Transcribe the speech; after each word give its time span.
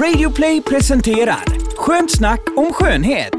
Radioplay 0.00 0.62
presenterar 0.62 1.44
Skönt 1.76 2.10
snack 2.10 2.40
om 2.56 2.72
skönhet. 2.72 3.34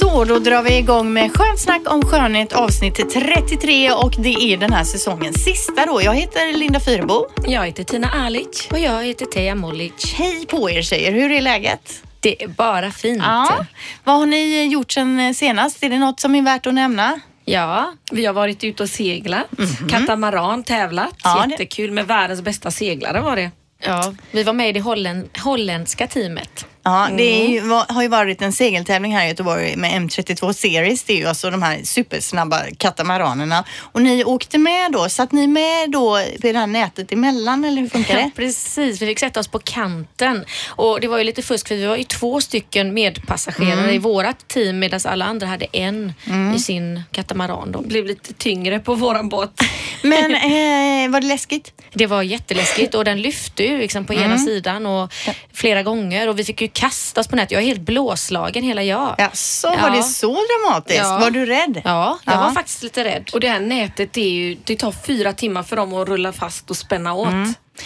Så, 0.00 0.24
då 0.24 0.38
drar 0.38 0.62
vi 0.62 0.78
igång 0.78 1.12
med 1.12 1.36
Skönt 1.36 1.60
snack 1.60 1.82
om 1.86 2.02
skönhet 2.02 2.52
avsnitt 2.52 3.10
33 3.12 3.92
och 3.92 4.14
det 4.18 4.34
är 4.52 4.56
den 4.56 4.72
här 4.72 4.84
säsongens 4.84 5.44
sista 5.44 5.86
då. 5.86 6.02
Jag 6.02 6.14
heter 6.14 6.58
Linda 6.58 6.80
Fyrebo. 6.80 7.26
Jag 7.46 7.66
heter 7.66 7.84
Tina 7.84 8.10
Alic. 8.10 8.68
Och 8.70 8.78
jag 8.78 9.04
heter 9.04 9.26
Teija 9.26 9.54
Molic. 9.54 10.14
Hej 10.14 10.46
på 10.46 10.70
er 10.70 10.82
tjejer, 10.82 11.12
hur 11.12 11.32
är 11.32 11.40
läget? 11.40 12.02
Det 12.20 12.42
är 12.42 12.48
bara 12.48 12.90
fint. 12.90 13.22
Ja. 13.26 13.66
Vad 14.04 14.16
har 14.16 14.26
ni 14.26 14.66
gjort 14.66 14.92
sen 14.92 15.34
senast? 15.34 15.82
Är 15.82 15.90
det 15.90 15.98
något 15.98 16.20
som 16.20 16.34
är 16.34 16.42
värt 16.42 16.66
att 16.66 16.74
nämna? 16.74 17.20
Ja, 17.52 17.92
vi 18.12 18.26
har 18.26 18.32
varit 18.32 18.64
ute 18.64 18.82
och 18.82 18.88
seglat. 18.88 19.46
Katamaran, 19.88 20.64
tävlat. 20.64 21.14
Ja, 21.24 21.46
Jättekul 21.50 21.90
med 21.90 22.06
världens 22.06 22.42
bästa 22.42 22.70
seglare 22.70 23.20
var 23.20 23.36
det. 23.36 23.50
Ja, 23.82 24.14
vi 24.30 24.42
var 24.42 24.52
med 24.52 24.68
i 24.68 24.72
det 24.72 24.80
holländ, 24.80 25.28
holländska 25.44 26.06
teamet. 26.06 26.66
Ja, 26.82 27.08
det 27.16 27.22
är 27.44 27.48
ju, 27.48 27.60
har 27.88 28.02
ju 28.02 28.08
varit 28.08 28.42
en 28.42 28.52
segeltävling 28.52 29.16
här 29.16 29.24
i 29.24 29.28
Göteborg 29.28 29.76
med 29.76 29.90
M32 29.92 30.52
Series. 30.52 31.02
Det 31.04 31.12
är 31.12 31.16
ju 31.16 31.26
alltså 31.26 31.50
de 31.50 31.62
här 31.62 31.80
supersnabba 31.84 32.60
katamaranerna. 32.78 33.64
Och 33.80 34.02
ni 34.02 34.24
åkte 34.24 34.58
med 34.58 34.92
då, 34.92 35.08
satt 35.08 35.32
ni 35.32 35.46
med 35.46 35.90
då 35.90 36.18
på 36.40 36.46
det 36.46 36.58
här 36.58 36.66
nätet 36.66 37.12
emellan 37.12 37.64
eller 37.64 37.82
hur 37.82 37.88
funkar 37.88 38.14
Ja, 38.18 38.24
det? 38.24 38.30
precis. 38.36 39.02
Vi 39.02 39.06
fick 39.06 39.18
sätta 39.18 39.40
oss 39.40 39.48
på 39.48 39.58
kanten. 39.58 40.44
Och 40.68 41.00
det 41.00 41.08
var 41.08 41.18
ju 41.18 41.24
lite 41.24 41.42
fusk 41.42 41.68
för 41.68 41.74
vi 41.74 41.86
var 41.86 41.96
ju 41.96 42.04
två 42.04 42.40
stycken 42.40 42.94
medpassagerare 42.94 43.92
i 43.94 43.98
vårat 43.98 44.48
team 44.48 44.78
medan 44.78 45.00
alla 45.04 45.24
andra 45.24 45.46
hade 45.46 45.66
en 45.72 46.12
i 46.56 46.58
sin 46.58 47.02
katamaran. 47.12 47.72
Då. 47.72 47.80
Blev 47.82 48.06
lite 48.06 48.32
tyngre 48.32 48.78
på 48.80 48.94
våran 48.94 49.28
båt. 49.28 49.50
Men 50.02 50.34
eh, 50.34 51.10
var 51.12 51.20
det 51.20 51.26
läskigt? 51.26 51.72
Det 51.94 52.06
var 52.06 52.22
jätteläskigt 52.22 52.94
och 52.94 53.04
den 53.04 53.22
lyfte 53.22 53.64
ju 53.64 53.78
liksom 53.78 54.04
på 54.04 54.14
ena 54.14 54.38
sidan 54.38 54.86
och 54.86 55.12
flera 55.52 55.82
gånger 55.82 56.28
och 56.28 56.38
vi 56.38 56.44
fick 56.44 56.60
ju 56.60 56.68
kasta 56.72 57.20
oss 57.20 57.28
på 57.28 57.36
nätet. 57.36 57.50
Jag 57.50 57.62
är 57.62 57.66
helt 57.66 57.80
blåslagen 57.80 58.64
hela 58.64 58.82
jag. 58.82 59.14
Ja, 59.18 59.30
så 59.32 59.68
var 59.68 59.76
Ja. 59.76 59.90
det 59.90 60.02
så 60.02 60.26
dramatiskt? 60.32 60.98
Ja. 60.98 61.18
Var 61.18 61.30
du 61.30 61.46
rädd? 61.46 61.82
Ja, 61.84 62.18
jag 62.24 62.34
Ja. 62.34 62.40
var 62.40 62.52
faktiskt 62.52 62.82
lite 62.82 63.04
rädd. 63.04 63.30
Och 63.32 63.40
det 63.40 63.48
här 63.48 63.60
nätet, 63.60 64.12
det, 64.12 64.20
är 64.20 64.30
ju, 64.30 64.56
det 64.64 64.76
tar 64.76 64.92
fyra 65.06 65.32
timmar 65.32 65.62
för 65.62 65.76
dem 65.76 65.94
att 65.94 66.08
rulla 66.08 66.32
fast 66.32 66.70
och 66.70 66.76
spänna 66.76 67.14
åt. 67.14 67.28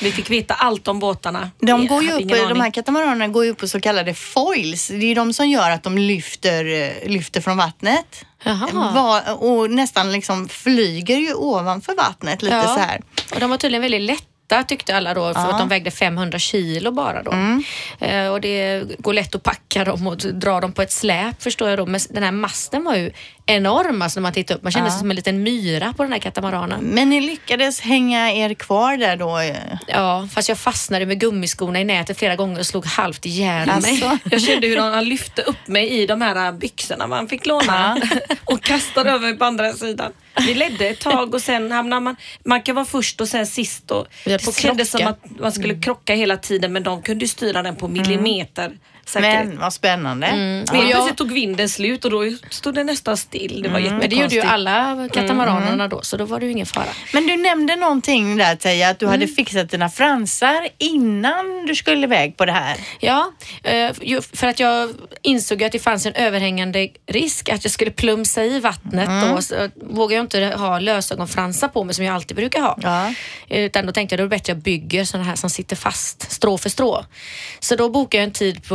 Vi 0.01 0.13
fick 0.13 0.31
veta 0.31 0.55
allt 0.55 0.89
om 0.89 0.99
båtarna. 0.99 1.51
De, 1.59 1.87
går 1.87 2.03
ju 2.03 2.13
upp, 2.13 2.29
de 2.49 2.61
här 2.61 2.71
katamaranerna 2.71 3.29
går 3.29 3.45
ju 3.45 3.51
upp 3.51 3.59
på 3.59 3.69
så 3.69 3.81
kallade 3.81 4.15
foils. 4.15 4.89
Det 4.89 4.95
är 4.95 5.01
ju 5.09 5.15
de 5.15 5.33
som 5.33 5.49
gör 5.49 5.71
att 5.71 5.83
de 5.83 5.99
lyfter, 5.99 6.65
eh, 6.83 7.11
lyfter 7.11 7.41
från 7.41 7.57
vattnet. 7.57 8.25
Jaha. 8.45 8.93
Va- 8.95 9.33
och 9.35 9.71
nästan 9.71 10.13
liksom 10.13 10.49
flyger 10.49 11.17
ju 11.17 11.35
ovanför 11.35 11.95
vattnet 11.95 12.43
lite 12.43 12.57
Ja. 12.57 12.63
så 12.63 12.79
här. 12.81 13.01
Och 13.35 13.41
de 13.41 13.51
var 13.51 13.57
tydligen 13.57 13.83
väldigt 13.83 14.01
lätta 14.57 14.69
tyckte 14.69 14.97
alla 14.97 15.15
då 15.15 15.35
för 15.35 15.41
Ja. 15.41 15.53
att 15.53 15.59
de 15.59 15.69
vägde 15.69 15.91
500 15.91 16.39
kilo 16.39 16.91
bara 16.91 17.23
då. 17.23 17.33
Eh, 18.07 18.29
och 18.29 18.41
det 18.41 18.83
går 18.99 19.13
lätt 19.13 19.35
att 19.35 19.43
packa 19.43 19.85
dem 19.85 20.07
och 20.07 20.17
dra 20.17 20.61
dem 20.61 20.73
på 20.73 20.83
ett 20.83 20.93
släp 20.93 21.43
förstår 21.43 21.69
jag 21.69 21.79
då. 21.79 21.87
Men 21.87 22.01
den 22.11 22.23
här 22.23 22.33
masten 22.33 22.85
var 22.85 22.95
ju 22.97 23.11
enorm 23.47 24.03
alltså 24.03 24.21
när 24.21 24.23
man 24.23 24.33
tittar 24.33 24.55
upp. 24.55 24.63
Man 24.63 24.73
kände 24.73 24.91
sig 24.91 24.99
som 24.99 25.11
en 25.11 25.17
liten 25.17 25.43
myra 25.43 25.93
på 25.97 26.03
den 26.03 26.13
här 26.13 26.19
katamaranen. 26.19 26.81
Men 26.85 27.11
ni 27.11 27.21
lyckades 27.21 27.81
hänga 27.81 28.33
er 28.33 28.55
kvar 28.55 28.97
där 28.97 29.17
då? 29.17 29.39
eh. 29.39 29.55
Ja, 29.87 30.29
fast 30.35 30.49
jag 30.49 30.59
fastnade 30.59 31.07
med 31.07 31.21
gummiskorna 31.21 31.81
i 31.81 31.85
nätet 31.85 32.19
flera 32.19 32.37
gånger 32.37 32.59
och 32.59 32.67
slog 32.67 32.87
halvt 32.87 33.27
ihjäl 33.27 33.67
mig. 33.67 33.75
Alltså. 33.75 34.19
Jag 34.31 34.43
kände 34.43 34.67
hur 34.67 34.77
han 34.77 35.05
lyfte 35.05 35.43
upp 35.43 35.69
mig 35.69 35.89
i 35.89 36.07
de 36.07 36.21
här 36.21 36.53
byxorna 36.53 37.07
man 37.07 37.29
fick 37.29 37.47
låna 37.47 37.97
och 38.45 38.63
kastade 38.63 39.11
över 39.11 39.21
mig 39.29 39.39
på 39.39 39.45
andra 39.45 39.73
sidan. 39.73 40.13
Vi 40.47 40.55
ledde 40.55 40.89
ett 40.89 41.01
tag 41.01 41.35
och 41.35 41.41
sen 41.43 41.73
hamnar 41.73 42.01
man, 42.01 42.17
man 42.45 42.63
kan 42.63 42.75
vara 42.75 42.85
först 42.87 43.21
och 43.21 43.29
sen 43.29 43.47
sist 43.47 43.91
och 43.91 44.07
det 44.25 44.55
kändes 44.57 44.91
som 44.91 45.07
att 45.07 45.41
man 45.41 45.53
skulle 45.53 45.75
krocka 45.75 46.15
hela 46.15 46.37
tiden 46.37 46.73
men 46.73 46.83
de 46.83 47.03
kunde 47.03 47.29
styra 47.29 47.63
den 47.63 47.77
på 47.77 47.89
millimeter 47.89 48.73
säkerhet. 49.09 49.47
Men 49.47 49.59
vad 49.59 49.73
spännande. 49.73 50.27
Men 50.73 50.89
Ja. 50.89 51.09
tog 51.17 51.33
vinden 51.33 51.69
slut 51.69 52.05
och 52.05 52.11
då 52.11 52.23
stod 52.51 52.75
det 52.75 52.85
nästan 52.85 53.17
still. 53.17 53.63
Det 53.63 53.69
var 53.69 53.81
Men 53.81 54.11
det 54.11 54.17
gjorde 54.17 54.35
ju 54.35 54.41
alla 54.41 55.09
katamaranerna 55.13 55.89
då 55.89 56.03
så 56.03 56.17
då 56.17 56.25
var 56.25 56.41
det 56.41 56.47
ju 56.47 56.53
ingen 56.53 56.67
fara. 56.67 56.85
Men 57.13 57.27
du 57.27 57.37
nämnde 57.37 57.77
någonting 57.77 58.37
där 58.37 58.57
Teija, 58.57 58.89
att 58.89 58.99
du 58.99 59.07
hade 59.07 59.27
fixat 59.27 59.71
dina 59.71 59.91
fransar 59.91 60.69
innan 60.79 61.67
du 61.67 61.75
skulle 61.75 62.07
iväg 62.07 62.37
på 62.37 62.45
det 62.45 62.53
här. 62.53 62.77
Ja, 63.01 63.33
eh, 63.63 63.93
för 64.33 64.47
att 64.47 64.61
jag 64.61 64.91
insåg 65.23 65.63
att 65.65 65.73
det 65.73 65.79
fanns 65.79 66.07
en 66.07 66.15
överhängande 66.15 66.89
risk 67.07 67.49
att 67.49 67.65
jag 67.65 67.73
skulle 67.73 67.91
plumsa 67.91 68.45
i 68.45 68.61
vattnet 68.61 69.09
då. 69.31 69.43
Så 69.43 69.69
vågar 69.77 70.17
jag 70.17 70.25
inte 70.25 70.45
ha 70.57 70.79
lösögonfransar 70.79 71.69
på 71.69 71.85
mig 71.85 71.95
som 71.95 72.05
jag 72.05 72.15
alltid 72.15 72.37
brukar 72.37 72.61
ha. 72.61 72.79
Ja. 72.83 73.15
Utan 73.49 73.87
då 73.87 73.93
tänkte 73.93 74.13
jag 74.13 74.19
då 74.19 74.23
är 74.23 74.27
det 74.27 74.31
bättre 74.37 74.43
att 74.45 74.49
jag 74.49 74.59
bygger 74.59 75.05
sådana 75.05 75.29
här 75.29 75.37
som 75.37 75.51
sitter 75.51 75.77
fast 75.77 76.33
strå 76.33 76.59
för 76.59 76.71
strå. 76.71 77.05
Så 77.61 77.77
då 77.77 77.89
bokade 77.91 78.17
jag 78.17 78.25
en 78.25 78.31
tid 78.31 78.69
på, 78.69 78.75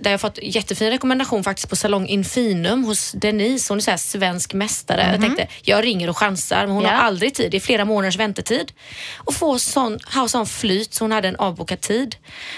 där 0.00 0.10
jag 0.10 0.20
fått 0.20 0.38
jättefin 0.42 0.90
rekommendation 0.90 1.44
faktiskt 1.44 1.68
på 1.68 1.76
Salong 1.76 2.06
Infinum 2.06 2.84
hos 2.84 3.12
Denise. 3.12 3.72
Hon 3.72 3.78
är 3.78 3.82
så 3.82 3.90
här 3.90 3.98
svensk 3.98 4.54
mästare. 4.54 5.08
Jag 5.12 5.20
tänkte, 5.20 5.46
jag 5.62 5.84
ringer 5.84 6.08
och 6.10 6.16
chansar 6.18 6.60
men 6.66 6.70
hon 6.70 6.82
Ja. 6.84 6.90
har 6.90 6.96
aldrig 6.96 7.34
tid. 7.34 7.50
Det 7.50 7.56
är 7.56 7.60
flera 7.60 7.84
månaders 7.84 8.16
väntetid. 8.16 8.72
Och 9.16 9.34
få 9.34 9.58
sån, 9.58 9.98
ha 10.14 10.28
sån 10.28 10.46
flyt 10.46 10.94
så 10.94 11.04
hon 11.04 11.12
hade 11.12 11.28
en 11.28 11.36
avbokad 11.36 11.80
tid. 11.80 12.16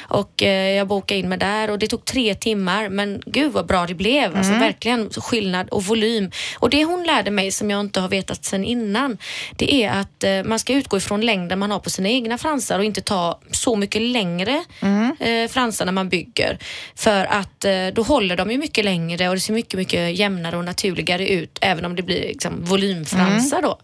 Och 0.09 0.43
eh, 0.43 0.77
jag 0.77 0.87
bokade 0.87 1.21
in 1.21 1.29
mig 1.29 1.39
där 1.39 1.71
och 1.71 1.79
det 1.79 1.87
tog 1.87 2.05
tre 2.05 2.35
timmar 2.35 2.89
men 2.89 3.23
gud 3.27 3.53
vad 3.53 3.67
bra 3.67 3.87
det 3.87 3.95
blev. 3.95 4.37
Alltså 4.37 4.53
verkligen 4.53 5.11
skillnad 5.11 5.69
och 5.69 5.85
volym. 5.85 6.31
Och 6.59 6.71
det 6.71 6.85
hon 6.85 7.05
lärde 7.05 7.31
mig 7.31 7.53
som 7.53 7.71
jag 7.71 7.81
inte 7.81 8.01
har 8.01 8.09
vetat 8.09 8.45
sedan 8.45 8.65
innan 8.65 9.19
det 9.57 9.75
är 9.75 9.91
att 9.91 10.25
eh, 10.25 10.43
man 10.45 10.59
ska 10.59 10.73
utgå 10.73 10.97
ifrån 10.97 11.21
längden 11.21 11.59
man 11.59 11.71
har 11.71 11.79
på 11.79 11.91
sina 11.91 12.09
egna 12.09 12.39
fransar 12.39 12.79
och 12.79 12.85
inte 12.85 13.01
ta 13.01 13.41
så 13.51 13.77
mycket 13.77 14.03
längre 14.03 14.65
eh, 15.21 15.49
fransar 15.49 15.85
när 15.85 15.93
man 15.93 16.09
bygger. 16.09 16.59
För 16.99 17.25
att 17.25 17.65
eh, 17.65 17.87
då 17.93 18.03
håller 18.03 18.37
de 18.37 18.51
ju 18.51 18.59
mycket 18.59 18.85
längre 18.85 19.29
och 19.29 19.35
det 19.35 19.41
ser 19.41 19.53
mycket, 19.53 19.79
mycket 19.79 20.17
jämnare 20.19 20.57
och 20.57 20.65
naturligare 20.65 21.29
ut 21.29 21.59
även 21.61 21.85
om 21.85 21.97
det 21.97 22.03
blir 22.03 22.21
liksom, 22.21 22.65
volymfransar 22.65 23.63
då. 23.63 23.79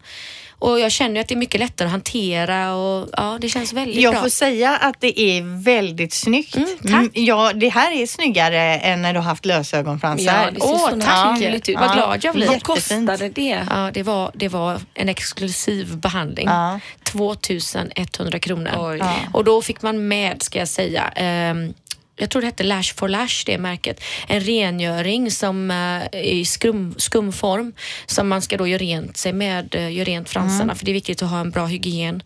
Och 0.59 0.81
jag 0.81 0.93
känner 0.93 1.15
ju 1.15 1.21
att 1.21 1.29
det 1.29 1.35
är 1.35 1.37
mycket 1.37 1.61
lättare 1.61 1.87
att 1.87 1.93
hantera 1.93 2.75
och 2.75 3.09
ja, 3.17 3.39
det 3.41 3.49
känns 3.49 3.73
väldigt 3.73 3.97
Jag 4.03 4.15
bra. 4.15 4.23
får 4.23 4.29
säga 4.29 4.77
att 4.77 5.01
det 5.01 5.21
är 5.21 5.63
väldigt 5.65 6.13
snyggt. 6.13 6.57
Mm, 6.57 6.69
tack. 6.89 7.11
ja, 7.13 7.53
det 7.53 7.69
här 7.69 7.93
är 7.93 8.07
snyggare 8.07 8.77
än 8.77 9.03
när 9.03 9.13
du 9.13 9.19
har 9.19 9.25
haft 9.25 9.45
lösögonfransar. 9.47 10.25
Ja, 10.45 10.51
det 10.51 10.61
ser 10.61 10.69
Åh, 10.69 10.91
så 10.91 11.01
tack. 11.01 11.31
naturligt 11.31 11.69
ut. 11.69 11.77
Vad 11.79 11.93
glad 11.93 12.25
jag 12.25 12.35
blir. 12.35 12.47
Vad 12.47 12.63
kostade 12.63 13.29
det? 13.29 13.67
Ja, 13.71 13.91
det 13.95 14.03
var, 14.03 14.31
det 14.35 14.49
var 14.49 14.81
en 14.95 15.09
exklusiv 15.09 15.97
behandling. 15.97 16.47
Ja. 16.49 16.81
2100 17.03 18.39
kronor. 18.39 18.71
Oj. 18.79 18.99
Ja. 18.99 19.15
Och 19.33 19.45
då 19.45 19.63
fick 19.63 19.83
man 19.83 20.09
med, 20.09 20.43
ska 20.43 20.59
jag 20.59 20.69
säga, 20.69 21.03
ehm, 21.17 21.75
jag 22.17 22.31
tror 22.31 22.43
det 22.43 22.47
hette 22.47 22.63
Lash 22.65 22.95
for 22.95 23.09
Lash, 23.09 23.43
det 23.47 23.59
märket. 23.59 24.01
En 24.29 24.41
rengöring 24.41 25.31
som 25.31 25.71
eh, 25.71 26.21
i 26.21 26.45
skum, 26.45 26.95
skumform 26.99 27.73
som 28.07 28.29
man 28.29 28.43
ska 28.43 28.57
då 28.57 28.67
göra 28.67 28.79
rent 28.79 29.17
sig 29.17 29.33
med, 29.33 29.75
uh, 29.75 29.93
göra 29.93 30.05
rent 30.05 30.29
fransarna 30.29 30.63
Mm. 30.63 30.77
för 30.77 30.85
det 30.85 30.91
är 30.91 30.95
viktigt 30.95 31.23
att 31.23 31.31
ha 31.31 31.41
en 31.41 31.51
bra 31.51 31.67
hygien. 31.67 32.23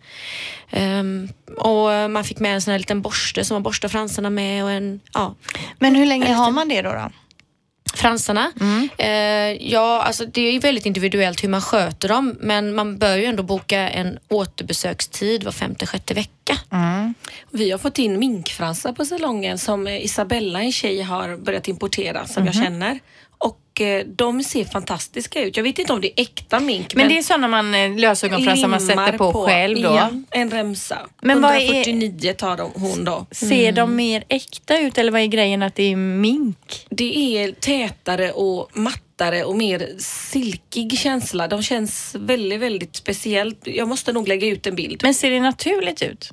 Ehm, 0.70 1.28
och 1.56 1.92
eh, 1.92 2.08
man 2.08 2.24
fick 2.24 2.38
med 2.40 2.54
en 2.54 2.60
sån 2.62 2.72
här 2.72 2.78
liten 2.78 3.02
borste 3.02 3.44
som 3.44 3.54
man 3.54 3.62
borstar 3.62 3.88
fransarna 3.88 4.30
med 4.30 4.64
och 4.64 4.70
en, 4.70 5.00
ja, 5.14 5.34
Men 5.78 5.94
hur 5.94 6.06
länge 6.06 6.32
har 6.32 6.50
man 6.50 6.68
det 6.68 6.82
då? 6.82 6.92
då? 6.92 7.10
Fransarna. 7.98 8.52
Eh, 8.98 9.70
ja, 9.72 10.02
alltså 10.02 10.24
det 10.26 10.40
är 10.40 10.60
väldigt 10.60 10.86
individuellt 10.86 11.44
hur 11.44 11.48
man 11.48 11.60
sköter 11.62 12.08
dem 12.08 12.36
men 12.40 12.74
man 12.74 12.98
bör 12.98 13.16
ju 13.16 13.24
ändå 13.24 13.42
boka 13.42 13.88
en 13.88 14.18
återbesökstid 14.28 15.44
var 15.44 15.52
femte, 15.52 15.86
sjätte 15.86 16.14
vecka. 16.14 16.58
Vi 17.50 17.70
har 17.70 17.78
fått 17.78 17.98
in 17.98 18.18
minkfransar 18.18 18.92
på 18.92 19.04
salongen 19.04 19.58
som 19.58 19.86
eh, 19.86 20.04
Isabella, 20.04 20.62
en 20.62 20.72
tjej, 20.72 21.02
har 21.02 21.36
börjat 21.36 21.68
importera 21.68 22.26
som 22.26 22.46
jag 22.46 22.54
känner. 22.54 22.98
Och 23.78 23.82
eh, 23.82 24.04
de 24.06 24.42
ser 24.42 24.64
fantastiska 24.64 25.42
ut. 25.42 25.56
Jag 25.56 25.64
vet 25.64 25.78
inte 25.78 25.92
om 25.92 26.00
det 26.00 26.20
är 26.20 26.22
äkta 26.22 26.60
mink. 26.60 26.94
Men 26.94 27.08
det 27.08 27.18
är 27.18 27.22
sådana 27.22 27.48
man, 27.48 27.74
eh, 27.74 27.96
lösögonfransar 27.96 28.68
man 28.68 28.80
sätter 28.80 29.18
på, 29.18 29.32
själv 29.46 29.76
då. 29.82 29.88
Ja, 29.88 30.10
en 30.30 30.50
remsa. 30.50 30.98
Men 31.22 31.40
vad 31.42 31.54
är- 31.54 31.60
149 31.60 32.32
tar 32.38 32.56
de, 32.56 32.70
hon 32.74 33.04
då. 33.04 33.26
Ser 33.30 33.72
de 33.72 33.96
mer 33.96 34.24
äkta 34.28 34.78
ut 34.78 34.98
eller 34.98 35.12
vad 35.12 35.20
är 35.20 35.26
grejen 35.26 35.62
att 35.62 35.74
det 35.74 35.92
är 35.92 35.96
mink? 35.96 36.86
Det 36.90 37.36
är 37.38 37.52
tätare 37.52 38.30
och 38.32 38.70
mattare 38.76 39.44
och 39.44 39.56
mer 39.56 39.88
silkig 39.98 40.98
känsla. 40.98 41.48
De 41.48 41.62
känns 41.62 42.14
väldigt, 42.18 42.60
väldigt 42.60 42.96
speciellt. 42.96 43.60
Jag 43.64 43.88
måste 43.88 44.12
nog 44.12 44.28
lägga 44.28 44.46
ut 44.46 44.66
en 44.66 44.74
bild. 44.76 45.00
Men 45.02 45.14
ser 45.14 45.30
det 45.30 45.40
naturligt 45.40 46.02
ut? 46.02 46.30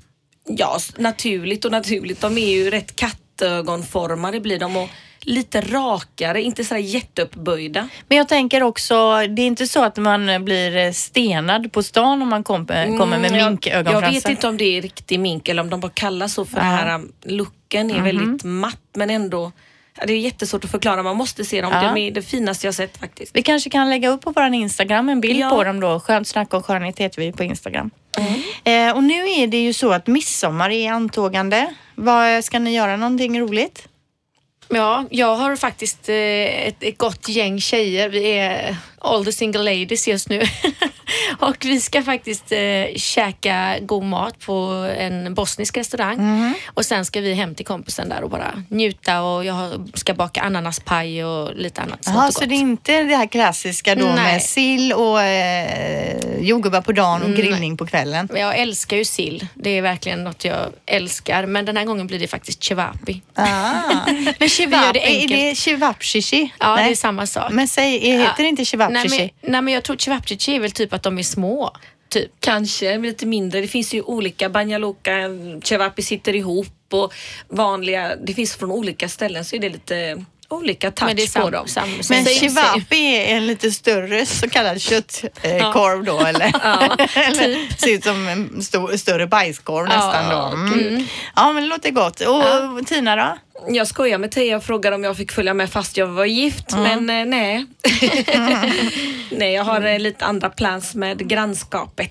Ja, 0.48 0.78
naturligt 0.98 1.66
och 1.66 1.72
naturligt. 1.72 2.22
De 2.22 2.38
är 2.38 2.48
ju 2.56 2.69
rätt 2.69 2.96
kattögonformade 3.40 4.40
blir 4.40 4.60
de 4.60 4.78
och 4.78 4.90
lite 5.22 5.62
rakare, 5.62 6.42
inte 6.42 6.64
så 6.66 6.74
här 6.74 6.82
jätteuppböjda. 6.82 7.88
Men 8.08 8.18
jag 8.18 8.28
tänker 8.28 8.64
också, 8.64 9.16
det 9.30 9.42
är 9.42 9.48
inte 9.48 9.68
så 9.68 9.84
att 9.84 9.98
man 9.98 10.46
blir 10.46 10.78
eh, 10.78 10.92
stenad 10.92 11.72
på 11.72 11.84
stan 11.84 12.22
om 12.22 12.30
man 12.30 12.44
kom, 12.44 12.66
kommer 12.68 13.06
med 13.20 13.32
Mm, 13.32 13.46
minkögonfransar? 13.46 14.02
jag 14.02 14.12
vet 14.12 14.30
inte 14.30 14.48
om 14.48 14.58
det 14.58 14.78
är 14.78 14.82
riktig 14.82 15.20
mink 15.20 15.50
eller 15.50 15.62
om 15.62 15.70
de 15.70 15.80
bara 15.80 15.92
kallar 15.92 16.28
så 16.28 16.46
för 16.46 16.58
Ja. 16.58 16.64
den 16.64 16.72
här 16.74 16.96
um, 16.96 17.12
looken 17.24 17.92
är 17.92 18.02
väldigt 18.02 18.44
matt 18.44 18.80
men 18.96 19.10
ändå 19.10 19.52
det 20.08 20.14
är 20.14 20.18
jättesvårt 20.18 20.64
att 20.64 20.72
förklara. 20.72 21.04
Man 21.04 21.18
måste 21.18 21.46
se 21.46 21.62
dem. 21.62 21.72
Ja. 21.74 21.81
De 21.81 21.98
är 21.98 22.12
det 22.12 22.22
finaste 22.22 22.68
jag 22.68 22.74
sett 22.74 22.98
faktiskt. 22.98 23.31
Vi 23.36 23.42
kanske 23.42 23.70
kan 23.70 23.90
lägga 23.90 24.10
upp 24.10 24.22
på 24.22 24.31
vår 24.31 24.44
Instagram 24.54 25.10
en 25.10 25.22
bild 25.22 25.40
Ja. 25.40 25.50
på 25.50 25.64
dem 25.64 25.80
då. 25.80 26.00
Skönt 26.00 26.28
snack 26.28 26.54
och 26.54 26.66
skönhet 26.66 27.00
heter 27.00 27.22
vi 27.22 27.31
på 27.31 27.44
Instagram. 27.44 27.92
Eh, 28.64 28.96
och 28.96 29.04
nu 29.04 29.30
är 29.30 29.48
det 29.48 29.64
ju 29.64 29.74
så 29.74 29.92
att 29.92 30.08
midsommar 30.08 30.70
är 30.70 30.92
antågande. 30.92 31.74
Vad, 31.96 32.44
ska 32.44 32.60
ni 32.60 32.76
göra 32.76 32.98
någonting 32.98 33.40
roligt? 33.40 33.88
Ja, 34.68 35.06
jag 35.10 35.36
har 35.36 35.56
faktiskt 35.56 36.10
eh, 36.10 36.16
ett, 36.68 36.84
ett 36.84 36.98
gott 36.98 37.30
gäng 37.30 37.62
tjejer. 37.62 38.10
Vi 38.10 38.32
är 38.32 38.76
all 39.06 39.25
the 39.25 39.31
single 39.31 39.63
ladies 39.63 40.07
just 40.07 40.30
nu. 40.30 40.42
och 41.40 41.56
vi 41.62 41.81
ska 41.81 42.04
faktiskt 42.04 42.52
eh, 42.52 42.60
käka 42.96 43.75
god 43.81 44.04
mat 44.04 44.40
på 44.40 44.54
en 44.98 45.34
bosnisk 45.34 45.78
restaurang. 45.78 46.18
Mhm. 46.18 46.54
Och 46.74 46.86
sen 46.86 47.06
ska 47.06 47.22
vi 47.22 47.34
hem 47.34 47.56
till 47.56 47.66
kompisen 47.66 48.10
där 48.10 48.24
och 48.24 48.30
bara 48.30 48.63
njuta 48.69 49.22
och 49.22 49.46
jag 49.46 49.90
ska 49.94 50.13
baka 50.13 50.42
ananaspaj 50.42 51.25
och 51.25 51.56
lite 51.56 51.81
annat 51.81 52.00
och 52.28 52.34
så 52.34 52.46
det 52.46 52.56
är 52.56 52.60
inte 52.60 53.04
det 53.04 53.16
här 53.16 53.28
klassiska 53.28 53.96
då 53.96 54.06
Nej. 54.06 54.16
med 54.16 54.42
sill 54.42 54.94
och 54.94 55.22
eh, 55.22 56.18
jordgubbar 56.40 56.81
på 56.81 56.92
dagen 56.92 57.22
och 57.22 57.36
Mm, 57.36 57.48
grillning 57.48 57.78
på 57.78 57.86
kvällen? 57.86 58.30
Jag 58.36 58.57
älskar 58.60 58.98
ju 58.98 59.06
sill. 59.06 59.48
Det 59.54 59.69
är 59.69 59.81
verkligen 59.81 60.24
något 60.24 60.46
jag 60.46 60.69
älskar. 60.86 61.46
Men 61.46 61.66
den 61.66 61.78
här 61.78 61.86
gången 61.86 62.07
blir 62.07 62.19
det 62.19 62.28
faktiskt 62.28 62.63
cevapi. 62.63 63.22
Ah. 63.34 63.46
Men 64.06 64.34
det 64.94 65.24
är 65.24 65.28
det 65.28 65.56
shivapchichi? 65.56 66.54
Ja, 66.60 66.75
Nej. 66.75 66.86
det 66.86 66.92
är 66.92 66.96
samma 66.96 67.28
sak. 67.28 67.52
Men 67.52 67.68
säg, 67.68 68.00
heter 68.00 68.44
det 68.44 68.50
inte 68.50 68.66
nej, 68.95 69.31
men, 69.42 69.51
nej, 69.51 69.62
men 69.62 69.74
jag 69.74 69.83
tror 69.83 69.97
cevapcici 69.97 70.56
är 70.56 70.59
väl 70.59 70.71
typ 70.71 70.94
att 70.94 71.03
de 71.03 71.19
är 71.19 71.24
små. 71.24 71.71
Typ. 72.09 72.31
Kanske 72.39 72.97
lite 72.97 73.25
mindre. 73.25 73.62
Det 73.62 73.68
finns 73.68 73.94
ju 73.94 74.01
olika. 74.01 74.50
Banja 74.50 74.77
Luka, 74.77 75.30
cevapi 75.63 76.01
sitter 76.01 76.36
ihop 76.36 76.68
och 76.92 77.13
vanliga. 77.47 78.15
Det 78.15 78.33
finns 78.33 78.56
från 78.56 78.71
olika 78.71 79.09
ställen 79.09 79.45
så 79.45 79.56
är 79.56 79.59
det 79.59 79.69
lite 79.69 80.25
olika 80.47 80.92
touch 80.92 81.07
Men 81.07 81.15
det 81.15 81.24
är 81.24 81.42
på 81.62 81.68
sam, 81.68 81.89
dem. 81.89 82.01
Men 82.09 82.25
shivapi 82.25 83.15
är 83.15 83.38
en 83.38 83.47
lite 83.47 83.71
större 83.71 84.25
så 84.25 84.50
kallad 84.50 84.81
köttkorv 84.81 86.03
då 86.03 86.19
eller? 86.19 86.45
eller 87.27 87.77
ser 87.77 87.94
ut 87.94 88.03
som 88.03 88.27
en 88.27 88.62
stor, 88.63 88.97
större 88.97 89.27
bajskorv 89.27 89.88
Ja, 89.89 89.95
nästan 89.95 90.30
då. 90.30 90.57
Mm. 90.57 91.07
Ja 91.36 91.53
men 91.53 91.63
det 91.63 91.69
låter 91.69 91.92
gott. 91.92 92.21
Och 92.21 92.88
Tina 92.88 93.15
då? 93.15 93.38
Jag 93.69 93.88
skojar 93.88 94.18
med 94.18 94.31
Teija 94.31 94.57
och 94.57 94.63
frågade 94.63 94.95
om 94.95 95.03
jag 95.03 95.18
fick 95.18 95.31
följa 95.31 95.53
med 95.53 95.69
fast 95.69 95.97
jag 95.97 96.07
var 96.07 96.25
gift, 96.25 96.71
men 96.75 97.09
eh, 97.09 97.25
nej. 97.25 97.65
nej, 99.31 99.53
jag 99.53 99.63
har 99.63 99.81
eh, 99.81 100.00
lite 100.00 100.25
andra 100.25 100.50
plans 100.50 100.95
med 100.95 101.30
grannskapet. 101.30 102.09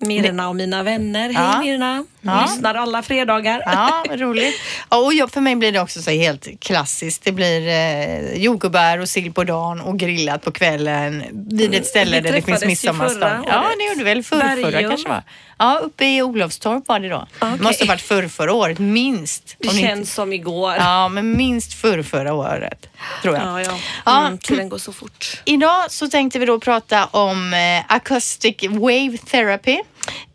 Mirna 0.00 0.48
och 0.48 0.56
mina 0.56 0.82
vänner. 0.82 1.20
Hej 1.20 1.34
Ja. 1.34 1.60
Mirna! 1.60 2.04
Ja. 2.20 2.42
Lyssnar 2.42 2.74
alla 2.74 3.02
fredagar. 3.02 3.62
Ja, 3.66 4.04
roligt. 4.10 4.54
Och 4.88 5.30
för 5.32 5.40
mig 5.40 5.56
blir 5.56 5.72
det 5.72 5.80
också 5.80 6.02
så 6.02 6.10
helt 6.10 6.60
klassiskt. 6.60 7.24
Det 7.24 7.32
blir 7.32 7.68
eh, 7.68 8.32
jordgubbar 8.42 8.98
och 8.98 9.08
sill 9.08 9.32
på 9.32 9.44
dagen 9.44 9.80
och 9.80 9.98
grillat 9.98 10.44
på 10.44 10.50
kvällen 10.52 11.24
vid 11.50 11.74
ett 11.74 11.86
ställe 11.86 12.20
där 12.20 12.32
det 12.32 12.42
finns 12.42 12.64
midsommarstång. 12.64 13.44
Ja, 13.46 13.64
det 13.78 13.84
gjorde 13.84 14.04
väl 14.04 14.22
Bergum. 14.30 14.90
kanske 14.90 15.08
var. 15.08 15.22
Ja, 15.58 15.78
uppe 15.78 16.04
i 16.04 16.22
Olofstorp 16.22 16.88
var 16.88 17.00
det 17.00 17.08
då. 17.08 17.26
Okej. 17.38 17.52
Det 17.56 17.62
måste 17.62 17.84
ha 17.84 17.88
varit 17.88 18.00
förrförra 18.02 18.52
året, 18.52 18.78
minst. 18.78 19.56
Det 19.58 19.68
känns 19.68 19.80
inte- 19.98 20.10
som 20.10 20.32
igår. 20.32 20.74
Ja, 20.76 21.08
men 21.08 21.36
minst 21.36 21.72
förrförra 21.74 22.32
året, 22.34 22.86
tror 23.22 23.34
jag. 23.36 23.44
Ja, 23.46 23.62
ja. 23.62 23.78
Ja. 24.04 24.26
Mm, 24.26 24.38
tiden 24.38 24.68
går 24.68 24.78
så 24.78 24.92
fort. 24.92 25.42
Idag 25.44 25.90
så 25.90 26.08
tänkte 26.08 26.38
vi 26.38 26.46
då 26.46 26.60
prata 26.60 27.04
om 27.06 27.54
eh, 27.54 27.84
acoustic 27.96 28.56
wave 28.68 29.18
therapy, 29.30 29.78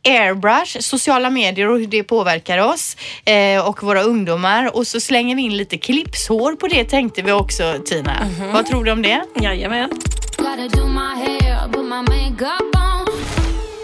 airbrush, 0.03 0.79
sociala 0.79 1.29
medier 1.29 1.69
och 1.69 1.79
hur 1.79 1.87
det 1.87 2.03
påverkar 2.03 2.57
oss 2.57 2.97
eh, 3.25 3.67
och 3.67 3.83
våra 3.83 4.01
ungdomar. 4.01 4.75
Och 4.75 4.87
så 4.87 4.99
slänger 4.99 5.35
vi 5.35 5.41
in 5.41 5.57
lite 5.57 5.77
klipshår 5.77 6.55
på 6.55 6.67
det 6.67 6.85
tänkte 6.85 7.21
vi 7.21 7.31
också 7.31 7.75
Tina. 7.85 8.27
Vad 8.53 8.65
tror 8.65 8.83
du 8.83 8.91
om 8.91 9.01
det? 9.01 9.21
Jajamän. 9.41 9.89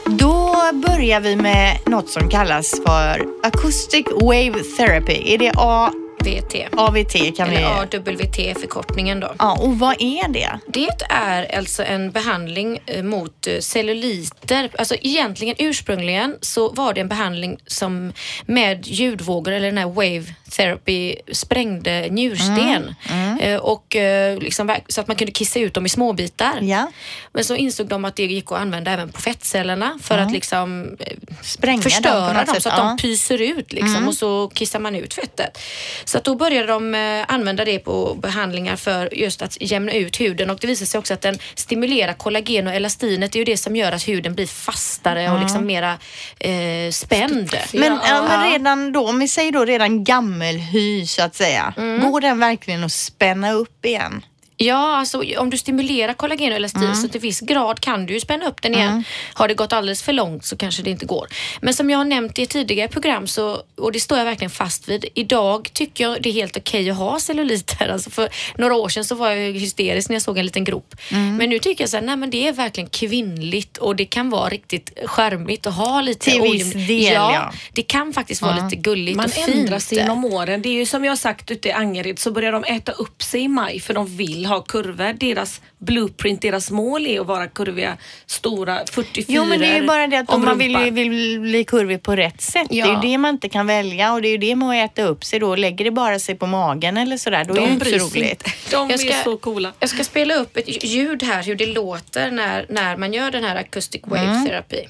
Då 0.06 0.56
börjar 0.74 1.20
vi 1.20 1.36
med 1.36 1.78
något 1.86 2.10
som 2.10 2.30
kallas 2.30 2.82
för 2.86 3.28
acoustic 3.44 4.06
wave 4.22 4.64
therapy. 4.78 5.34
Är 5.34 5.38
det 5.38 5.52
A, 5.58 5.92
VT. 6.26 6.56
AVT 6.78 7.38
kan 7.38 7.50
vi... 7.50 7.56
Eller 7.56 7.82
AWT 7.82 8.60
förkortningen 8.60 9.20
då. 9.20 9.34
Ja, 9.40 9.58
och 9.60 9.80
vad 9.80 9.96
är 10.02 10.28
det? 10.28 10.60
Det 10.68 10.90
är 11.10 11.58
alltså 11.58 11.84
en 11.84 12.12
behandling 12.12 12.80
eh, 12.86 13.04
mot 13.04 13.48
eh, 13.48 13.60
celluliter. 13.60 14.70
Alltså 14.78 14.96
egentligen 15.02 15.56
ursprungligen 15.60 16.38
så 16.42 16.70
var 16.70 16.94
det 16.94 17.02
en 17.02 17.08
behandling 17.10 17.58
som 17.68 18.14
med 18.46 18.88
ljudvågor 18.88 19.52
eller 19.52 19.68
den 19.68 19.78
här 19.78 19.86
wave 19.90 20.24
therapy 20.52 21.16
sprängde 21.32 22.08
njursten. 22.10 22.96
Eh, 23.42 23.56
Och 23.56 23.96
eh, 23.96 24.38
liksom, 24.40 24.68
verk- 24.70 24.86
så 24.88 25.02
att 25.02 25.08
man 25.08 25.16
kunde 25.18 25.32
kissa 25.32 25.60
ut 25.60 25.74
dem 25.74 25.86
i 25.86 25.90
småbitar. 25.90 26.60
Ja, 26.62 26.92
Men 27.34 27.44
så 27.44 27.56
insåg 27.56 27.88
de 27.88 28.06
att 28.06 28.16
det 28.16 28.26
gick 28.26 28.52
att 28.52 28.58
använda 28.60 28.92
även 28.92 29.10
på 29.10 29.22
fettcellerna 29.22 30.00
för 30.04 30.18
att 30.18 30.32
liksom 30.32 30.98
spränga 31.42 31.82
förstöra 31.82 32.34
dem 32.34 32.46
dem, 32.46 32.62
så 32.62 32.70
att 32.70 32.78
ja. 32.78 32.84
de 32.84 32.98
pyser 32.98 33.42
ut 33.42 33.74
liksom, 33.74 34.08
och 34.08 34.14
så 34.16 34.52
kissar 34.54 34.80
man 34.80 34.96
ut 34.96 35.14
fettet. 35.14 35.60
Så 36.10 36.18
att 36.18 36.24
då 36.24 36.36
började 36.36 36.68
de 36.68 36.96
eh, 36.96 37.26
använda 37.28 37.66
det 37.66 37.80
på 37.80 38.14
behandlingar 38.22 38.76
för 38.76 39.14
just 39.14 39.42
att 39.42 39.58
jämna 39.62 39.94
ut 39.94 40.20
huden 40.22 40.50
och 40.50 40.58
det 40.62 40.68
visar 40.68 40.86
sig 40.86 41.00
också 41.00 41.14
att 41.14 41.22
den 41.22 41.40
stimulerar 41.56 42.14
kollagen 42.14 42.68
och 42.68 42.74
elastinet. 42.74 43.32
Det 43.32 43.38
är 43.38 43.40
ju 43.40 43.46
det 43.46 43.58
som 43.58 43.76
gör 43.76 43.92
att 43.92 44.08
huden 44.08 44.36
blir 44.36 44.48
fastare 44.48 45.32
och 45.32 45.40
liksom 45.40 45.66
mera 45.66 45.98
eh, 46.40 46.92
spänd. 46.92 47.50
Men, 47.74 47.84
Ja. 47.94 48.00
ja, 48.08 48.22
men 48.28 48.52
redan 48.52 48.92
då, 48.92 49.10
om 49.10 49.20
vi 49.20 49.28
säger 49.28 49.52
då 49.52 49.66
redan 49.66 50.04
gammelhy 50.04 51.06
så 51.06 51.24
att 51.24 51.36
säga. 51.36 51.74
Mm. 51.78 52.12
Går 52.12 52.22
den 52.22 52.40
verkligen 52.40 52.84
att 52.84 52.92
spänna 52.92 53.52
upp 53.52 53.86
igen? 53.86 54.26
Ja, 54.62 54.96
alltså 54.98 55.24
om 55.38 55.50
du 55.50 55.58
stimulerar 55.58 56.14
kollagen 56.14 56.52
och 56.52 56.56
elastin 56.56 56.84
Mm. 56.84 56.96
så 56.96 57.08
till 57.08 57.22
viss 57.22 57.40
grad 57.40 57.80
kan 57.80 58.06
du 58.06 58.14
ju 58.14 58.20
spänna 58.20 58.48
upp 58.48 58.62
den 58.62 58.74
igen. 58.76 59.04
Har 59.34 59.48
det 59.48 59.54
gått 59.54 59.74
alldeles 59.74 60.04
för 60.04 60.14
långt 60.14 60.46
så 60.46 60.58
kanske 60.58 60.84
det 60.84 60.90
inte 60.90 61.06
går. 61.06 61.28
Men 61.62 61.74
som 61.74 61.90
jag 61.90 61.98
har 61.98 62.06
nämnt 62.06 62.40
i 62.40 62.44
ett 62.44 62.50
tidigare 62.50 62.88
program 62.88 63.28
så, 63.28 63.62
och 63.78 63.92
det 63.92 64.00
står 64.00 64.18
jag 64.18 64.26
verkligen 64.26 64.50
fast 64.52 64.90
vid. 64.90 65.06
Idag 65.14 65.70
tycker 65.74 66.04
jag 66.04 66.22
det 66.22 66.30
är 66.30 66.34
helt 66.34 66.58
okej 66.58 66.90
att 66.90 66.98
ha 66.98 67.20
celluliter. 67.20 67.90
Alltså 67.94 68.10
för 68.10 68.30
några 68.58 68.74
år 68.76 68.90
sedan 68.90 69.06
så 69.06 69.16
var 69.16 69.30
jag 69.32 69.54
hysterisk 69.54 70.10
när 70.10 70.16
jag 70.16 70.22
såg 70.22 70.38
en 70.38 70.46
liten 70.46 70.64
grop. 70.64 70.96
Mm. 71.12 71.36
Men 71.38 71.50
nu 71.50 71.60
tycker 71.60 71.84
jag 71.84 71.90
så 71.90 71.98
här, 71.98 72.04
nej 72.04 72.16
men 72.18 72.30
det 72.30 72.48
är 72.48 72.52
verkligen 72.54 72.90
kvinnligt 72.90 73.78
och 73.78 73.96
det 73.96 74.06
kan 74.06 74.30
vara 74.30 74.50
riktigt 74.50 74.92
charmigt 75.06 75.68
att 75.68 75.74
ha 75.76 76.02
lite 76.02 76.32
Till 76.32 76.42
viss 76.42 76.74
del, 76.74 76.88
ja. 77.14 77.34
ja. 77.34 77.54
Det 77.74 77.82
kan 77.82 78.14
faktiskt 78.14 78.42
vara 78.42 78.64
lite 78.64 78.76
gulligt 78.76 79.16
Man 79.18 79.26
och 79.26 79.32
fint. 79.32 79.48
ändrar 79.50 79.80
sig 79.80 79.98
genom 79.98 80.26
åren. 80.26 80.62
Det 80.62 80.70
är 80.70 80.74
ju 80.74 80.86
som 80.86 81.04
jag 81.06 81.12
har 81.12 81.18
sagt 81.18 81.52
ute 81.52 81.68
i 81.70 81.72
Angered 81.72 82.20
så 82.20 82.32
börjar 82.32 82.52
de 82.52 82.64
äta 82.64 82.92
upp 82.92 83.24
sig 83.24 83.42
i 83.42 83.48
maj 83.48 83.80
för 83.80 83.94
de 83.94 84.18
vill 84.18 84.46
ha 84.50 84.62
kurvor. 84.62 85.14
Deras 85.14 85.62
blueprint, 85.78 86.42
deras 86.42 86.72
mål 86.72 87.08
är 87.08 87.20
att 87.22 87.28
vara 87.28 87.48
kurviga, 87.48 87.98
stora 88.26 88.80
44 88.92 89.26
Jo 89.30 89.46
men 89.46 89.60
det 89.60 89.66
är 89.68 89.82
ju 89.82 89.88
bara 89.88 90.08
det 90.08 90.18
att 90.20 90.30
om 90.30 90.46
man 90.46 90.58
vill, 90.58 90.78
vill 90.92 91.40
bli 91.40 91.64
kurvig 91.68 92.04
på 92.04 92.16
rätt 92.16 92.42
sätt. 92.42 92.68
Det 92.70 92.80
är 92.80 92.86
Ja. 92.88 93.04
ju 93.04 93.10
det 93.12 93.18
man 93.18 93.34
inte 93.36 93.50
kan 93.50 93.68
välja 93.68 94.14
och 94.14 94.22
det 94.22 94.28
är 94.28 94.32
ju 94.32 94.38
det 94.38 94.56
med 94.56 94.86
att 94.86 94.92
äta 94.92 95.04
upp 95.04 95.26
sig 95.26 95.40
då. 95.40 95.56
Lägger 95.56 95.86
det 95.86 95.92
bara 95.92 96.20
sig 96.20 96.36
på 96.36 96.46
magen 96.48 96.98
eller 96.98 97.18
sådär, 97.18 97.46
då 97.46 97.54
är 97.54 97.60
det 97.62 97.66
De 97.68 97.72
inte 97.74 98.00
så 98.00 98.06
roligt. 98.08 98.44
De 98.72 98.90
Jag 98.90 99.00
ska- 99.00 99.10
är 99.14 99.24
så 99.24 99.38
coola. 99.38 99.74
Jag 99.80 99.90
ska 99.90 100.04
spela 100.04 100.34
upp 100.36 100.58
ett 100.58 100.84
ljud 100.84 101.24
här 101.24 101.44
hur 101.44 101.56
det 101.56 101.66
låter 101.66 102.32
när, 102.32 102.66
när 102.70 102.98
man 102.98 103.14
gör 103.14 103.32
den 103.32 103.44
här 103.44 103.56
acoustic 103.56 104.02
wave 104.06 104.22
Mm. 104.24 104.46
therapy. 104.46 104.82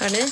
Hör 0.00 0.10
ni? 0.10 0.30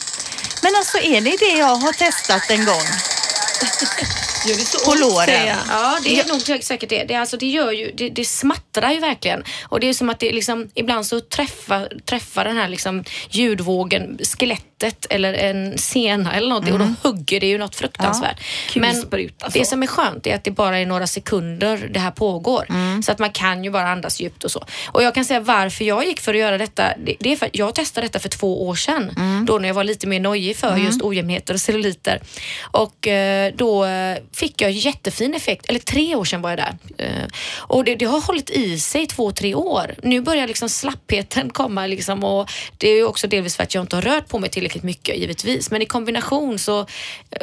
Men 0.62 0.75
alltså 0.76 0.99
är 0.99 1.21
det 1.21 1.37
det 1.40 1.59
jag 1.59 1.76
har 1.76 1.93
testat 1.93 2.50
en 2.50 2.64
gång? 2.64 2.87
Gör 4.47 4.55
det 4.57 4.65
så 4.65 4.85
På 4.85 4.91
ont, 4.91 5.00
låren. 5.00 5.26
säger 5.26 5.47
jag. 5.47 5.57
Ja, 5.69 5.99
det 6.05 6.21
är 6.21 6.29
nog 6.29 6.41
säk- 6.41 6.62
säkert 6.65 6.88
det. 6.88 7.05
Det, 7.05 7.15
alltså, 7.15 7.37
det, 7.37 7.47
gör 7.47 7.73
ju, 7.73 7.93
det, 7.95 8.09
det 8.09 8.25
smattrar 8.25 8.91
ju 8.93 8.99
verkligen. 9.00 9.45
Och 9.69 9.81
det 9.81 9.88
är 9.88 9.95
som 9.95 10.11
att 10.11 10.19
det 10.21 10.33
liksom, 10.33 10.71
ibland 10.75 11.07
så 11.07 11.21
träffar, 11.21 11.93
träffar 12.05 12.45
den 12.45 12.57
här 12.57 12.69
liksom 12.69 13.05
ljudvågen 13.31 14.19
skelettet 14.38 15.07
eller 15.11 15.35
en 15.35 15.79
sena 15.79 16.33
eller 16.35 16.49
någonting 16.49 16.73
och 16.73 16.79
då 16.79 16.95
hugger 17.03 17.41
det 17.41 17.47
ju 17.47 17.59
något 17.59 17.75
fruktansvärt. 17.76 18.41
Men 18.75 18.93
Kulspruta 18.93 19.50
så. 19.50 19.59
det 19.59 19.65
som 19.65 19.83
är 19.83 19.87
skönt 19.87 20.26
är 20.26 20.35
att 20.35 20.45
det 20.45 20.50
bara 20.50 20.79
är 20.79 20.87
några 20.87 21.07
sekunder 21.07 21.88
det 21.95 22.00
här 22.00 22.11
pågår. 22.11 22.67
Så 23.03 23.12
att 23.12 23.19
man 23.19 23.31
kan 23.31 23.65
ju 23.65 23.71
bara 23.71 23.88
andas 23.88 24.21
djupt 24.21 24.45
och 24.45 24.50
så. 24.50 24.65
Och 24.93 25.03
jag 25.03 25.15
kan 25.15 25.25
säga 25.25 25.41
varför 25.41 25.85
jag 25.85 26.07
gick 26.07 26.21
för 26.21 26.35
att 26.35 26.41
göra 26.41 26.59
detta. 26.59 26.83
Det, 27.05 27.17
det 27.21 27.33
är 27.33 27.37
för 27.37 27.47
att 27.47 27.57
jag 27.57 27.75
testade 27.75 28.07
detta 28.07 28.19
för 28.19 28.29
två 28.29 28.67
år 28.69 28.75
sedan. 28.75 29.45
Då 29.47 29.59
när 29.59 29.69
jag 29.69 29.75
var 29.75 29.85
lite 29.85 30.07
mer 30.07 30.21
nojig 30.21 30.57
för 30.57 30.76
just 30.76 31.03
ojämnheter 31.03 31.55
och 31.55 31.61
celluliter. 31.61 32.21
Och 32.62 33.09
eh, 33.09 33.53
då 33.57 33.85
eh, 33.85 34.17
fick 34.37 34.61
jag 34.61 34.71
jättefin 34.71 35.35
effekt. 35.35 35.66
Eller 35.69 35.78
tre 35.78 36.14
år 36.14 36.25
sedan 36.25 36.43
var 36.43 36.50
jag 36.50 36.59
där. 36.59 36.76
Eh, 36.99 37.28
och 37.59 37.85
det, 37.85 37.95
det 37.95 38.05
har 38.05 38.21
hållit 38.21 38.50
i 38.50 38.78
sig 38.78 39.07
två, 39.07 39.33
tre 39.33 39.55
år. 39.55 39.95
Nu 40.02 40.21
börjar 40.21 40.47
liksom 40.47 40.69
slappheten 40.69 41.50
komma 41.50 41.87
liksom 41.87 42.25
och 42.25 42.50
det 42.78 42.88
är 42.88 42.97
ju 42.97 43.05
också 43.05 43.26
delvis 43.26 43.57
för 43.57 43.62
att 43.62 43.75
jag 43.75 43.85
inte 43.85 43.97
har 43.97 44.02
rört 44.02 44.28
på 44.28 44.38
mig 44.38 44.50
tillräckligt 44.50 44.83
mycket 44.83 45.16
givetvis. 45.16 45.71
Men 45.71 45.83
i 45.83 45.87
kombination 45.87 46.59
så 46.59 46.81
eh, 46.81 46.87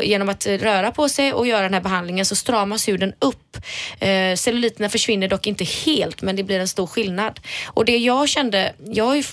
genom 0.04 0.30
att 0.30 0.46
röra 0.48 0.92
på 0.92 1.10
sig 1.10 1.34
och 1.34 1.48
göra 1.48 1.62
den 1.62 1.74
här 1.74 1.82
behandlingen 1.82 2.26
så 2.26 2.36
stramas 2.36 2.88
huden 2.88 3.14
upp. 3.20 3.58
Eh, 4.00 4.36
celluliterna 4.36 4.90
försvinner 4.90 5.28
dock 5.28 5.48
inte 5.48 5.64
helt 5.64 6.22
men 6.22 6.36
det 6.36 6.44
blir 6.44 6.60
en 6.60 6.68
stor 6.68 6.88
skillnad. 6.88 7.40
Och 7.66 7.86
det 7.86 7.98
jag 7.98 8.30
kände, 8.30 8.74
jag 8.86 9.06
har 9.06 9.16
ju, 9.16 9.24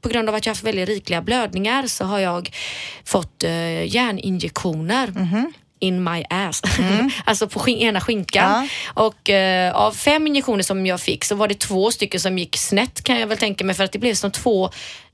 på 0.00 0.08
grund 0.08 0.28
av 0.28 0.34
att 0.34 0.46
jag 0.46 0.50
har 0.50 0.54
haft 0.54 0.64
väldigt 0.64 0.88
rikliga 0.88 1.22
blödningar 1.22 1.86
så 1.86 2.04
har 2.04 2.18
jag 2.18 2.50
fått 3.04 3.44
eh, 3.44 3.94
hjärninjektioner. 3.94 5.06
Mhm. 5.06 5.52
In 5.82 6.04
my 6.04 6.24
ass. 6.30 6.62
alltså 7.24 7.48
på 7.48 7.58
skin- 7.60 7.78
ena 7.78 8.00
skinkan. 8.00 8.68
Och 8.94 9.30
eh, 9.30 9.74
av 9.74 9.92
fem 9.92 10.26
injektioner 10.26 10.62
som 10.62 10.86
jag 10.86 11.00
fick 11.00 11.24
så 11.24 11.34
var 11.34 11.48
det 11.48 11.58
två 11.58 11.90
stycken 11.90 12.20
som 12.20 12.38
gick 12.38 12.56
snett 12.56 13.02
kan 13.04 13.20
jag 13.20 13.26
väl 13.26 13.38
tänka 13.38 13.64
mig 13.64 13.74
för 13.74 13.84
att 13.84 13.92
det 13.92 13.98
blev 13.98 14.14
som 14.14 14.30
två 14.30 14.70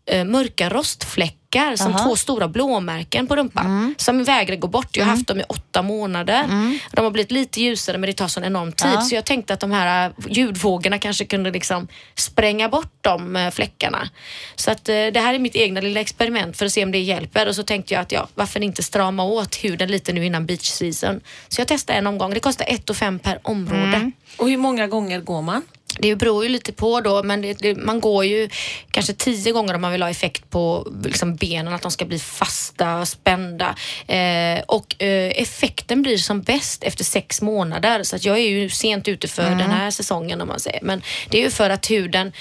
eh, 0.08 0.24
mörka 0.24 0.68
rostfläckar 0.68 1.76
som 1.76 1.94
Aha. 1.94 2.04
två 2.04 2.16
stora 2.16 2.48
blåmärken 2.48 3.26
på 3.26 3.36
rumpan 3.36 3.94
som 3.98 4.24
vägrar 4.24 4.56
gå 4.56 4.68
bort. 4.68 4.96
Jag 4.96 5.04
har 5.04 5.10
haft 5.10 5.26
dem 5.26 5.40
i 5.40 5.42
åtta 5.48 5.82
månader. 5.82 6.44
De 6.92 7.04
har 7.04 7.10
blivit 7.10 7.30
lite 7.30 7.60
ljusare 7.60 7.98
men 7.98 8.06
det 8.08 8.12
tar 8.12 8.28
sån 8.28 8.44
enorm 8.44 8.72
tid 8.72 8.90
Ja. 8.94 9.00
så 9.00 9.14
jag 9.14 9.24
tänkte 9.24 9.54
att 9.54 9.60
de 9.60 9.70
här 9.70 10.06
eh, 10.06 10.12
ljudvågorna 10.28 10.98
kanske 10.98 11.24
kunde 11.24 11.50
liksom 11.50 11.88
spränga 12.14 12.68
bort 12.68 12.92
de 13.00 13.36
eh, 13.36 13.50
fläckarna. 13.50 14.08
Så 14.56 14.70
att 14.70 14.88
eh, 14.88 14.94
det 14.94 15.20
här 15.20 15.34
är 15.34 15.38
mitt 15.38 15.56
egna 15.56 15.80
lilla 15.80 16.00
experiment 16.00 16.56
för 16.56 16.66
att 16.66 16.72
se 16.72 16.84
om 16.84 16.92
det 16.92 16.98
hjälper 16.98 17.48
och 17.48 17.54
så 17.54 17.62
tänkte 17.62 17.94
jag 17.94 18.00
att 18.00 18.12
ja, 18.12 18.28
varför 18.34 18.60
inte 18.62 18.82
strama 18.82 19.24
åt 19.24 19.54
huden 19.56 19.90
lite 19.90 20.12
nu 20.12 20.26
innan 20.26 20.46
beach 20.46 20.66
season. 20.68 21.20
Så 21.48 21.60
jag 21.60 21.68
testade 21.68 21.98
en 21.98 22.06
omgång. 22.06 22.34
Det 22.34 22.40
kostar 22.40 22.66
1 22.68 22.96
5 22.96 23.18
per 23.18 23.38
område. 23.42 24.10
Och 24.38 24.48
hur 24.50 24.56
många 24.56 24.86
gånger 24.86 25.20
går 25.20 25.42
man? 25.42 25.62
Det 26.00 26.16
beror 26.16 26.44
ju 26.44 26.48
lite 26.48 26.72
på 26.72 27.00
då, 27.00 27.22
men 27.22 27.42
det, 27.42 27.58
det, 27.58 27.74
man 27.74 28.00
går 28.00 28.24
ju 28.24 28.48
kanske 28.90 29.12
tio 29.12 29.52
gånger 29.52 29.74
om 29.74 29.80
man 29.80 29.92
vill 29.92 30.02
ha 30.02 30.10
effekt 30.10 30.50
på 30.50 30.92
liksom 31.04 31.36
benen, 31.36 31.74
att 31.74 31.82
de 31.82 31.90
ska 31.90 32.04
bli 32.04 32.18
fasta, 32.18 33.06
spända. 33.06 33.74
Eh, 34.06 34.60
och 34.66 35.02
eh, 35.02 35.42
effekten 35.42 36.02
blir 36.02 36.16
som 36.16 36.42
bäst 36.42 36.84
efter 36.84 37.04
sex 37.04 37.42
månader. 37.42 38.02
Så 38.02 38.16
att 38.16 38.24
jag 38.24 38.38
är 38.38 38.48
ju 38.48 38.70
sent 38.70 39.08
ute 39.08 39.28
för 39.28 39.42
den 39.42 39.70
här 39.70 39.90
säsongen 39.90 40.40
om 40.40 40.48
man 40.48 40.60
säger. 40.60 40.80
Men 40.82 41.02
det 41.30 41.38
är 41.38 41.42
ju 41.42 41.50
för 41.50 41.70
att 41.70 41.90
huden, 41.90 42.32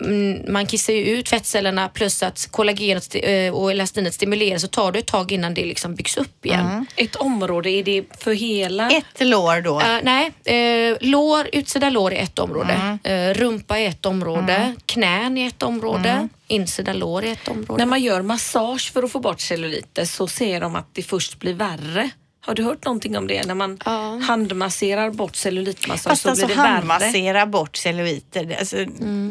mm, 0.00 0.52
man 0.52 0.66
kissar 0.66 0.92
ju 0.92 1.04
ut 1.04 1.28
fettcellerna 1.28 1.88
plus 1.88 2.22
att 2.22 2.48
kollagenet 2.50 3.14
eh, 3.14 3.54
och 3.54 3.70
elastinet 3.70 4.14
stimuleras 4.14 4.62
så 4.62 4.68
tar 4.68 4.92
det 4.92 4.98
ett 4.98 5.06
tag 5.06 5.32
innan 5.32 5.54
det 5.54 5.64
liksom 5.64 5.94
byggs 5.94 6.16
upp 6.16 6.46
igen. 6.46 6.86
Ett 6.96 7.16
område, 7.16 7.70
är 7.70 7.84
det 7.84 8.04
för 8.18 8.32
hela? 8.32 8.90
Ett 8.90 9.20
lår 9.20 9.60
då. 9.60 9.80
Eh, 9.80 9.98
nej, 10.02 10.32
eh, 10.44 10.96
lår, 11.00 11.48
utsida 11.52 11.90
lår 11.90 12.12
är 12.12 12.22
ett 12.22 12.38
område. 12.38 12.91
Eh, 13.02 13.34
rumpa 13.34 13.78
är 13.78 13.88
ett 13.88 14.06
område. 14.06 14.74
Knän 14.86 15.38
är 15.38 15.46
ett 15.46 15.62
område. 15.62 16.28
Insida 16.46 16.92
lår 16.92 17.24
är 17.24 17.32
ett 17.32 17.48
område. 17.48 17.78
När 17.78 17.86
man 17.86 18.02
gör 18.02 18.22
massage 18.22 18.92
för 18.92 19.02
att 19.02 19.12
få 19.12 19.20
bort 19.20 19.40
celluliter 19.40 20.04
så 20.04 20.26
ser 20.26 20.60
de 20.60 20.76
att 20.76 20.88
det 20.92 21.02
först 21.02 21.38
blir 21.38 21.54
värre. 21.54 22.10
Har 22.44 22.54
du 22.54 22.62
hört 22.62 22.84
någonting 22.84 23.16
om 23.18 23.26
det? 23.26 23.46
När 23.46 23.54
man 23.54 23.78
Ja. 23.84 24.20
handmasserar 24.22 25.10
bort 25.10 25.36
cellulitmassage 25.36 26.10
Fast 26.10 26.22
så 26.22 26.28
alltså 26.28 26.46
blir 26.46 26.56
det 26.56 26.62
värre. 26.62 26.72
handmassera 26.72 27.46
bort 27.46 27.76
celluliter. 27.76 28.56
Alltså, 28.58 28.76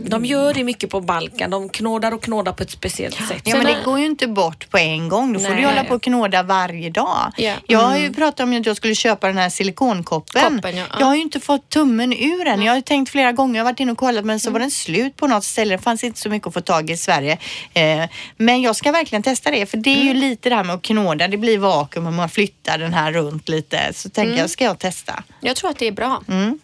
De 0.09 0.25
gör 0.25 0.53
det 0.53 0.63
mycket 0.63 0.89
på 0.89 1.01
Balkan. 1.01 1.49
De 1.49 1.69
knådar 1.69 2.11
och 2.11 2.23
knådar 2.23 2.51
på 2.53 2.63
ett 2.63 2.71
speciellt 2.71 3.15
sätt. 3.27 3.41
Ja 3.43 3.55
men 3.57 3.65
det 3.65 3.77
går 3.85 3.99
ju 3.99 4.05
inte 4.05 4.27
bort 4.27 4.69
på 4.69 4.77
en 4.77 5.09
gång. 5.09 5.33
Då 5.33 5.39
får 5.39 5.49
du 5.49 5.55
Nej. 5.55 5.63
hålla 5.63 5.83
på 5.83 5.95
och 5.95 6.01
knåda 6.03 6.43
varje 6.43 6.89
dag. 6.89 7.31
Ja. 7.37 7.53
Jag 7.67 7.79
har 7.79 7.97
ju 7.97 8.13
pratat 8.13 8.39
om 8.39 8.57
att 8.59 8.65
jag 8.65 8.77
skulle 8.77 8.95
köpa 8.95 9.27
den 9.27 9.37
här 9.37 9.49
silikonkoppen. 9.49 10.55
Koppen, 10.55 10.77
ja. 10.77 10.85
Jag 10.99 11.05
har 11.05 11.15
ju 11.15 11.21
inte 11.21 11.39
fått 11.39 11.69
tummen 11.69 12.13
ur 12.13 12.45
den. 12.45 12.61
Jag 12.61 12.71
har 12.71 12.75
ju 12.77 12.81
tänkt 12.81 13.09
flera 13.11 13.31
gånger, 13.31 13.55
jag 13.59 13.65
har 13.65 13.71
varit 13.71 13.79
inne 13.79 13.91
och 13.91 13.97
kollat 13.97 14.25
men 14.25 14.39
så 14.39 14.51
var 14.51 14.59
den 14.59 14.71
slut 14.71 15.15
på 15.15 15.27
något 15.27 15.43
ställe. 15.43 15.75
Det 15.77 15.83
fanns 15.83 16.03
inte 16.03 16.19
så 16.19 16.29
mycket 16.29 16.47
att 16.47 16.53
få 16.53 16.61
tag 16.61 16.89
i 16.89 16.93
i 16.93 16.97
Sverige. 16.97 17.37
Eh, 17.73 18.03
men 18.37 18.61
jag 18.61 18.75
ska 18.75 18.91
verkligen 18.91 19.23
testa 19.23 19.51
det 19.51 19.65
för 19.65 19.77
det 19.77 19.89
är 19.89 20.03
ju 20.03 20.13
lite 20.13 20.49
det 20.49 20.55
här 20.55 20.63
med 20.63 20.75
att 20.75 20.81
knåda. 20.81 21.27
Det 21.27 21.37
blir 21.37 21.57
vakuum 21.57 22.07
om 22.07 22.15
man 22.15 22.29
flyttar 22.29 22.77
den 22.77 22.93
här 22.93 23.00
runt 23.09 23.49
lite. 23.49 23.93
Så 23.93 24.09
tänker 24.09 24.37
jag, 24.37 24.49
ska 24.49 24.63
jag 24.63 24.79
testa. 24.79 25.23
Jag 25.39 25.55
tror 25.55 25.69
att 25.69 25.77
det 25.79 25.87
är 25.87 25.91
bra. 25.91 26.23
Mm, 26.27 26.59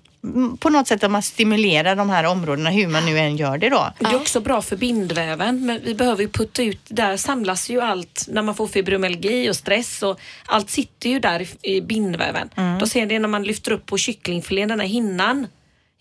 På 0.57 0.69
något 0.69 0.87
sätt 0.87 1.03
att 1.03 1.11
man 1.11 1.21
stimulerar 1.23 1.95
de 1.95 2.09
här 2.09 2.23
områdena 2.23 2.69
hur 2.69 2.87
man 2.87 3.05
nu 3.05 3.17
än 3.19 3.37
gör 3.37 3.57
det 3.57 3.69
då. 3.69 3.93
Det 3.99 4.05
är 4.05 4.15
också 4.15 4.39
bra 4.39 4.61
för 4.61 4.75
bindväven 4.77 5.65
men 5.65 5.79
vi 5.83 5.95
behöver 5.95 6.21
ju 6.21 6.29
putta 6.29 6.63
ut, 6.63 6.79
där 6.87 7.17
samlas 7.17 7.69
ju 7.69 7.81
allt 7.81 8.25
när 8.27 8.41
man 8.41 8.55
får 8.55 8.67
fibromyalgi 8.67 9.49
och 9.49 9.55
stress 9.55 10.03
och 10.03 10.19
allt 10.45 10.69
sitter 10.69 11.09
ju 11.09 11.19
där 11.19 11.47
i, 11.61 11.81
bindväven. 11.81 12.49
Mm. 12.55 12.79
Då 12.79 12.87
ser 12.87 13.05
det 13.05 13.19
när 13.19 13.27
man 13.27 13.43
lyfter 13.43 13.71
upp 13.71 13.85
på 13.85 13.97
kycklingfilén, 13.97 14.69
den 14.69 14.79
här 14.79 14.87
hinnan. 14.87 15.47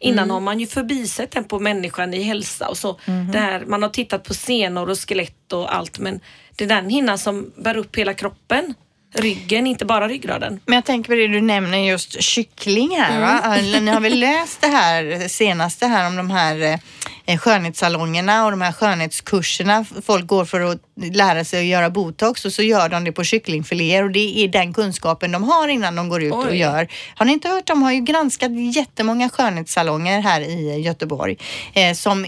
Innan 0.01 0.19
Mm. 0.25 0.31
har 0.31 0.41
man 0.41 0.61
ju 0.61 0.67
förbisett 0.67 1.31
den 1.31 1.45
på 1.45 1.59
människan 1.59 2.15
i 2.15 2.23
hälsa 2.23 2.69
och 2.69 2.77
så. 2.77 2.93
Mm-hmm. 3.05 3.33
Det 3.33 3.39
här, 3.39 3.65
man 3.67 3.83
har 3.83 3.91
tittat 3.91 4.25
på 4.25 4.35
senor 4.35 4.91
och 4.91 4.99
skelett 5.09 5.53
och 5.53 5.75
allt 5.77 5.99
men 5.99 6.21
det 6.57 6.65
är 6.65 6.69
den 6.69 6.91
hinnan 6.91 7.19
som 7.19 7.53
bär 7.57 7.77
upp 7.77 7.97
hela 7.97 8.15
kroppen. 8.15 8.75
Ryggen, 9.15 9.67
inte 9.67 9.85
bara 9.85 10.09
ryggraden. 10.09 10.61
Men 10.67 10.75
jag 10.75 10.85
tänker 10.85 11.09
på 11.09 11.15
det 11.15 11.29
du 11.29 11.41
nämner 11.41 11.79
just 11.79 12.23
kyckling 12.23 12.97
här 12.97 13.21
va? 13.21 13.57
Eller, 13.57 13.81
Ni 13.81 13.91
har 13.91 14.01
väl 14.01 14.19
läst 14.21 14.61
det 14.61 14.67
här 14.67 15.29
senaste 15.29 15.87
här 15.87 16.07
om 16.07 16.17
de 16.17 16.31
här 16.31 16.61
eh, 16.61 16.79
skönhetssalongerna 17.27 18.45
och 18.45 18.51
de 18.51 18.61
här 18.61 18.73
skönhetskurserna. 18.73 19.85
Folk 20.03 20.27
går 20.27 20.45
för 20.45 20.61
att 20.61 20.79
lära 21.13 21.45
sig 21.45 21.61
att 21.61 21.67
göra 21.67 21.91
botox 21.91 22.45
och 22.45 22.53
så 22.53 22.63
gör 22.63 22.89
de 22.89 23.05
det 23.05 23.13
på 23.13 23.25
kycklingfiléer 23.25 24.05
och 24.05 24.11
det 24.11 24.39
är 24.45 24.49
den 24.49 24.75
kunskapen 24.75 25.33
de 25.33 25.43
har 25.43 25.69
innan 25.69 25.97
de 25.97 26.09
går 26.09 26.23
ut 26.23 26.33
och 26.33 26.47
Oj. 26.47 26.59
gör. 26.59 26.89
Har 27.15 27.27
ni 27.27 27.33
inte 27.33 27.49
hört? 27.49 27.67
De 27.67 27.83
har 27.83 27.93
ju 27.93 28.01
granskat 28.01 28.51
jättemånga 28.75 29.29
skönhetssalonger 29.29 30.21
här 30.21 30.41
i 30.41 30.81
Göteborg. 30.81 31.37
Eh, 31.75 31.95
som 31.95 32.27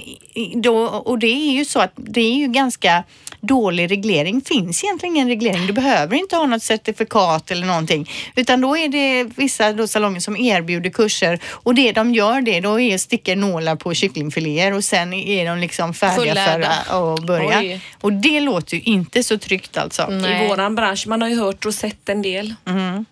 då, 0.55 0.87
och 0.87 1.19
det 1.19 1.27
är 1.27 1.53
ju 1.53 1.65
så 1.65 1.81
att 1.81 1.93
det 1.97 2.21
är 2.21 2.35
ju 2.35 2.47
ganska 2.47 3.05
dålig 3.41 3.91
reglering. 3.91 4.41
Finns 4.41 4.85
egentligen 4.85 5.17
ingen 5.17 5.29
reglering. 5.29 5.67
Du 5.67 5.73
behöver 5.73 6.17
inte 6.17 6.37
ha 6.37 6.47
något 6.47 6.63
certifikat 6.63 7.51
eller 7.51 7.67
någonting. 7.67 8.11
Utan 8.37 8.61
då 8.61 8.77
är 8.77 8.89
det 8.89 9.25
vissa 9.37 9.73
då 9.73 9.87
salonger 9.87 10.21
som 10.21 10.37
erbjuder 10.37 10.91
kurser 10.91 11.41
och 11.45 11.75
det 11.75 11.93
de 11.93 12.15
gör 12.15 12.41
det 12.41 12.61
då 12.61 12.81
är 12.81 12.99
sticka 12.99 13.35
nålar 13.35 13.77
på 13.77 13.95
kycklingfiléer 13.95 14.73
och 14.73 14.85
sen 14.89 15.13
är 15.13 15.47
de 15.47 15.59
liksom 15.59 15.95
färdiga 15.95 16.35
för 16.35 17.15
att 17.15 17.27
börja. 17.27 17.59
Oj. 17.59 17.81
Och 18.01 18.13
det 18.13 18.41
låter 18.41 18.77
ju 18.77 18.83
inte 18.83 19.23
så 19.23 19.39
tryggt 19.39 19.77
alltså. 19.77 20.07
Nej. 20.07 20.45
I 20.45 20.49
våran 20.49 20.75
bransch, 20.75 21.05
man 21.07 21.23
har 21.23 21.29
ju 21.29 21.41
hört 21.41 21.67
och 21.67 21.75
sett 21.75 22.09
en 22.09 22.23
del 22.23 22.55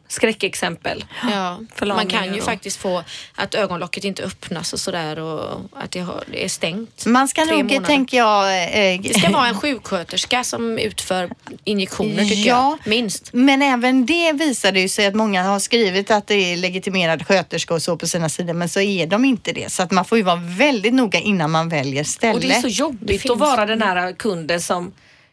skräckexempel. 0.09 1.05
Ja. 1.33 1.59
Man 1.87 2.07
kan 2.07 2.25
ju 2.35 2.39
och- 2.41 2.45
faktiskt 2.47 2.77
få 2.77 3.03
att 3.35 3.55
ögonlocket 3.55 4.05
inte 4.05 4.23
öppnas 4.23 4.73
och 4.73 4.81
sådär 4.81 5.19
och 5.19 5.61
att 5.77 5.91
det, 5.91 6.07
är 6.33 6.49
stängt. 6.49 7.07
Man 7.07 7.29
ska 7.29 7.45
nog, 7.45 7.65
månader. 7.65 7.87
tänker 7.87 8.17
jag... 8.17 8.65
Eh, 8.95 9.01
Det 9.01 9.19
ska 9.19 9.31
vara 9.31 9.47
en 9.49 9.59
sjuksköterska 9.61 10.45
som 10.45 10.79
utför 10.79 11.31
injektioner 11.65 12.25
tycker 12.25 12.49
Ja. 12.51 12.79
jag. 12.85 12.91
Minst. 12.91 13.31
Men 13.33 13.63
även 13.63 14.07
det 14.07 14.33
visade 14.33 14.81
ju 14.81 14.89
sig 14.89 15.07
att 15.07 15.15
många 15.15 15.43
har 15.43 15.59
skrivit 15.59 16.11
att 16.11 16.27
det 16.27 16.35
är 16.53 16.57
legitimerad 16.57 17.27
sköterska 17.27 17.75
och 17.75 17.83
så 17.83 17.97
på 17.97 18.07
sina 18.07 18.29
sidor, 18.29 18.55
men 18.55 18.69
så 18.69 18.81
är 18.81 19.07
de 19.07 19.25
inte 19.25 19.53
det. 19.53 19.73
Så 19.73 19.83
att 19.83 19.91
man 19.91 20.05
får 20.05 20.19
ju 20.19 20.25
vara 20.25 20.41
väldigt 20.43 20.95
noga 20.95 21.19
innan 21.21 21.51
man 21.51 21.66
väljer 21.69 22.05
ställe. 22.05 22.35
Och 22.35 22.41
det 22.41 22.51
är 22.51 22.61
så 22.61 22.69
jobbigt 22.69 23.31
att 23.31 23.39
vara 23.39 23.67
den 23.67 23.83
här 23.83 24.13
kunden 24.13 24.61
som 24.61 24.93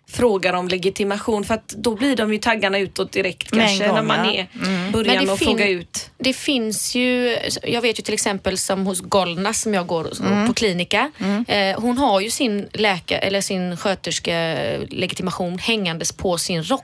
frågar 0.09 0.53
om 0.53 0.67
legitimation 0.67 1.43
för 1.43 1.53
att 1.53 1.67
då 1.67 1.95
blir 1.95 2.15
de 2.15 2.33
ju 2.33 2.39
taggarna 2.39 2.79
utåt 2.79 3.11
direkt 3.11 3.51
kanske 3.51 3.87
gång, 3.87 3.95
när 3.95 4.03
man 4.03 4.25
är 4.25 4.47
Men 4.53 4.91
början 4.91 5.17
det 5.17 5.25
med 5.25 5.33
att 5.33 5.39
fråga 5.39 5.67
ut. 5.67 6.11
Det 6.23 6.33
finns 6.33 6.95
ju, 6.95 7.37
jag 7.63 7.81
vet 7.81 7.99
ju 7.99 8.03
till 8.03 8.13
exempel 8.13 8.57
som 8.57 8.85
hos 8.85 8.99
Golnas 9.01 9.61
som 9.61 9.73
jag 9.73 9.87
går 9.87 10.03
hos- 10.03 10.47
på 10.47 10.53
klinika. 10.53 11.11
Eh, 11.47 11.79
hon 11.81 11.97
har 11.97 12.19
ju 12.21 12.31
sin 12.31 12.67
läkare 12.73 13.19
eller 13.19 13.41
sin 13.41 13.77
sköterskelegitimation 13.77 15.57
hängandes 15.59 16.11
på 16.11 16.37
sin 16.37 16.63
rock. 16.63 16.83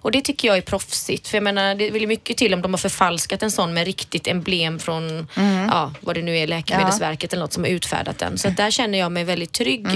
Och 0.00 0.12
det 0.12 0.20
tycker 0.20 0.48
jag 0.48 0.56
är 0.56 0.60
proffsigt. 0.62 1.28
För 1.28 1.36
jag 1.36 1.42
menar, 1.44 1.74
det 1.74 1.90
vill 1.90 2.06
mycket 2.08 2.36
till 2.36 2.54
om 2.54 2.62
de 2.62 2.72
har 2.74 2.78
förfalskat 2.78 3.42
en 3.42 3.50
sån 3.50 3.74
med 3.74 3.84
riktigt 3.86 4.26
emblem 4.26 4.78
från, 4.78 5.28
ja, 5.70 5.92
vad 6.00 6.14
det 6.14 6.22
nu 6.22 6.38
är, 6.38 6.46
Läkemedelsverket 6.46 7.32
eller 7.32 7.42
något 7.42 7.52
som 7.52 7.64
har 7.64 7.70
utfärdat 7.70 8.18
den. 8.18 8.38
Så 8.38 8.48
där 8.48 8.70
känner 8.70 8.98
jag 8.98 9.12
mig 9.12 9.24
väldigt 9.24 9.52
trygg. 9.52 9.86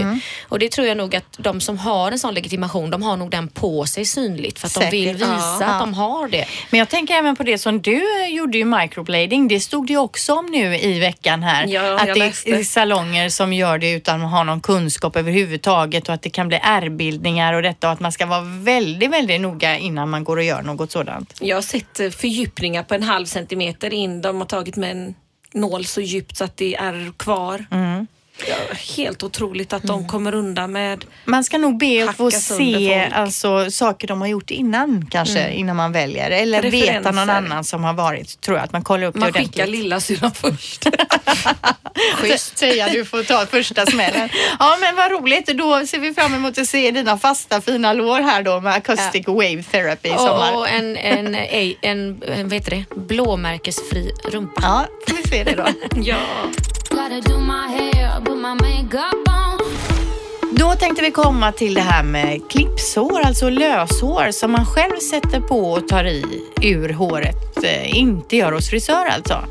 Och 0.48 0.58
det 0.58 0.70
tror 0.70 0.86
jag 0.86 0.96
nog 0.96 1.16
att 1.16 1.24
de 1.38 1.60
som 1.60 1.78
har 1.78 2.12
en 2.12 2.18
sån 2.18 2.34
legitimation, 2.34 2.90
de 2.90 3.02
har 3.02 3.16
nog 3.16 3.30
den 3.30 3.48
på 3.48 3.86
sig 3.86 4.04
synligt 4.04 4.58
för 4.58 4.66
att 4.66 4.74
de 4.74 4.90
vill 4.90 5.04
Säkert. 5.08 5.20
visa 5.20 5.56
Ja. 5.60 5.66
att 5.66 5.80
de 5.80 5.94
har 5.94 6.28
det. 6.28 6.44
Men 6.70 6.78
jag 6.78 6.88
tänker 6.88 7.14
även 7.14 7.36
på 7.36 7.42
det 7.42 7.58
som 7.58 7.80
du 7.82 8.26
gjorde 8.26 8.53
ju 8.58 8.64
microblading. 8.64 9.48
Det 9.48 9.60
stod 9.60 9.86
det 9.86 9.92
ju 9.92 9.98
också 9.98 10.34
om 10.34 10.46
nu 10.46 10.76
i 10.76 11.00
veckan 11.00 11.42
här. 11.42 11.66
Ja, 11.66 12.00
att 12.00 12.14
det 12.14 12.50
är 12.50 12.64
salonger 12.64 13.28
som 13.28 13.52
gör 13.52 13.78
det 13.78 13.90
utan 13.90 14.22
att 14.22 14.30
ha 14.30 14.44
någon 14.44 14.60
kunskap 14.60 15.16
överhuvudtaget 15.16 16.08
och 16.08 16.14
att 16.14 16.22
det 16.22 16.30
kan 16.30 16.48
bli 16.48 16.60
ärrbildningar 16.62 17.54
och 17.54 17.62
detta 17.62 17.86
och 17.86 17.92
att 17.92 18.00
man 18.00 18.12
ska 18.12 18.26
vara 18.26 18.40
väldigt, 18.40 19.10
väldigt 19.10 19.40
noga 19.40 19.78
innan 19.78 20.10
man 20.10 20.24
går 20.24 20.36
och 20.36 20.44
gör 20.44 20.62
något 20.62 20.90
sådant. 20.90 21.34
Jag 21.40 21.56
har 21.56 21.62
sett 21.62 22.00
eh, 22.00 22.10
fördjupningar 22.10 22.82
på 22.82 22.94
en 22.94 23.02
halv 23.02 23.26
centimeter 23.26 23.92
in. 23.92 24.22
De 24.22 24.38
har 24.38 24.46
tagit 24.46 24.76
med 24.76 24.90
en 24.90 25.14
nål 25.52 25.84
så 25.84 26.00
djupt 26.00 26.36
så 26.36 26.44
att 26.44 26.56
det 26.56 26.74
är 26.74 27.12
kvar. 27.16 27.64
Mm. 27.70 28.06
Ja, 28.48 28.54
helt 28.96 29.22
otroligt 29.22 29.72
att 29.72 29.82
de 29.82 30.08
kommer 30.08 30.34
undan 30.34 30.72
med 30.72 31.04
Man 31.24 31.44
ska 31.44 31.58
nog 31.58 31.78
be 31.78 32.08
att 32.08 32.16
få 32.16 32.30
se 32.30 33.10
alltså, 33.14 33.70
saker 33.70 34.08
de 34.08 34.20
har 34.20 34.28
gjort 34.28 34.50
innan 34.50 35.06
kanske, 35.10 35.50
innan 35.52 35.76
man 35.76 35.92
väljer. 35.92 36.30
Eller 36.30 36.62
veta 36.62 37.10
någon 37.10 37.30
annan 37.30 37.64
som 37.64 37.84
har 37.84 37.94
varit, 37.94 38.40
tror 38.40 38.56
jag. 38.56 38.64
Att 38.64 38.72
man 38.72 38.82
kollar 38.82 39.06
upp 39.06 39.14
man 39.14 39.32
det 39.32 39.38
skickar 39.38 39.62
ordentligt. 39.62 39.82
lilla 39.82 40.00
syra 40.00 40.30
först. 40.30 40.86
Schysst. 42.14 42.58
Säga 42.58 42.88
du 42.88 43.04
får 43.04 43.22
ta 43.22 43.46
första 43.46 43.86
smällen. 43.86 44.28
Ja 44.58 44.76
men 44.80 44.96
vad 44.96 45.10
roligt. 45.10 45.46
Då 45.46 45.86
ser 45.86 45.98
vi 45.98 46.14
fram 46.14 46.34
emot 46.34 46.58
att 46.58 46.68
se 46.68 46.90
dina 46.90 47.18
fasta 47.18 47.60
fina 47.60 47.92
lår 47.92 48.20
här 48.20 48.42
då 48.42 48.60
med 48.60 48.74
acoustic 48.74 49.26
wave 49.26 49.62
therapy 49.62 50.08
i 50.08 50.12
sommar. 50.16 50.56
Och, 50.56 50.68
en, 50.68 50.96
en, 50.96 51.34
en, 51.34 51.74
en, 51.82 52.22
en, 52.22 52.48
vad 52.48 52.52
heter 52.52 52.70
det? 52.70 52.84
blåmärkesfri 52.96 54.10
rumpa. 54.32 54.62
Ja, 54.62 54.86
vi 55.06 55.28
se 55.28 55.44
det 55.44 55.54
då. 55.54 55.66
ja. 56.02 56.18
Då 60.58 60.72
tänkte 60.74 61.02
vi 61.02 61.10
komma 61.10 61.52
till 61.52 61.74
det 61.74 61.80
här 61.80 62.02
med 62.02 62.40
klippshår, 62.50 63.20
alltså 63.20 63.48
löshår 63.50 64.30
som 64.30 64.52
man 64.52 64.66
själv 64.66 64.96
sätter 64.98 65.40
på 65.40 65.72
och 65.72 65.88
tar 65.88 66.04
i 66.04 66.24
ur 66.62 66.88
håret. 66.92 67.64
Eh, 67.64 67.98
Inte 67.98 68.36
gör 68.36 68.52
hos 68.52 68.70
frisör 68.70 69.06
alltså. 69.06 69.44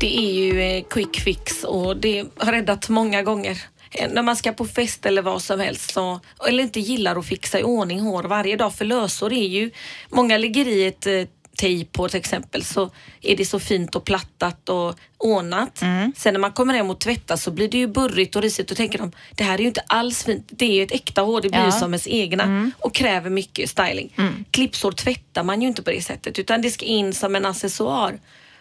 Det 0.00 0.18
är 0.18 0.32
ju 0.32 0.60
eh, 0.62 0.84
quick 0.90 1.20
fix 1.20 1.64
och 1.64 1.96
det 1.96 2.24
har 2.38 2.52
räddat 2.52 2.88
många 2.88 3.22
gånger. 3.22 3.58
eh, 3.90 4.08
när 4.12 4.22
man 4.22 4.36
ska 4.36 4.52
på 4.52 4.64
fest 4.64 5.06
eller 5.06 5.22
vad 5.22 5.42
som 5.42 5.60
helst 5.60 5.92
så, 5.92 6.20
eller 6.48 6.62
inte 6.62 6.80
gillar 6.80 7.16
att 7.18 7.26
fixa 7.26 7.58
i 7.60 7.62
ordning 7.62 8.00
hår 8.00 8.22
varje 8.22 8.56
dag 8.56 8.74
för 8.74 8.84
lösår 8.84 9.32
är 9.32 9.46
ju, 9.48 9.70
många 10.10 10.38
lägger 10.38 10.68
i 10.68 10.86
ett 10.86 11.06
tejp 11.56 11.90
på 11.92 12.08
till 12.08 12.18
exempel 12.20 12.64
så 12.64 12.90
är 13.22 13.36
det 13.36 13.44
så 13.44 13.60
fint 13.60 13.94
och 13.94 14.04
plattat 14.04 14.68
och 14.68 14.94
ordnat. 15.18 15.78
Sen 16.16 16.32
när 16.34 16.38
man 16.38 16.52
kommer 16.52 16.74
hem 16.74 16.90
och 16.90 17.00
tvättar 17.00 17.36
så 17.36 17.50
blir 17.50 17.68
det 17.68 17.78
ju 17.78 17.86
burrigt 17.86 18.36
och 18.36 18.42
risigt 18.42 18.70
och 18.70 18.76
tänker 18.76 18.98
de 18.98 19.12
det 19.34 19.44
här 19.44 19.54
är 19.54 19.58
ju 19.58 19.66
inte 19.66 19.82
alls 19.86 20.24
fint. 20.24 20.46
Det 20.48 20.64
är 20.64 20.72
ju 20.72 20.82
ett 20.82 20.92
äkta 20.92 21.22
hår, 21.22 21.40
det 21.40 21.48
blir 21.48 21.60
Ja. 21.60 21.72
som 21.72 21.92
ens 21.92 22.06
egna 22.08 22.70
och 22.78 22.94
kräver 22.94 23.30
mycket 23.30 23.70
styling. 23.70 24.14
Clipsår 24.50 24.92
tvättar 24.92 25.44
man 25.44 25.62
ju 25.62 25.68
inte 25.68 25.82
på 25.82 25.90
det 25.90 26.02
sättet 26.02 26.38
utan 26.38 26.62
det 26.62 26.70
ska 26.70 26.84
in 26.84 27.12
som 27.14 27.36
en 27.36 27.46
accessoar. 27.46 28.18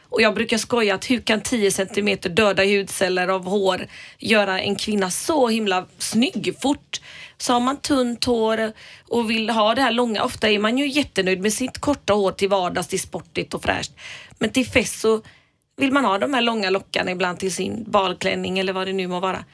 Och 0.09 0.21
jag 0.21 0.33
brukar 0.35 0.57
skoja 0.57 0.95
att 0.95 1.09
hur 1.09 1.21
kan 1.21 1.41
10 1.41 1.71
centimeter 1.71 2.29
döda 2.29 2.63
hudceller 2.63 3.27
av 3.27 3.45
hår 3.45 3.87
göra 4.19 4.61
en 4.61 4.75
kvinna 4.75 5.11
så 5.11 5.47
himla 5.47 5.85
snygg 5.97 6.55
fort? 6.61 7.01
Så 7.37 7.53
har 7.53 7.59
man 7.59 7.77
tunt 7.77 8.25
hår 8.25 8.71
och 9.07 9.29
vill 9.29 9.49
ha 9.49 9.75
det 9.75 9.81
här 9.81 9.91
långa, 9.91 10.23
ofta 10.23 10.49
är 10.49 10.59
man 10.59 10.77
ju 10.77 10.87
jättenöjd 10.87 11.41
med 11.41 11.53
sitt 11.53 11.77
korta 11.79 12.13
hår 12.13 12.31
till 12.31 12.49
vardags, 12.49 12.87
till 12.87 12.99
sportigt 12.99 13.53
och 13.53 13.63
fräscht. 13.63 13.91
Men 14.39 14.49
till 14.49 14.65
fest 14.65 14.99
så 14.99 15.21
vill 15.77 15.91
man 15.91 16.05
ha 16.05 16.17
de 16.17 16.33
här 16.33 16.41
långa 16.41 16.69
lockarna 16.69 17.11
ibland 17.11 17.39
till 17.39 17.53
sin 17.53 17.83
balklänning 17.91 18.59
eller 18.59 18.73
vad 18.73 18.87
det 18.87 18.93
nu 18.93 19.07
må 19.07 19.19
vara. 19.19 19.45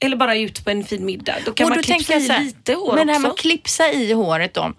Eller 0.00 0.16
bara 0.16 0.36
ut 0.36 0.64
på 0.64 0.70
en 0.70 0.84
fin 0.84 1.04
middag. 1.04 1.34
Då 1.44 1.52
kan 1.52 1.64
Och 1.64 1.68
man 1.70 1.76
då 1.78 1.82
klipsa 1.82 2.14
i 2.14 2.44
lite 2.44 2.74
hår 2.74 2.94
Men 2.94 3.06
det 3.06 3.12
här 3.12 3.18
också. 3.18 3.22
med 3.22 3.30
att 3.30 3.38
klipsa 3.38 3.92
i 3.92 4.12
håret 4.12 4.54
då. 4.54 4.72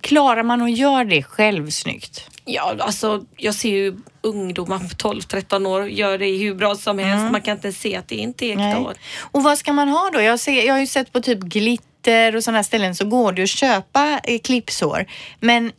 Klarar 0.00 0.42
man 0.42 0.62
att 0.62 0.76
göra 0.76 1.04
det 1.04 1.22
själv 1.22 1.70
snyggt? 1.70 2.30
Ja, 2.44 2.76
alltså 2.78 3.24
jag 3.36 3.54
ser 3.54 3.68
ju 3.70 3.96
ungdomar 4.20 4.78
på 4.78 4.84
12-13 4.84 5.66
år 5.68 5.88
gör 5.88 6.18
det 6.18 6.36
hur 6.38 6.54
bra 6.54 6.74
som 6.74 6.98
helst. 6.98 7.32
Man 7.32 7.40
kan 7.40 7.56
inte 7.56 7.72
se 7.72 7.96
att 7.96 8.08
det 8.08 8.14
inte 8.14 8.46
är 8.46 8.74
hår. 8.74 8.94
Och 9.20 9.42
vad 9.42 9.58
ska 9.58 9.72
man 9.72 9.88
ha 9.88 10.10
då? 10.12 10.20
Jag, 10.20 10.40
ser, 10.40 10.66
jag 10.66 10.74
har 10.74 10.80
ju 10.80 10.86
sett 10.86 11.12
på 11.12 11.20
typ 11.20 11.38
glitter 11.40 12.36
och 12.36 12.44
sådana 12.44 12.64
ställen 12.64 12.94
så 12.94 13.04
går 13.04 13.32
det 13.32 13.42
att 13.42 13.48
köpa 13.48 14.20
eh, 14.24 14.40
clipsår. 14.40 15.06
Men 15.40 15.72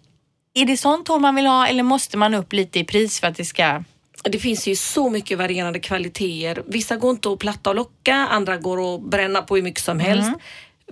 är 0.53 0.65
det 0.65 0.77
sånt 0.77 1.07
hår 1.07 1.19
man 1.19 1.35
vill 1.35 1.45
ha 1.45 1.67
eller 1.67 1.83
måste 1.83 2.17
man 2.17 2.33
upp 2.33 2.53
lite 2.53 2.79
i 2.79 2.83
pris 2.83 3.19
för 3.19 3.27
att 3.27 3.35
det 3.35 3.45
ska... 3.45 3.83
Det 4.23 4.39
finns 4.39 4.67
ju 4.67 4.75
så 4.75 5.09
mycket 5.09 5.37
varierande 5.37 5.79
kvaliteter. 5.79 6.63
Vissa 6.67 6.95
går 6.95 7.11
inte 7.11 7.29
att 7.29 7.39
platta 7.39 7.69
och 7.69 7.75
locka, 7.75 8.15
andra 8.15 8.57
går 8.57 8.95
att 8.95 9.01
bränna 9.01 9.41
på 9.41 9.55
hur 9.55 9.63
mycket 9.63 9.83
som 9.83 9.99
helst. 9.99 10.31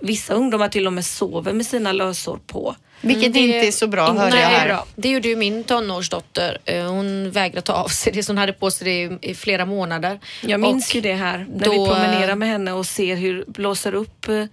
Vissa 0.02 0.34
ungdomar 0.34 0.68
till 0.68 0.86
och 0.86 0.92
med 0.92 1.04
sover 1.04 1.52
med 1.52 1.66
sina 1.66 1.92
lösår 1.92 2.38
på. 2.46 2.74
Vilket 3.06 3.32
det- 3.34 3.40
inte 3.40 3.66
är 3.66 3.70
så 3.72 3.86
bra 3.86 4.12
hörde 4.12 4.36
jag 4.40 4.52
är 4.52 4.58
här. 4.58 4.66
bra. 4.68 4.86
Det 4.96 5.08
gjorde 5.08 5.28
ju 5.28 5.36
min 5.36 5.64
tonårsdotter. 5.64 6.58
Eh, 6.64 6.84
Hon 6.86 7.30
vägrade 7.30 7.60
ta 7.62 7.72
av 7.72 7.88
sig 7.88 8.12
det 8.12 8.22
så 8.22 8.32
hon 8.32 8.38
hade 8.38 8.52
på 8.52 8.70
sig 8.70 8.84
det 8.84 9.14
i- 9.26 9.30
i 9.30 9.34
flera 9.34 9.66
månader. 9.66 10.20
Jag 10.40 10.60
minns 10.60 10.88
Och 10.88 10.94
ju 10.94 11.00
det 11.00 11.14
här 11.14 11.46
när 11.54 11.64
då, 11.64 11.70
vi 11.70 11.76
promenerar 11.90 12.28
eh, 12.28 12.36
med 12.36 12.48
henne 12.48 12.72
och 12.72 12.86
ser 12.86 13.16
hur 13.16 13.44
blåser 13.46 13.94
upp 13.94 14.28
eh, 14.28 14.44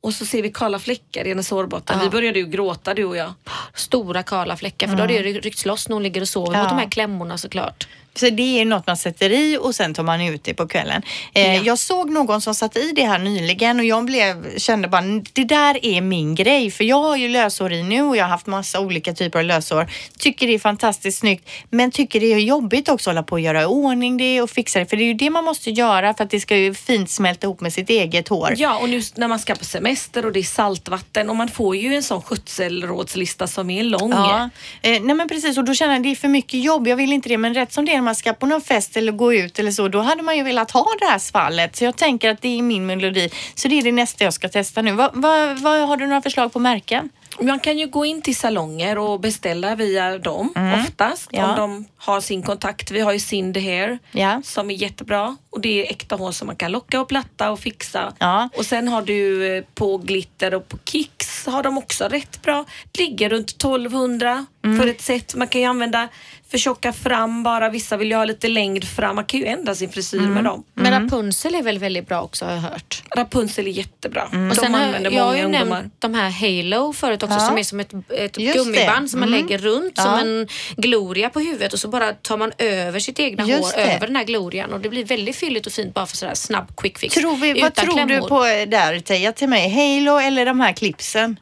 och 0.00 0.14
så 0.14 0.26
ser 0.26 0.42
vi 0.42 0.50
kala 0.52 0.78
fläckar 0.78 1.24
i 1.24 1.28
hennes 1.28 1.50
hårbotten. 1.50 1.96
Ja. 1.98 2.04
Vi 2.04 2.10
började 2.10 2.38
ju 2.38 2.46
gråta 2.46 2.94
du 2.94 3.04
och 3.04 3.16
jag. 3.16 3.32
Stora 3.74 4.22
kala 4.22 4.56
fläckar 4.56 4.88
för 4.88 4.94
då 4.96 5.02
har 5.02 5.08
det 5.08 5.22
ryckts 5.22 5.66
loss 5.66 5.88
när 5.88 5.94
hon 5.94 6.02
ligger 6.02 6.20
och 6.20 6.28
sover 6.28 6.52
Ja. 6.54 6.60
mot 6.62 6.68
de 6.68 6.78
här 6.78 6.90
klämmorna 6.90 7.38
såklart. 7.38 7.88
Så 8.14 8.30
det 8.30 8.60
är 8.60 8.64
något 8.64 8.86
man 8.86 8.96
sätter 8.96 9.30
i 9.32 9.58
och 9.60 9.74
sen 9.74 9.94
tar 9.94 10.02
man 10.02 10.20
ut 10.20 10.44
det 10.44 10.54
på 10.54 10.68
kvällen. 10.68 11.02
Eh, 11.34 11.54
Ja. 11.54 11.62
Jag 11.64 11.78
såg 11.78 12.10
någon 12.10 12.40
som 12.40 12.54
satte 12.54 12.80
i 12.80 12.92
det 12.96 13.04
här 13.04 13.18
nyligen 13.18 13.78
och 13.78 13.84
jag 13.84 14.04
blev, 14.04 14.58
kände 14.58 14.88
bara 14.88 15.02
det 15.32 15.44
där 15.44 15.86
är 15.86 16.00
min 16.00 16.34
grej 16.34 16.70
för 16.70 16.84
jag 16.84 17.02
har 17.02 17.16
ju 17.16 17.28
lösår 17.28 17.72
i 17.72 17.82
nu 17.82 18.02
och 18.02 18.16
jag 18.16 18.24
har 18.24 18.30
haft 18.30 18.46
massa 18.46 18.80
olika 18.80 19.12
typer 19.14 19.38
av 19.38 19.44
lösår. 19.44 19.86
Tycker 20.18 20.46
det 20.46 20.54
är 20.54 20.58
fantastiskt 20.58 21.18
snyggt 21.18 21.50
men 21.70 21.90
tycker 21.90 22.20
det 22.20 22.32
är 22.32 22.38
jobbigt 22.38 22.88
också 22.88 23.10
att 23.10 23.14
hålla 23.14 23.22
på 23.22 23.32
och 23.32 23.40
göra 23.40 23.62
i 23.62 23.64
ordning 23.64 24.16
det 24.16 24.42
och 24.42 24.50
fixa 24.50 24.78
det 24.78 24.86
för 24.86 24.96
det 24.96 25.02
är 25.02 25.06
ju 25.06 25.14
det 25.14 25.30
man 25.30 25.44
måste 25.44 25.70
göra 25.70 26.14
för 26.14 26.24
att 26.24 26.30
det 26.30 26.40
ska 26.40 26.56
ju 26.56 26.74
fint 26.74 27.10
smälta 27.10 27.46
ihop 27.46 27.60
med 27.60 27.72
sitt 27.72 27.90
eget 27.90 28.28
hår. 28.28 28.54
Ja, 28.56 28.78
och 28.78 28.88
nu 28.88 29.02
när 29.14 29.28
man 29.28 29.38
ska 29.38 29.54
på 29.54 29.64
semester 29.64 30.26
och 30.26 30.32
det 30.32 30.38
är 30.40 30.42
saltvatten 30.44 31.30
och 31.30 31.36
man 31.36 31.48
får 31.48 31.76
ju 31.76 31.94
en 31.94 32.02
sån 32.02 32.22
skötselrådslista 32.22 33.46
som 33.46 33.70
är 33.70 33.82
lång. 33.84 34.10
Ja, 34.10 34.50
eh, 34.82 35.02
nej 35.02 35.14
men 35.14 35.28
precis 35.28 35.58
och 35.58 35.64
då 35.64 35.74
känner 35.74 35.94
jag 35.94 36.02
det 36.02 36.10
är 36.10 36.16
för 36.16 36.28
mycket 36.28 36.64
jobb. 36.64 36.88
Jag 36.88 36.96
vill 36.96 37.12
inte 37.12 37.28
det 37.28 37.38
men 37.38 37.54
rätt 37.54 37.72
som 37.72 37.84
det 37.84 37.99
är 38.00 38.02
när 38.02 38.04
man 38.04 38.14
ska 38.14 38.32
på 38.32 38.46
någon 38.46 38.60
fest 38.60 38.96
eller 38.96 39.12
gå 39.12 39.34
ut 39.34 39.58
eller 39.58 39.70
så 39.70 39.88
då 39.88 40.00
hade 40.00 40.22
man 40.22 40.36
ju 40.36 40.42
velat 40.42 40.70
ha 40.70 40.86
det 41.00 41.06
här 41.06 41.18
svallet. 41.18 41.76
Så 41.76 41.84
jag 41.84 41.96
tänker 41.96 42.30
att 42.30 42.42
det 42.42 42.58
är 42.58 42.62
min 42.62 42.86
melodi. 42.86 43.30
Så 43.54 43.68
det 43.68 43.78
är 43.78 43.82
det 43.82 43.92
nästa 43.92 44.24
jag 44.24 44.32
ska 44.34 44.48
testa 44.48 44.82
nu. 44.82 44.92
Vad, 44.92 45.10
vad, 45.14 45.58
vad 45.58 45.88
har 45.88 45.96
du 45.96 46.06
några 46.06 46.22
förslag 46.22 46.52
på 46.52 46.58
märken? 46.58 47.10
Man 47.42 47.60
kan 47.60 47.78
ju 47.78 47.86
gå 47.86 48.04
in 48.04 48.22
till 48.22 48.36
salonger 48.36 48.98
och 48.98 49.20
beställa 49.20 49.74
via 49.74 50.18
dem 50.18 50.54
oftast 50.86 51.32
Mm. 51.32 51.44
Ja. 51.44 51.50
om 51.50 51.56
de 51.56 51.88
har 51.96 52.20
sin 52.20 52.42
kontakt. 52.42 52.90
Vi 52.90 53.00
har 53.00 53.12
ju 53.12 53.18
Sind 53.20 53.56
Hair 53.56 53.98
Ja. 54.12 54.42
som 54.44 54.70
är 54.70 54.74
jättebra 54.74 55.36
och 55.50 55.60
det 55.60 55.86
är 55.86 55.90
äkta 55.90 56.16
hår 56.16 56.32
som 56.32 56.46
man 56.46 56.56
kan 56.56 56.72
locka 56.72 57.00
och 57.00 57.08
platta 57.08 57.50
och 57.50 57.60
fixa. 57.60 58.12
Ja. 58.18 58.48
Och 58.56 58.66
sen 58.66 58.88
har 58.88 59.02
du 59.02 59.56
eh, 59.56 59.64
på 59.74 59.96
Glitter 59.98 60.54
och 60.54 60.68
på 60.68 60.78
Kicks 60.84 61.46
har 61.46 61.62
de 61.62 61.78
också 61.78 62.04
rätt 62.08 62.42
bra. 62.42 62.64
Ligger 62.98 63.28
runt 63.28 63.50
1200 63.50 64.46
Mm. 64.64 64.80
för 64.80 64.86
ett 64.86 65.00
set. 65.00 65.34
Man 65.34 65.48
kan 65.48 65.60
ju 65.60 65.66
använda 65.66 66.08
för 66.50 66.58
tjocka 66.58 66.92
fram 66.92 67.42
bara. 67.42 67.68
Vissa 67.68 67.96
vill 67.96 68.10
ju 68.10 68.16
ha 68.16 68.24
lite 68.24 68.48
längd 68.48 68.84
fram. 68.84 69.16
Man 69.16 69.24
kan 69.24 69.40
ju 69.40 69.46
ändra 69.46 69.74
sin 69.74 69.88
frisyr 69.92 70.18
Mm. 70.18 70.32
med 70.34 70.44
dem. 70.44 70.64
Men 70.74 71.02
Rapunzel 71.02 71.54
är 71.54 71.62
väl 71.62 71.78
väldigt 71.78 72.08
bra 72.08 72.22
också 72.22 72.44
har 72.44 72.52
jag 72.52 72.60
hört. 72.60 73.02
Rapunzel 73.16 73.66
är 73.66 73.70
jättebra. 73.70 74.28
Mm. 74.32 74.50
Och 74.50 74.56
De 74.56 74.60
sen 74.60 74.74
har, 74.74 74.82
använder 74.82 75.10
jag 75.10 75.20
har 75.22 75.26
många 75.26 75.38
ju 75.38 75.44
ungdomar. 75.44 75.66
nämnt 75.76 75.94
de 75.98 76.14
här 76.14 76.30
Halo 76.30 76.92
förut 76.92 77.22
också 77.22 77.34
Ja. 77.36 77.40
som 77.46 77.58
är 77.58 77.62
som 77.62 77.80
ett, 77.80 77.92
ett 78.08 78.36
gummiband 78.36 79.04
det. 79.04 79.08
som 79.08 79.20
man 79.20 79.28
Mm. 79.28 79.40
lägger 79.40 79.58
runt 79.58 79.92
Ja. 79.96 80.02
som 80.02 80.14
en 80.14 80.48
gloria 80.76 81.30
på 81.30 81.40
huvudet 81.40 81.72
och 81.72 81.78
så 81.78 81.88
bara 81.88 82.12
tar 82.12 82.36
man 82.36 82.52
över 82.58 83.00
sitt 83.00 83.20
egna 83.20 83.46
Just 83.46 83.62
hår 83.62 83.72
det. 83.84 83.92
över 83.94 84.06
den 84.06 84.16
här 84.16 84.24
glorian 84.24 84.72
och 84.72 84.80
det 84.80 84.88
blir 84.88 85.04
väldigt 85.04 85.36
fylligt 85.36 85.66
och 85.66 85.72
fint 85.72 85.94
bara 85.94 86.06
för 86.06 86.16
sådär 86.16 86.34
snabb 86.34 86.76
quick 86.76 86.98
fix. 86.98 87.14
Tror 87.14 87.36
vi, 87.36 87.60
vad 87.60 87.74
tror 87.74 87.86
du 87.86 88.06
klämmor. 88.06 88.28
på 88.28 88.44
eh, 88.44 88.68
där 88.68 89.00
Teija 89.00 89.32
till 89.32 89.48
mig? 89.48 89.68
Halo 89.68 90.18
eller 90.18 90.46
de 90.46 90.60
här 90.60 90.72
clipsen? 90.72 91.36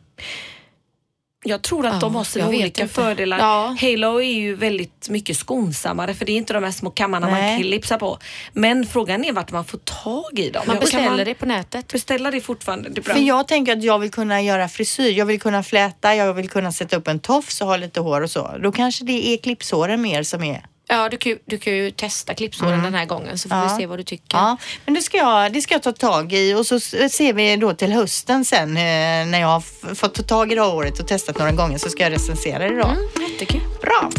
Jag 1.45 1.63
tror 1.63 1.87
att 1.87 2.01
de 2.01 2.13
Ja, 2.13 2.19
har 2.19 2.25
sina 2.25 2.49
olika 2.49 2.83
inte. 2.83 2.95
fördelar. 2.95 3.39
Ja. 3.39 3.77
Halo 3.81 4.21
är 4.21 4.33
ju 4.33 4.55
väldigt 4.55 5.09
mycket 5.09 5.37
skonsammare 5.37 6.15
för 6.15 6.25
det 6.25 6.33
är 6.33 6.37
inte 6.37 6.53
de 6.53 6.65
här 6.65 6.71
små 6.71 6.91
kammarna 6.91 7.27
Nej. 7.31 7.53
man 7.53 7.63
klipsar 7.63 7.99
på. 7.99 8.19
Men 8.53 8.87
frågan 8.87 9.25
är 9.25 9.33
vart 9.33 9.53
man 9.53 9.65
får 9.65 9.79
tag 9.79 10.39
i 10.39 10.51
dem. 10.51 10.63
Man 10.67 10.79
beställer 10.79 11.25
det 11.25 11.35
på 11.35 11.47
nätet. 11.47 11.93
Beställa 11.93 12.31
det 12.31 12.41
fortfarande. 12.41 12.89
Det. 12.89 13.03
För 13.03 13.19
jag 13.19 13.49
tänker 13.49 13.73
att 13.73 13.83
jag 13.85 13.99
vill 13.99 14.11
kunna 14.11 14.43
göra 14.43 14.69
frisyr. 14.69 15.11
Jag 15.19 15.27
vill 15.27 15.41
kunna 15.41 15.63
fläta, 15.63 16.15
jag 16.15 16.35
vill 16.35 16.49
kunna 16.49 16.73
sätta 16.73 16.97
upp 16.97 17.09
en 17.09 17.21
tofs 17.21 17.61
och 17.61 17.67
ha 17.67 17.77
lite 17.77 18.01
hår 18.01 18.21
och 18.21 18.31
så. 18.31 18.57
Då 18.63 18.73
kanske 18.73 19.05
det 19.05 19.29
är 19.29 19.37
clipsåren 19.37 20.03
mer 20.03 20.23
som 20.23 20.43
är 20.43 20.67
Ja, 20.91 21.09
du 21.09 21.17
kan, 21.17 21.33
ju- 21.33 21.39
du 21.45 21.59
kan 21.59 21.73
ju 21.73 21.91
testa 21.91 22.35
klippsåren 22.35 22.83
den 22.83 22.95
här 22.95 23.05
gången 23.05 23.39
så 23.39 23.49
får 23.49 23.57
Mm. 23.57 23.69
Ja. 23.69 23.75
vi 23.77 23.83
se 23.83 23.87
vad 23.87 23.99
du 23.99 24.03
tycker. 24.03 24.37
Ja, 24.39 24.57
men 24.85 24.95
det 24.95 25.03
ska, 25.03 25.17
jag, 25.17 25.53
det 25.53 25.61
ska 25.63 25.75
jag 25.75 25.83
ta 25.83 25.93
tag 25.93 26.33
i 26.33 26.55
och 26.55 26.67
så 26.67 26.81
ser 26.81 27.33
vi 27.33 27.57
då 27.57 27.75
till 27.75 27.93
hösten 27.93 28.45
sen 28.45 28.77
eh, 28.77 28.83
när 29.27 29.41
jag 29.41 29.49
har 29.49 29.95
fått 29.95 30.15
ta 30.15 30.23
tag 30.23 30.53
i 30.53 30.55
det 30.55 30.63
här 30.63 30.75
året 30.75 31.01
och 31.01 31.09
testat 31.09 31.39
några 31.39 31.53
gånger 31.53 31.79
så 31.79 31.89
ska 31.91 32.03
jag 32.03 32.13
recensera 32.13 32.59
det 32.69 32.77
då. 32.83 32.89
Mm, 32.89 33.03
jättekul. 33.31 33.61
Bra! 33.81 34.11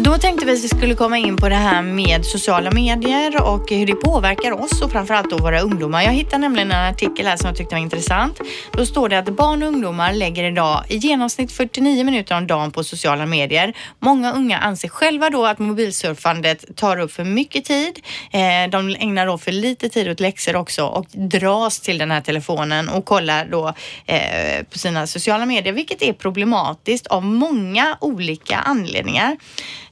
Då 0.00 0.18
tänkte 0.18 0.46
vi 0.46 0.52
att 0.52 0.64
vi 0.64 0.68
skulle 0.68 0.94
komma 0.94 1.18
in 1.18 1.36
på 1.36 1.48
det 1.48 1.54
här 1.54 1.82
med 1.82 2.24
sociala 2.24 2.70
medier 2.70 3.42
och 3.42 3.70
hur 3.70 3.86
det 3.86 3.94
påverkar 3.94 4.52
oss 4.52 4.82
och 4.82 4.92
framförallt 4.92 5.30
då 5.30 5.36
våra 5.36 5.60
ungdomar. 5.60 6.02
Jag 6.02 6.12
hittade 6.12 6.38
nämligen 6.38 6.70
en 6.72 6.92
artikel 6.92 7.26
här 7.26 7.36
som 7.36 7.46
jag 7.46 7.56
tyckte 7.56 7.74
var 7.74 7.82
intressant. 7.82 8.40
Då 8.72 8.86
står 8.86 9.08
det 9.08 9.18
att 9.18 9.28
barn 9.28 9.62
och 9.62 9.68
ungdomar 9.68 10.12
lägger 10.12 10.44
idag 10.44 10.84
i 10.88 10.96
genomsnitt 10.96 11.52
49 11.52 12.04
minuter 12.04 12.36
om 12.36 12.46
dagen 12.46 12.70
på 12.70 12.84
sociala 12.84 13.26
medier. 13.26 13.76
Många 13.98 14.32
unga 14.32 14.58
anser 14.58 14.88
själva 14.88 15.30
då 15.30 15.46
att 15.46 15.58
mobilsurfandet 15.58 16.76
tar 16.76 16.98
upp 16.98 17.12
för 17.12 17.24
mycket 17.24 17.64
tid. 17.64 18.00
Eh, 18.32 18.70
de 18.70 18.96
ägnar 18.98 19.26
då 19.26 19.38
för 19.38 19.52
lite 19.52 19.88
tid 19.88 20.10
åt 20.10 20.20
läxor 20.20 20.56
också 20.56 20.86
och 20.86 21.06
dras 21.12 21.80
till 21.80 21.98
den 21.98 22.10
här 22.10 22.20
telefonen 22.20 22.88
och 22.88 23.04
kollar 23.04 23.44
då 23.44 23.74
eh, 24.06 24.64
på 24.72 24.78
sina 24.78 25.06
sociala 25.06 25.46
medier, 25.46 25.72
vilket 25.72 26.02
är 26.02 26.12
problematiskt 26.12 27.06
av 27.06 27.24
många 27.24 27.98
olika 28.00 28.56
anledningar. 28.56 29.36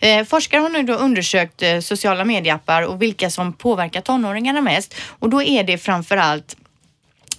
Eh, 0.01 0.25
forskare 0.25 0.61
har 0.61 0.69
nu 0.69 0.83
då 0.83 0.95
undersökt 0.95 1.63
eh, 1.63 1.81
sociala 1.81 2.25
medieappar 2.25 2.83
och 2.83 3.03
vilka 3.03 3.31
som 3.31 3.53
påverkar 3.53 4.01
tonåringarna 4.01 4.61
mest 4.61 4.95
och 5.19 5.31
då 5.31 5.43
är 5.43 5.65
det 5.65 5.79
framför 5.79 6.17
allt 6.17 6.57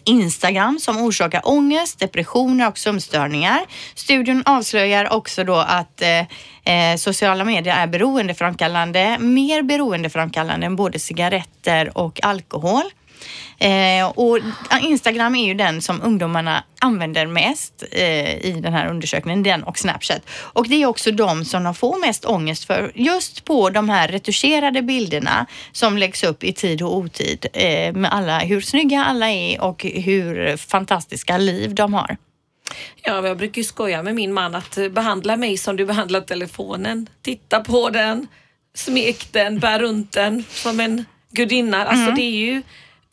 Instagram 0.08 0.80
som 0.80 0.98
orsakar 0.98 1.42
ångest, 1.44 2.00
depressioner 2.00 2.68
och 2.68 2.78
sömnstörningar. 2.78 3.60
Studien 3.96 4.44
avslöjar 4.46 5.14
också 5.14 5.44
då 5.44 5.56
att 5.56 6.02
eh, 6.02 6.92
eh, 6.92 6.98
sociala 6.98 7.44
medier 7.44 7.76
är 7.76 7.88
beroendeframkallande, 7.88 9.18
mer 9.20 9.62
beroendeframkallande 9.62 10.66
än 10.66 10.76
både 10.76 11.00
cigaretter 11.00 11.98
och 11.98 12.24
alkohol. 12.24 12.84
Eh, 13.60 14.08
och 14.08 14.40
Instagram 14.82 15.36
är 15.36 15.46
ju 15.46 15.54
den 15.54 15.82
som 15.82 16.02
ungdomarna 16.02 16.64
använder 16.80 17.28
mest 17.28 17.84
eh, 17.92 18.46
i 18.46 18.60
den 18.64 18.74
här 18.74 18.90
undersökningen, 18.90 19.44
den 19.44 19.64
och 19.64 19.78
Snapchat. 19.78 20.22
Och 20.30 20.68
det 20.68 20.82
är 20.82 20.86
också 20.86 21.12
de 21.12 21.46
som 21.46 21.64
de 21.64 21.76
får 21.76 22.00
mest 22.00 22.26
ångest 22.26 22.66
för, 22.66 22.92
just 22.96 23.46
på 23.46 23.70
de 23.70 23.90
här 23.90 24.08
retuscherade 24.08 24.82
bilderna 24.82 25.46
som 25.72 25.98
läggs 25.98 26.24
upp 26.24 26.44
i 26.44 26.54
tid 26.54 26.82
och 26.82 26.98
otid 26.98 27.46
eh, 27.54 27.94
med 27.94 28.14
alla, 28.14 28.40
hur 28.40 28.62
snygga 28.62 29.06
alla 29.06 29.30
är 29.30 29.62
och 29.62 29.84
hur 29.84 30.58
fantastiska 30.58 31.38
liv 31.38 31.76
de 31.76 31.94
har. 31.94 32.18
Ja, 33.04 33.28
jag 33.28 33.38
brukar 33.38 33.58
ju 33.58 33.64
skoja 33.64 34.04
med 34.04 34.16
min 34.16 34.34
man 34.34 34.56
att 34.56 34.78
eh, 34.78 34.90
behandla 34.90 35.38
mig 35.38 35.58
som 35.58 35.76
du 35.76 35.86
behandlar 35.86 36.22
telefonen. 36.22 37.10
Titta 37.22 37.60
på 37.60 37.90
den, 37.90 38.28
smek 38.76 39.28
den, 39.32 39.60
bär 39.60 39.80
runt 39.80 40.12
den 40.12 40.44
som 40.50 40.80
en 40.80 41.06
gudinna. 41.32 41.86
Alltså 41.86 42.12
det 42.12 42.22
är 42.22 42.38
ju, 42.38 42.62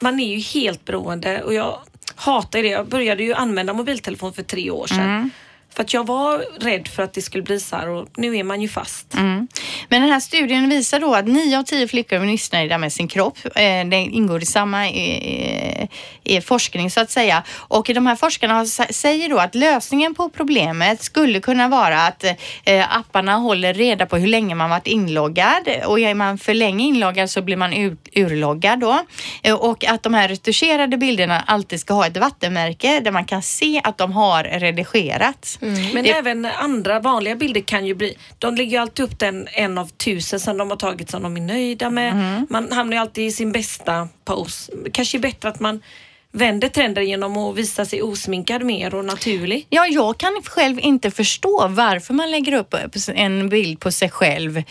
man 0.04 0.20
är 0.20 0.34
ju 0.34 0.38
helt 0.38 0.84
beroende 0.84 1.42
och 1.42 1.54
jag 1.54 1.78
hatar 2.14 2.62
det. 2.62 2.68
Jag 2.68 2.88
började 2.88 3.22
ju 3.22 3.34
använda 3.34 3.72
mobiltelefon 3.72 4.32
för 4.32 4.42
tre 4.42 4.70
år 4.70 4.86
sedan. 4.86 5.00
Mm. 5.00 5.30
För 5.74 5.82
att 5.82 5.94
jag 5.94 6.06
var 6.06 6.44
rädd 6.60 6.88
för 6.88 7.02
att 7.02 7.12
det 7.12 7.22
skulle 7.22 7.42
bli 7.42 7.60
så 7.60 7.76
här 7.76 7.88
och 7.88 8.08
nu 8.16 8.36
är 8.36 8.44
man 8.44 8.62
ju 8.62 8.68
fast. 8.68 9.14
Mm. 9.14 9.48
Men 9.88 10.02
den 10.02 10.10
här 10.10 10.20
studien 10.20 10.68
visar 10.68 11.00
då 11.00 11.14
att 11.14 11.26
9 11.26 11.58
av 11.58 11.62
10 11.62 11.88
flickor 11.88 12.18
är 12.18 12.26
missnöjda 12.26 12.78
med 12.78 12.92
sin 12.92 13.08
kropp. 13.08 13.38
Eh, 13.44 13.84
det 13.84 13.96
ingår 13.96 14.42
i 14.42 14.46
samma 14.46 14.88
i, 14.88 15.88
i 16.24 16.40
forskning 16.40 16.90
så 16.90 17.00
att 17.00 17.10
säga. 17.10 17.42
Och 17.50 17.90
de 17.94 18.06
här 18.06 18.16
forskarna 18.16 18.66
säger 18.66 19.28
då 19.28 19.38
att 19.38 19.54
lösningen 19.54 20.14
på 20.14 20.28
problemet 20.28 21.02
skulle 21.02 21.40
kunna 21.40 21.68
vara 21.68 22.00
att 22.06 22.24
apparna 22.88 23.36
håller 23.36 23.74
reda 23.74 24.06
på 24.06 24.16
hur 24.16 24.26
länge 24.26 24.54
man 24.54 24.70
varit 24.70 24.86
inloggad 24.86 25.68
och 25.86 26.00
är 26.00 26.14
man 26.14 26.38
för 26.38 26.54
länge 26.54 26.84
inloggad 26.84 27.30
så 27.30 27.42
blir 27.42 27.56
man 27.56 27.72
ur, 27.72 27.96
urloggad 28.14 28.80
då. 28.80 29.04
Och 29.58 29.84
att 29.84 30.02
de 30.02 30.14
här 30.14 30.28
retuscherade 30.28 30.96
bilderna 30.96 31.44
alltid 31.46 31.80
ska 31.80 31.94
ha 31.94 32.06
ett 32.06 32.16
vattenmärke 32.16 33.00
där 33.00 33.10
man 33.10 33.24
kan 33.24 33.42
se 33.42 33.80
att 33.84 33.98
de 33.98 34.12
har 34.12 34.44
redigerats. 34.44 35.58
Men 35.94 36.04
även 36.04 36.44
andra 36.44 37.00
vanliga 37.00 37.36
bilder 37.36 37.60
kan 37.60 37.86
ju 37.86 37.94
bli, 37.94 38.18
de 38.38 38.54
lägger 38.54 38.70
ju 38.70 38.76
alltid 38.76 39.04
upp 39.04 39.18
den 39.18 39.48
en 39.52 39.78
av 39.78 39.86
tusen 39.86 40.40
som 40.40 40.58
de 40.58 40.70
har 40.70 40.76
tagit 40.76 41.10
som 41.10 41.22
de 41.22 41.36
är 41.36 41.40
nöjda 41.40 41.90
med. 41.90 42.44
Man 42.50 42.72
hamnar 42.72 42.96
ju 42.96 43.00
alltid 43.00 43.26
i 43.26 43.30
sin 43.30 43.52
bästa 43.52 44.08
pose. 44.24 44.72
Kanske 44.92 45.18
är 45.18 45.20
bättre 45.20 45.48
att 45.48 45.60
man 45.60 45.82
vänder 46.34 46.68
trenden 46.68 47.06
genom 47.06 47.36
att 47.36 47.56
visa 47.56 47.84
sig 47.84 48.02
osminkad 48.02 48.62
mer 48.62 48.94
och 48.94 49.04
naturlig. 49.04 49.66
Ja, 49.70 49.86
jag 49.86 50.18
kan 50.18 50.42
själv 50.44 50.80
inte 50.80 51.10
förstå 51.10 51.66
varför 51.68 52.14
man 52.14 52.30
lägger 52.30 52.52
upp 52.52 52.74
en 53.14 53.48
bild 53.48 53.80
på 53.80 53.92
sig 53.92 54.10
själv 54.10 54.62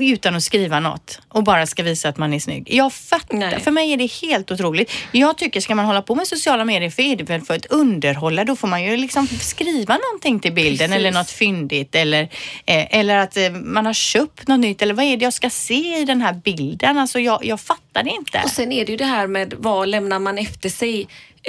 utan 0.00 0.36
att 0.36 0.42
skriva 0.42 0.80
något 0.80 1.20
och 1.28 1.44
bara 1.44 1.66
ska 1.66 1.82
visa 1.82 2.08
att 2.08 2.18
man 2.18 2.34
är 2.34 2.38
snygg. 2.38 2.74
Jag 2.74 2.92
fattar. 2.92 3.36
Nej. 3.36 3.60
För 3.60 3.70
mig 3.70 3.92
är 3.92 3.96
det 3.96 4.12
helt 4.12 4.50
otroligt. 4.50 4.92
Jag 5.12 5.38
tycker, 5.38 5.60
ska 5.60 5.74
man 5.74 5.84
hålla 5.84 6.02
på 6.02 6.14
med 6.14 6.26
sociala 6.26 6.64
medier 6.64 6.90
för 6.90 7.02
är 7.02 7.16
det 7.16 7.24
väl 7.24 7.40
för 7.40 7.54
att 7.54 7.66
underhålla, 7.66 8.44
då 8.44 8.56
får 8.56 8.68
man 8.68 8.82
ju 8.82 8.96
liksom 8.96 9.26
skriva 9.26 9.98
någonting 9.98 10.40
till 10.40 10.52
bilden 10.52 10.78
Precis. 10.78 10.96
eller 10.96 11.12
något 11.12 11.30
fyndigt 11.30 11.94
eller, 11.94 12.22
eh, 12.66 12.98
eller 12.98 13.16
att 13.16 13.36
eh, 13.36 13.50
man 13.50 13.86
har 13.86 13.92
köpt 13.92 14.48
något 14.48 14.60
nytt 14.60 14.82
eller 14.82 14.94
vad 14.94 15.04
är 15.04 15.16
det 15.16 15.24
jag 15.24 15.32
ska 15.32 15.50
se 15.50 15.98
i 15.98 16.04
den 16.04 16.20
här 16.20 16.32
bilden? 16.32 16.98
Alltså 16.98 17.20
jag, 17.20 17.44
jag 17.44 17.60
fattar 17.60 18.02
det 18.02 18.10
inte. 18.10 18.40
Och 18.44 18.50
sen 18.50 18.72
är 18.72 18.84
det 18.86 18.92
ju 18.92 18.98
det 18.98 19.04
här 19.04 19.26
med 19.26 19.54
vad 19.58 19.88
lämnar 19.88 20.18
man 20.18 20.38
efter 20.38 20.68
sig 20.68 21.08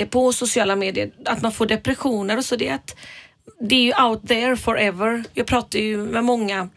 på 0.10 0.34
sociala 0.34 0.76
medier, 0.76 1.12
att 1.26 1.42
man 1.42 1.52
får 1.52 1.66
depressioner 1.66 2.38
och 2.38 2.46
så. 2.46 2.56
Det 2.56 2.68
är, 2.68 2.76
att, 2.76 2.96
det 3.60 3.76
är 3.76 3.82
ju 3.82 4.04
out 4.04 4.28
there 4.28 4.56
forever. 4.58 5.24
Jag 5.34 5.46
pratar 5.46 5.80
ju 5.80 5.98
med 5.98 6.24
många 6.24 6.70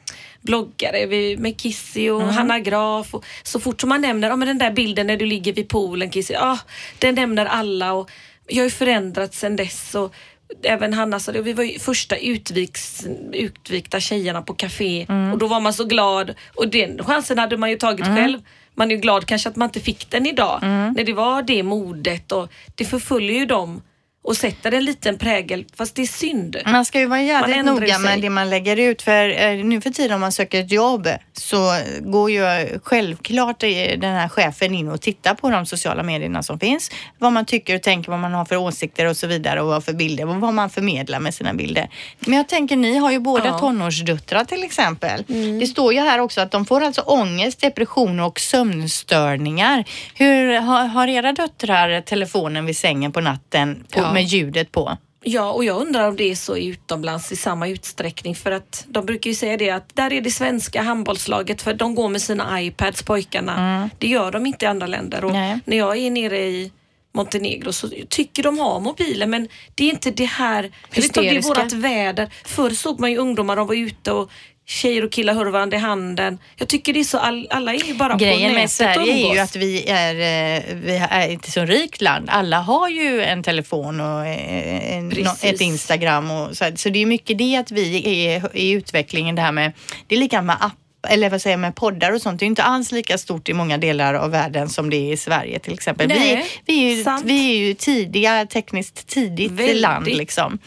bloggare, 0.42 1.36
med 1.36 1.60
Kissy 1.60 2.10
och 2.10 2.22
Hanna 2.22 2.58
Graf. 2.58 3.14
Och 3.14 3.24
så 3.42 3.60
fort 3.60 3.80
som 3.80 3.88
man 3.88 4.00
nämner 4.00 4.32
oh, 4.32 4.36
men 4.36 4.48
den 4.48 4.58
där 4.58 4.70
bilden 4.70 5.06
när 5.06 5.16
du 5.16 5.26
ligger 5.26 5.52
vid 5.52 5.68
poolen 5.68 6.10
Kissy, 6.10 6.34
ah, 6.34 6.58
den 6.98 7.14
nämner 7.14 7.46
alla. 7.46 7.92
Och 7.92 8.10
jag 8.46 8.56
har 8.56 8.64
ju 8.64 8.70
förändrats 8.70 9.38
sen 9.38 9.56
dess. 9.56 9.94
Och 9.94 10.14
Även 10.62 10.92
Hanna 10.92 11.20
sa 11.20 11.32
det, 11.32 11.42
vi 11.42 11.52
var 11.52 11.64
ju 11.64 11.78
första 11.78 12.16
utviks, 12.16 13.06
utvikta 13.32 14.00
tjejerna 14.00 14.42
på 14.42 14.54
café 14.54 15.06
och 15.32 15.38
då 15.38 15.46
var 15.46 15.60
man 15.60 15.72
så 15.72 15.84
glad 15.84 16.34
och 16.54 16.68
den 16.68 17.04
chansen 17.04 17.38
hade 17.38 17.56
man 17.56 17.70
ju 17.70 17.76
tagit 17.76 18.06
själv. 18.06 18.40
Man 18.76 18.90
är 18.90 18.94
ju 18.94 19.00
glad 19.00 19.24
kanske 19.26 19.48
att 19.48 19.56
man 19.56 19.68
inte 19.68 19.80
fick 19.80 20.10
den 20.10 20.26
idag 20.26 20.58
när 20.62 21.04
det 21.04 21.12
var 21.12 21.42
det 21.42 21.62
modet 21.62 22.32
och 22.32 22.52
det 22.74 22.84
förföljer 22.84 23.38
ju 23.38 23.46
dem 23.46 23.82
och 24.26 24.36
sätter 24.36 24.72
en 24.72 24.84
liten 24.84 25.18
prägel 25.18 25.64
fast 25.76 25.94
det 25.94 26.02
är 26.02 26.06
synd. 26.06 26.56
Man 26.66 26.84
ska 26.84 26.98
ju 27.00 27.06
vara 27.06 27.22
jävligt 27.22 27.64
noga 27.64 27.98
med 27.98 28.20
det 28.20 28.30
man 28.30 28.50
lägger 28.50 28.76
ut 28.76 29.02
för 29.02 29.42
eh, 29.42 29.64
nu 29.64 29.80
för 29.80 29.90
tiden 29.90 30.14
om 30.14 30.20
man 30.20 30.32
söker 30.32 30.60
ett 30.60 30.72
jobb 30.72 31.08
så 31.32 31.72
går 32.00 32.30
ju 32.30 32.42
självklart 32.82 33.62
eh, 33.62 33.68
den 33.98 34.14
här 34.14 34.28
chefen 34.28 34.74
in 34.74 34.88
och 34.88 35.00
tittar 35.00 35.34
på 35.34 35.50
de 35.50 35.66
sociala 35.66 36.02
medierna 36.02 36.42
som 36.42 36.58
finns. 36.60 36.90
Vad 37.18 37.32
man 37.32 37.44
tycker 37.44 37.74
och 37.76 37.82
tänker, 37.82 38.10
vad 38.10 38.20
man 38.20 38.32
har 38.32 38.44
för 38.44 38.56
åsikter 38.56 39.06
och 39.06 39.16
så 39.16 39.26
vidare 39.26 39.60
och 39.60 39.66
vad 39.68 39.84
för 39.84 39.92
bilder 39.92 40.28
och 40.28 40.36
vad 40.36 40.54
man 40.54 40.70
förmedlar 40.70 41.20
med 41.20 41.34
sina 41.34 41.54
bilder. 41.54 41.88
Men 42.20 42.32
jag 42.32 42.48
tänker 42.48 42.76
ni 42.76 42.96
har 42.98 43.10
ju 43.10 43.18
båda 43.18 43.46
Ja. 43.46 43.58
tonårsdöttrar 43.58 44.44
till 44.44 44.64
exempel. 44.64 45.24
Det 45.60 45.66
står 45.66 45.92
ju 45.94 46.00
här 46.00 46.18
också 46.18 46.40
att 46.40 46.50
de 46.50 46.64
får 46.66 46.80
alltså 46.82 47.00
ångest, 47.00 47.60
depression 47.60 48.20
och 48.20 48.40
sömnstörningar. 48.40 49.84
Hur 50.14 50.60
har, 50.60 50.84
har 50.86 51.08
era 51.08 51.32
döttrar 51.32 52.00
telefonen 52.00 52.66
vid 52.66 52.76
sängen 52.76 53.12
på 53.12 53.20
natten 53.20 53.84
på, 53.92 54.00
Ja. 54.00 54.12
Med 54.22 54.24
ljudet 54.24 54.72
på? 54.72 54.96
Ja, 55.28 55.52
och 55.52 55.64
jag 55.64 55.80
undrar 55.80 56.08
om 56.08 56.16
det 56.16 56.24
är 56.30 56.34
så 56.34 56.56
utomlands 56.56 57.32
i 57.32 57.36
samma 57.36 57.68
utsträckning 57.68 58.34
för 58.34 58.50
att 58.50 58.84
de 58.88 59.06
brukar 59.06 59.30
ju 59.30 59.34
säga 59.34 59.56
det 59.56 59.70
att 59.70 59.96
där 59.96 60.12
är 60.12 60.20
det 60.20 60.30
svenska 60.30 60.82
handbollslaget 60.82 61.62
för 61.62 61.74
de 61.74 61.94
går 61.94 62.08
med 62.08 62.22
sina 62.22 62.62
iPads 62.62 63.02
pojkarna. 63.02 63.90
Det 63.98 64.08
gör 64.08 64.32
de 64.32 64.46
inte 64.46 64.64
i 64.64 64.68
andra 64.68 64.86
länder 64.86 65.24
och 65.24 65.32
Nej. 65.32 65.58
när 65.64 65.76
jag 65.76 65.96
är 65.96 66.10
nere 66.10 66.38
i 66.38 66.72
Montenegro 67.14 67.72
så 67.72 67.88
tycker 68.08 68.42
de 68.42 68.58
har 68.58 68.80
mobiler 68.80 69.26
men 69.26 69.48
det 69.74 69.84
är 69.84 69.90
inte 69.90 70.10
det 70.10 70.24
här, 70.24 70.62
jag 70.62 70.96
vet 70.96 71.04
inte 71.04 71.20
om 71.20 71.26
det 71.26 71.30
är 71.30 71.34
Hysteriska. 71.34 71.60
vårat 71.60 71.72
väder. 71.72 72.30
Förr 72.44 72.70
såg 72.70 73.00
man 73.00 73.10
ju 73.10 73.16
ungdomar, 73.18 73.56
de 73.56 73.66
var 73.66 73.74
ute 73.74 74.12
och 74.12 74.30
tjejer 74.66 75.04
och 75.04 75.12
killar 75.12 75.34
höll 75.34 75.50
varandra 75.50 75.76
i 75.76 75.80
handen. 75.80 76.38
Jag 76.56 76.68
tycker 76.68 76.92
det 76.92 77.00
är 77.00 77.04
så, 77.04 77.18
all, 77.18 77.46
alla 77.50 77.74
är 77.74 77.84
ju 77.84 77.94
bara 77.94 78.12
på 78.12 78.18
Grejen 78.18 78.52
med 78.52 78.62
nätet 78.62 78.64
och 78.64 78.68
Sverige 78.68 79.28
är 79.28 79.34
ju 79.34 79.38
att 79.38 79.56
vi 79.56 79.88
är, 79.88 80.14
eh, 80.14 80.74
vi 80.74 80.96
är 81.10 81.28
inte 81.28 81.50
så 81.50 81.64
rikt 81.64 82.00
land. 82.00 82.28
Alla 82.30 82.60
har 82.60 82.88
ju 82.88 83.22
en 83.22 83.42
telefon 83.42 84.00
och 84.00 84.26
eh, 84.26 84.96
en, 84.96 85.12
ett 85.42 85.60
Instagram 85.60 86.30
och 86.30 86.56
så, 86.56 86.64
så 86.74 86.88
det 86.88 87.02
är 87.02 87.06
mycket 87.06 87.38
det 87.38 87.56
att 87.56 87.70
vi 87.70 88.26
är 88.26 88.56
i 88.56 88.70
utvecklingen 88.70 89.34
det 89.34 89.42
här 89.42 89.52
med, 89.52 89.72
det 90.06 90.14
är 90.14 90.18
lika 90.18 90.42
med 90.42 90.56
app 90.60 90.72
eller 91.06 91.30
vad 91.30 91.42
säger 91.42 91.56
med 91.56 91.74
poddar 91.74 92.12
och 92.12 92.22
sånt. 92.22 92.40
Det 92.40 92.44
är 92.44 92.46
inte 92.46 92.62
alls 92.62 92.92
lika 92.92 93.18
stort 93.18 93.48
i 93.48 93.52
många 93.52 93.78
delar 93.78 94.14
av 94.14 94.30
världen 94.30 94.68
som 94.68 94.90
det 94.90 94.96
är 94.96 95.12
i 95.12 95.16
Sverige 95.16 95.58
till 95.58 95.72
exempel. 95.72 96.08
vi, 96.08 96.14
Nej, 96.14 96.46
vi, 96.64 96.84
är 96.90 96.96
ju, 96.96 97.04
sant. 97.04 97.24
vi 97.26 97.50
är 97.50 97.66
ju 97.66 97.74
tidiga, 97.74 98.46
tekniskt 98.46 99.06
tidigt 99.06 99.52
Väldigt. 99.52 99.76
land 99.76 100.06
liksom. 100.06 100.58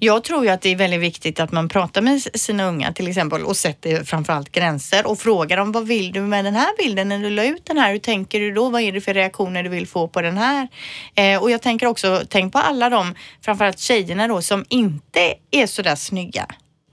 Jag 0.00 0.24
tror 0.24 0.44
ju 0.44 0.50
att 0.50 0.60
det 0.62 0.72
är 0.72 0.76
väldigt 0.76 1.00
viktigt 1.00 1.40
att 1.40 1.52
man 1.52 1.68
pratar 1.68 2.02
med 2.02 2.22
sina 2.22 2.64
unga 2.64 2.92
till 2.92 3.08
exempel 3.08 3.42
och 3.42 3.56
sätter 3.56 4.04
framförallt 4.04 4.52
gränser 4.52 5.06
och 5.06 5.18
frågar 5.18 5.56
dem 5.56 5.72
vad 5.72 5.86
vill 5.86 6.12
du 6.12 6.20
med 6.20 6.44
den 6.44 6.54
här 6.54 6.76
bilden 6.78 7.08
när 7.08 7.18
du 7.18 7.30
la 7.30 7.44
ut 7.44 7.66
den 7.66 7.78
här? 7.78 7.92
Hur 7.92 7.98
tänker 7.98 8.40
du 8.40 8.52
då? 8.52 8.68
Vad 8.68 8.82
är 8.82 8.92
det 8.92 9.00
för 9.00 9.14
reaktioner 9.14 9.62
du 9.62 9.68
vill 9.68 9.86
få 9.86 10.08
på 10.08 10.22
den 10.22 10.36
här? 10.38 10.68
Eh, 11.14 11.42
och 11.42 11.50
jag 11.50 11.62
tänker 11.62 11.86
också, 11.86 12.22
tänk 12.28 12.52
på 12.52 12.58
alla 12.58 12.90
de, 12.90 13.14
framförallt 13.44 13.78
tjejerna 13.78 14.28
då, 14.28 14.42
som 14.42 14.64
inte 14.68 15.34
är 15.50 15.66
så 15.66 15.82
där 15.82 15.96
snygga. 15.96 16.46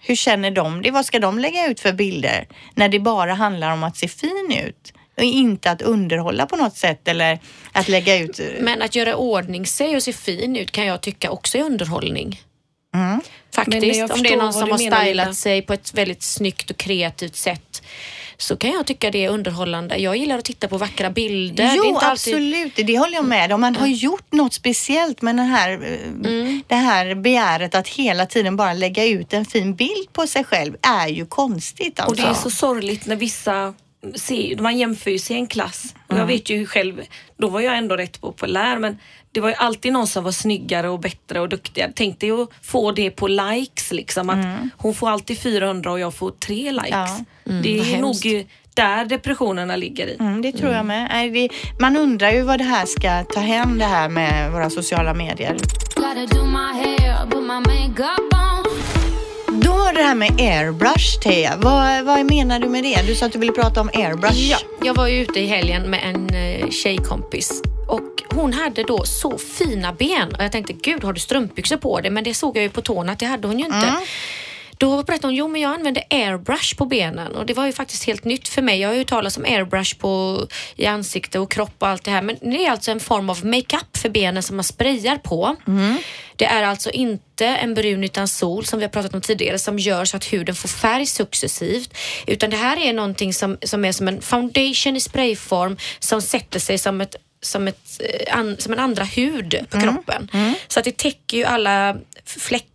Hur 0.05 0.15
känner 0.15 0.51
de 0.51 0.81
det? 0.81 0.91
Vad 0.91 1.05
ska 1.05 1.19
de 1.19 1.39
lägga 1.39 1.67
ut 1.67 1.79
för 1.79 1.93
bilder 1.93 2.47
när 2.73 2.89
det 2.89 2.99
bara 2.99 3.33
handlar 3.33 3.73
om 3.73 3.83
att 3.83 3.97
se 3.97 4.07
fin 4.07 4.57
ut? 4.65 4.93
Och 5.17 5.23
inte 5.23 5.71
att 5.71 5.81
underhålla 5.81 6.45
på 6.45 6.55
något 6.55 6.77
sätt 6.77 7.07
eller 7.07 7.39
att 7.71 7.87
lägga 7.87 8.17
ut... 8.17 8.39
Men 8.59 8.81
att 8.81 8.95
göra 8.95 9.15
ordning 9.15 9.65
sig 9.65 9.95
och 9.95 10.03
se 10.03 10.13
fin 10.13 10.55
ut 10.55 10.71
kan 10.71 10.85
jag 10.85 11.01
tycka 11.01 11.31
också 11.31 11.57
är 11.57 11.63
underhållning. 11.63 12.41
Mm. 12.95 13.21
Faktiskt. 13.55 14.11
Om 14.11 14.23
det 14.23 14.33
är 14.33 14.37
någon 14.37 14.53
som 14.53 14.71
har 14.71 14.77
stylat 14.77 15.35
sig 15.35 15.61
på 15.61 15.73
ett 15.73 15.93
väldigt 15.93 16.23
snyggt 16.23 16.71
och 16.71 16.77
kreativt 16.77 17.35
sätt 17.35 17.83
så 18.43 18.55
kan 18.57 18.71
jag 18.71 18.85
tycka 18.85 19.11
det 19.11 19.25
är 19.25 19.29
underhållande. 19.29 19.97
Jag 19.97 20.17
gillar 20.17 20.37
att 20.37 20.45
titta 20.45 20.67
på 20.67 20.77
vackra 20.77 21.09
bilder. 21.09 21.63
det 21.63 21.73
Jo, 21.75 21.83
inte 21.85 22.05
alltid... 22.05 22.33
absolut. 22.33 22.75
Det 22.75 22.97
håller 22.97 23.13
jag 23.15 23.25
med 23.25 23.51
om. 23.53 23.61
Man 23.61 23.75
har 23.75 23.87
gjort 23.87 24.31
något 24.31 24.53
speciellt 24.53 25.21
med 25.21 25.35
den 25.35 25.45
här, 25.45 25.71
eh, 25.71 26.27
Mm. 26.31 26.61
det 26.67 26.75
här 26.75 27.15
begäret 27.15 27.75
att 27.75 27.87
hela 27.87 28.25
tiden 28.25 28.55
bara 28.55 28.73
lägga 28.73 29.05
ut 29.05 29.33
en 29.33 29.45
fin 29.45 29.75
bild 29.75 30.13
på 30.13 30.27
sig 30.27 30.43
själv 30.43 30.75
är 30.81 31.07
ju 31.07 31.25
konstigt. 31.25 31.99
Och 31.99 32.05
Alltså. 32.05 32.23
det 32.25 32.29
är 32.29 32.33
så 32.33 32.49
sorgligt 32.49 33.05
när 33.05 33.15
vissa 33.15 33.73
ser, 34.15 34.57
man 34.57 34.77
jämför 34.77 35.11
ju 35.11 35.19
sig 35.19 35.35
i 35.35 35.39
en 35.39 35.47
klass. 35.47 35.95
Och 36.07 36.17
jag 36.17 36.25
vet 36.25 36.49
ju 36.49 36.65
själv, 36.65 37.01
då 37.37 37.49
var 37.49 37.61
jag 37.61 37.77
ändå 37.77 37.95
rätt 37.97 38.21
populär 38.21 38.77
men 38.79 38.97
det 39.33 39.41
var 39.41 39.49
ju 39.49 39.55
alltid 39.55 39.93
någon 39.93 40.07
som 40.07 40.23
var 40.23 40.31
snyggare 40.31 40.89
och 40.89 40.99
bättre 40.99 41.39
och 41.39 41.49
duktigare. 41.49 41.91
Tänk 41.95 42.19
dig 42.19 42.31
att 42.31 42.49
få 42.61 42.91
det 42.91 43.11
på 43.11 43.27
likes 43.27 43.91
liksom. 43.91 44.29
Att 44.29 44.45
Hon 44.77 44.93
får 44.93 45.09
alltid 45.09 45.39
400 45.39 45.91
och 45.91 45.99
jag 45.99 46.13
får 46.13 46.31
tre 46.31 46.71
likes. 46.71 46.89
Ja. 46.91 47.17
det 47.43 47.77
vad 47.77 47.87
är 47.87 48.01
nog 48.01 48.45
där 48.75 49.05
depressionerna 49.05 49.75
ligger 49.75 50.07
i. 50.07 50.17
Mm, 50.19 50.41
det 50.41 50.51
tror 50.51 50.71
jag 50.71 50.85
med. 50.85 51.07
Nej, 51.11 51.29
det, 51.29 51.49
man 51.79 51.97
undrar 51.97 52.31
ju 52.31 52.41
vad 52.41 52.59
det 52.59 52.63
här 52.63 52.85
ska 52.85 53.23
ta 53.33 53.39
hem 53.39 53.77
det 53.77 53.85
här 53.85 54.09
med 54.09 54.51
våra 54.51 54.69
sociala 54.69 55.13
medier. 55.13 55.57
Då 59.63 59.91
det 59.93 60.03
här 60.03 60.15
med 60.15 60.31
airbrush, 60.41 61.19
Thea. 61.21 61.57
Vad, 61.57 62.05
vad 62.05 62.25
menar 62.25 62.59
du 62.59 62.69
med 62.69 62.83
det? 62.83 63.07
Du 63.07 63.15
sa 63.15 63.25
att 63.25 63.31
du 63.31 63.39
ville 63.39 63.51
prata 63.51 63.81
om 63.81 63.89
airbrush. 63.93 64.51
Ja, 64.51 64.57
jag 64.83 64.93
var 64.93 65.07
ju 65.07 65.21
ute 65.21 65.39
i 65.39 65.47
helgen 65.47 65.89
med 65.89 65.99
en 66.03 66.35
eh, 66.35 66.69
tjejkompis 66.69 67.61
och 67.87 68.23
hon 68.35 68.53
hade 68.53 68.83
då 68.83 69.03
så 69.05 69.37
fina 69.37 69.93
ben 69.93 70.35
och 70.35 70.43
jag 70.43 70.51
tänkte 70.51 70.73
gud 70.73 71.03
har 71.03 71.13
du 71.13 71.19
strumpbyxor 71.19 71.77
på 71.77 72.01
dig? 72.01 72.11
Men 72.11 72.23
det 72.23 72.33
såg 72.33 72.57
jag 72.57 72.63
ju 72.63 72.69
på 72.69 72.81
tårna 72.81 73.11
att 73.11 73.19
det 73.19 73.25
hade 73.25 73.47
hon 73.47 73.59
ju 73.59 73.65
inte. 73.65 73.93
Då 74.77 75.03
berättade 75.03 75.27
hon, 75.27 75.35
jo 75.35 75.47
men 75.47 75.61
jag 75.61 75.73
använde 75.73 76.03
airbrush 76.09 76.75
på 76.77 76.85
benen 76.85 77.35
och 77.35 77.45
det 77.45 77.53
var 77.53 77.65
ju 77.65 77.71
faktiskt 77.73 78.03
helt 78.03 78.23
nytt 78.23 78.47
för 78.47 78.61
mig. 78.61 78.79
Jag 78.79 78.89
har 78.89 78.95
ju 78.95 79.03
talat 79.03 79.37
om 79.37 79.43
airbrush 79.45 79.97
på, 79.97 80.41
i 80.75 80.85
ansikte 80.85 81.39
och 81.39 81.51
kropp 81.51 81.75
och 81.79 81.87
allt 81.87 82.03
det 82.03 82.11
här 82.11 82.21
men 82.21 82.37
det 82.41 82.65
är 82.65 82.71
alltså 82.71 82.91
en 82.91 82.99
form 82.99 83.29
av 83.29 83.45
makeup 83.45 83.97
för 83.97 84.09
benen 84.09 84.43
som 84.43 84.55
man 84.55 84.63
sprayar 84.63 85.17
på. 85.17 85.55
Det 86.35 86.45
är 86.45 86.63
alltså 86.63 86.89
inte 86.89 87.45
en 87.45 87.73
brun 87.73 88.03
utan 88.03 88.27
sol 88.27 88.65
som 88.65 88.79
vi 88.79 88.85
har 88.85 88.89
pratat 88.89 89.13
om 89.13 89.21
tidigare 89.21 89.59
som 89.59 89.79
gör 89.79 90.05
så 90.05 90.17
att 90.17 90.33
huden 90.33 90.55
får 90.55 90.69
färg 90.69 91.05
successivt. 91.05 91.93
Utan 92.27 92.49
det 92.49 92.57
här 92.57 92.77
är 92.77 92.93
någonting 92.93 93.33
som, 93.33 93.57
som 93.65 93.85
är 93.85 93.91
som 93.91 94.07
en 94.07 94.21
foundation 94.21 94.95
i 94.95 94.99
sprayform 94.99 95.77
som 95.99 96.21
sätter 96.21 96.59
sig 96.59 96.77
som 96.77 97.01
ett 97.01 97.15
som, 97.41 97.67
ett, 97.67 98.01
eh, 98.27 98.37
an, 98.37 98.55
som 98.59 98.73
en 98.73 98.79
andra 98.79 99.03
hud 99.03 99.65
på 99.69 99.77
Mm. 99.77 99.89
kroppen. 99.93 100.29
Så 100.67 100.79
att 100.79 100.85
det 100.85 100.97
täcker 100.97 101.37
ju 101.37 101.43
alla 101.43 101.95
fläckar, 102.25 102.67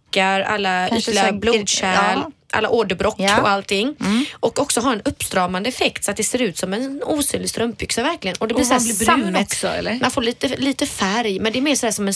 alla 0.42 0.88
Kanske 0.88 1.10
ytliga 1.10 1.32
blodkärl, 1.32 2.18
ja. 2.18 2.30
Alla 2.52 2.68
åderbråck 2.70 3.14
Ja. 3.18 3.28
Mm. 3.28 3.42
och 3.42 3.50
allting. 3.50 3.96
Och 4.32 4.58
också 4.60 4.80
ha 4.80 4.92
en 4.92 5.00
uppstramande 5.04 5.68
effekt 5.68 6.04
så 6.04 6.10
att 6.10 6.16
det 6.16 6.24
ser 6.24 6.42
ut 6.42 6.58
som 6.58 6.74
en 6.74 7.02
osynlig 7.02 7.50
strumpbyxa 7.50 8.02
verkligen. 8.02 8.36
Och 8.36 8.48
det 8.48 8.54
blir 8.54 8.64
Och 8.64 8.70
man 8.70 8.84
blir 8.84 9.06
brun 9.06 9.36
också, 9.36 9.68
eller? 9.68 9.98
Man 10.00 10.10
får 10.10 10.22
lite, 10.22 10.48
lite 10.48 10.86
färg 10.86 11.40
men 11.40 11.52
det 11.52 11.58
är 11.58 11.62
mer 11.62 11.74
så 11.74 11.86
här 11.86 11.92
som 11.92 12.08
en 12.08 12.14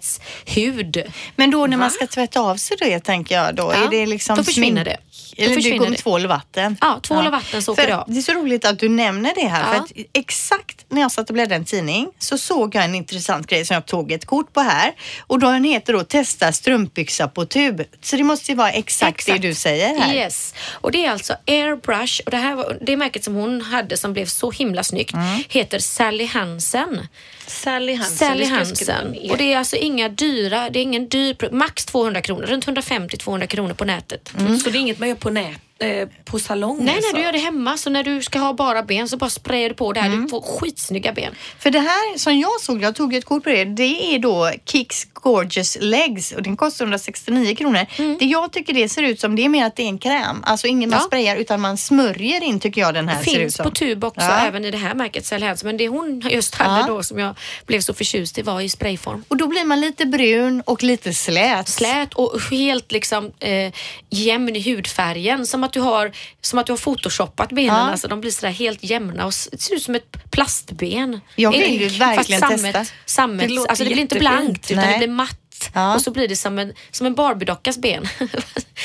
sammetshud. 0.00 1.02
Men 1.36 1.50
då 1.50 1.66
när 1.66 1.76
man 1.76 1.90
ska 1.90 2.06
tvätta 2.06 2.40
av 2.40 2.56
sig 2.56 2.76
det 2.80 3.00
tänker 3.00 3.34
jag 3.34 3.54
då, 3.54 3.72
Ja, 3.74 3.84
är 3.84 3.90
det 3.90 4.06
liksom 4.06 4.36
då 4.36 4.44
försvinner 4.44 4.84
det. 4.84 4.96
Eller 5.36 5.54
försvinner 5.54 5.78
går 5.78 5.88
med 5.88 5.98
tvål 5.98 6.24
och 6.24 6.28
vatten. 6.28 6.76
Ja, 6.80 7.00
tvål 7.02 7.26
och 7.26 7.32
vatten 7.32 7.62
så 7.62 7.72
åker 7.72 7.86
det. 7.86 8.04
Det 8.06 8.18
är 8.18 8.22
så 8.22 8.32
roligt 8.32 8.64
att 8.64 8.78
du 8.78 8.88
nämner 8.88 9.32
det 9.34 9.46
här. 9.46 9.64
För 9.74 9.80
att 9.80 9.92
exakt 10.12 10.84
när 10.88 11.00
jag 11.00 11.12
satt 11.12 11.30
och 11.30 11.34
bläddrade 11.34 11.54
en 11.54 11.64
tidning 11.64 12.08
så 12.18 12.38
såg 12.38 12.74
jag 12.74 12.84
en 12.84 12.94
intressant 12.94 13.46
grej 13.46 13.64
som 13.64 13.74
jag 13.74 13.86
tog 13.86 14.12
ett 14.12 14.24
kort 14.24 14.52
på 14.52 14.60
här. 14.60 14.92
Och 15.26 15.38
då 15.38 15.50
den 15.50 15.64
heter 15.64 15.92
då 15.92 16.04
testa 16.04 16.52
strumpbyxa 16.52 17.28
på 17.28 17.46
tub. 17.46 17.82
Så 18.02 18.16
det 18.16 18.24
måste 18.24 18.52
ju 18.52 18.56
vara 18.56 18.70
exakt, 18.70 19.26
det 19.26 19.38
du 19.38 19.53
säger 19.54 19.94
här. 20.00 20.14
Yes. 20.14 20.54
Och 20.70 20.92
det 20.92 21.06
är 21.06 21.10
alltså 21.10 21.36
Airbrush 21.46 22.20
och 22.24 22.30
det 22.30 22.36
här 22.36 22.54
var, 22.54 22.78
det 22.80 22.96
märket 22.96 23.24
som 23.24 23.34
hon 23.34 23.60
hade 23.60 23.96
som 23.96 24.12
blev 24.12 24.26
så 24.26 24.50
himla 24.50 24.82
snyggt 24.84 25.14
Mm. 25.14 25.42
heter 25.48 25.78
Sally 25.78 26.26
Hansen. 26.26 27.08
Sally 27.46 27.94
Hansen. 27.94 28.16
Sally 28.28 28.44
Hansen. 28.44 29.16
Och 29.30 29.36
det 29.36 29.52
är 29.52 29.58
alltså 29.58 29.76
inga 29.76 30.08
dyra, 30.08 30.70
det 30.70 30.78
är 30.78 30.82
ingen 30.82 31.08
dyr, 31.08 31.48
max 31.52 31.84
200 31.84 32.20
kronor, 32.22 32.46
runt 32.46 32.66
150-200 32.66 33.46
kronor 33.46 33.74
på 33.74 33.84
nätet. 33.84 34.32
Så 34.64 34.70
det 34.70 34.78
är 34.78 34.80
inget 34.80 34.98
man 34.98 35.08
gör 35.08 35.16
på 35.16 35.30
nät, 35.30 35.60
eh, 35.84 36.08
på 36.24 36.38
salong 36.38 36.78
Nej, 36.80 36.94
alltså. 36.96 37.10
nej, 37.12 37.20
du 37.20 37.26
gör 37.26 37.32
det 37.32 37.38
hemma. 37.38 37.76
Så 37.76 37.90
när 37.90 38.04
du 38.04 38.22
ska 38.22 38.38
ha 38.38 38.52
bara 38.52 38.82
ben 38.82 39.08
så 39.08 39.16
bara 39.16 39.30
sprayar 39.30 39.68
du 39.68 39.74
på 39.74 39.92
det 39.92 40.00
här. 40.00 40.08
Mm. 40.08 40.22
Du 40.22 40.28
får 40.28 40.40
skitsnygga 40.40 41.12
ben. 41.12 41.34
För 41.58 41.70
det 41.70 41.78
här 41.80 42.18
som 42.18 42.38
jag 42.38 42.60
såg, 42.60 42.82
jag 42.82 42.94
tog 42.94 43.14
ett 43.14 43.24
kort 43.24 43.42
på 43.44 43.48
det, 43.50 43.64
det 43.64 44.14
är 44.14 44.18
då 44.18 44.50
Kicks 44.66 45.04
Gorgeous 45.12 45.78
Legs 45.80 46.32
och 46.32 46.42
den 46.42 46.56
kostar 46.56 46.84
169 46.84 47.54
kronor. 47.54 47.86
Det 48.18 48.24
jag 48.24 48.52
tycker 48.52 48.72
det 48.72 48.88
ser 48.88 49.02
ut 49.02 49.20
som, 49.20 49.36
det 49.36 49.44
är 49.44 49.48
mer 49.48 49.64
att 49.66 49.76
det 49.76 49.82
är 49.82 49.88
en 49.88 49.98
kräm. 49.98 50.42
Alltså 50.46 50.66
ingen 50.66 50.90
man 50.90 50.98
Ja. 50.98 51.06
sprayar 51.06 51.36
utan 51.36 51.60
man 51.60 51.76
smörjer 51.76 52.42
in 52.44 52.60
tycker 52.60 52.80
jag 52.80 52.94
den 52.94 53.08
här 53.08 53.18
Det 53.18 53.24
ser 53.24 53.30
ut 53.32 53.38
finns 53.38 53.54
som. 53.54 53.64
på 53.64 53.70
tub 53.70 54.04
också, 54.04 54.20
Ja. 54.20 54.46
även 54.46 54.64
i 54.64 54.70
det 54.70 54.78
här 54.78 54.94
märket 54.94 55.26
Sally 55.26 55.46
Hansen. 55.46 55.66
Men 55.66 55.76
det 55.76 55.88
hon 55.88 56.20
just 56.30 56.54
hade 56.54 56.80
Ja. 56.80 56.86
då 56.86 57.02
som 57.02 57.18
jag 57.18 57.34
blev 57.66 57.80
så 57.80 57.94
förtjust 57.94 58.38
i 58.38 58.42
var 58.42 58.60
i 58.60 58.68
sprayform. 58.68 59.24
Och 59.28 59.36
då 59.36 59.46
blir 59.46 59.64
man 59.64 59.80
lite 59.80 60.06
brun 60.06 60.60
och 60.60 60.82
lite 60.82 61.14
slät. 61.14 61.68
Slät 61.68 62.14
och 62.14 62.40
helt 62.50 62.92
liksom 62.92 63.32
eh, 63.40 63.72
jämn 64.10 64.56
i 64.56 64.60
hudfärgen. 64.74 65.46
Som 65.46 65.64
att 65.64 65.73
du 65.74 65.80
har, 65.80 66.12
som 66.40 66.58
att 66.58 66.66
du 66.66 66.72
har 66.72 66.78
photoshoppat 66.78 67.48
benen. 67.48 67.76
Ja. 67.76 67.90
Alltså, 67.90 68.08
de 68.08 68.20
blir 68.20 68.30
sådär 68.30 68.52
helt 68.52 68.84
jämna 68.84 69.26
och 69.26 69.32
det 69.52 69.60
ser 69.60 69.74
ut 69.74 69.82
som 69.82 69.94
ett 69.94 70.30
plastben. 70.30 71.20
Jag 71.36 71.50
vill 71.50 71.80
ju 71.80 71.88
verkligen 71.88 72.40
sammet, 72.40 72.74
testa. 72.74 72.94
Sammet, 73.04 73.48
Det 73.48 73.58
alltså 73.68 73.84
det 73.84 73.90
blir 73.90 74.00
inte 74.00 74.18
blankt 74.18 74.70
utan 74.70 74.84
Nej. 74.84 74.92
det 74.92 74.98
blir 74.98 75.16
matt. 75.16 75.40
Ja. 75.74 75.94
Och 75.94 76.00
så 76.00 76.10
blir 76.10 76.28
det 76.28 76.36
som 76.36 76.58
en, 76.58 76.72
som 76.90 77.06
en 77.06 77.14
Barbiedockas 77.14 77.78
ben. 77.78 78.04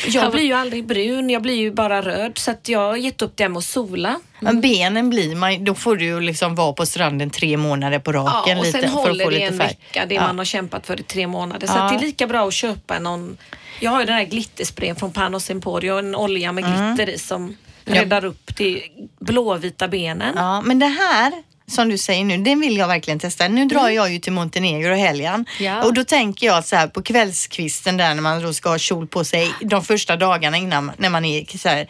Jag 0.07 0.31
blir 0.31 0.43
ju 0.43 0.53
aldrig 0.53 0.85
brun, 0.87 1.29
jag 1.29 1.41
blir 1.41 1.53
ju 1.55 1.71
bara 1.71 2.01
röd 2.01 2.37
så 2.37 2.51
att 2.51 2.69
jag 2.69 2.79
har 2.79 2.95
gett 2.95 3.21
upp 3.21 3.31
det 3.37 3.49
med 3.49 3.57
att 3.57 3.63
sola. 3.63 4.19
Men 4.39 4.61
benen 4.61 5.09
blir 5.09 5.35
man, 5.35 5.63
då 5.65 5.75
får 5.75 5.95
du 5.95 6.05
ju 6.05 6.19
liksom 6.21 6.55
vara 6.55 6.73
på 6.73 6.85
stranden 6.85 7.29
tre 7.29 7.57
månader 7.57 7.99
på 7.99 8.13
Ja, 8.13 8.19
raken 8.19 8.57
och 8.57 8.65
lite 8.65 8.81
sen 8.81 8.91
för 8.91 8.99
att 8.99 9.05
håller 9.07 9.23
få 9.23 9.29
det 9.29 9.35
lite 9.35 9.47
en 9.53 9.57
färg. 9.59 9.67
vecka, 9.67 10.05
det 10.05 10.15
Ja. 10.15 10.21
man 10.21 10.37
har 10.37 10.45
kämpat 10.45 10.87
för 10.87 10.99
i 10.99 11.03
tre 11.03 11.27
månader. 11.27 11.67
Så 11.67 11.73
Ja. 11.77 11.89
det 11.89 11.95
är 11.95 11.99
lika 11.99 12.27
bra 12.27 12.47
att 12.47 12.53
köpa 12.53 12.99
någon, 12.99 13.37
jag 13.79 13.91
har 13.91 13.99
ju 13.99 14.05
den 14.05 14.15
här 14.15 14.25
glittersprayen 14.25 14.95
från 14.95 15.11
Panos 15.11 15.49
Emporio, 15.49 15.97
en 15.99 16.15
olja 16.15 16.51
med 16.51 16.63
Mm. 16.63 16.95
glitter 16.95 17.13
i 17.13 17.17
som 17.19 17.55
räddar 17.85 18.25
upp 18.25 18.55
de 18.57 18.83
blåvita 19.19 19.87
benen. 19.87 20.33
Ja, 20.35 20.61
men 20.61 20.79
det 20.79 20.85
här 20.85 21.33
som 21.69 21.89
du 21.89 21.97
säger 21.97 22.23
nu, 22.25 22.37
den 22.37 22.59
vill 22.59 22.77
jag 22.77 22.87
verkligen 22.87 23.19
testa. 23.19 23.47
Nu 23.47 23.65
drar 23.65 23.79
Mm. 23.79 23.93
jag 23.95 24.11
ju 24.13 24.19
till 24.19 24.33
Montenegro 24.33 24.93
i 24.95 24.99
helgen 24.99 25.45
Ja. 25.59 25.83
och 25.83 25.93
då 25.93 26.03
tänker 26.03 26.47
jag 26.47 26.65
så 26.65 26.75
här 26.75 26.87
på 26.87 27.01
kvällskvisten 27.01 27.97
där 27.97 28.15
när 28.15 28.21
man 28.21 28.41
då 28.41 28.53
ska 28.53 28.69
ha 28.69 28.77
kjol 28.77 29.07
på 29.07 29.23
sig 29.23 29.51
de 29.61 29.83
första 29.83 30.15
dagarna 30.15 30.57
innan 30.57 30.91
när 30.97 31.09
man 31.09 31.25
är 31.25 31.57
så 31.57 31.69
här 31.69 31.87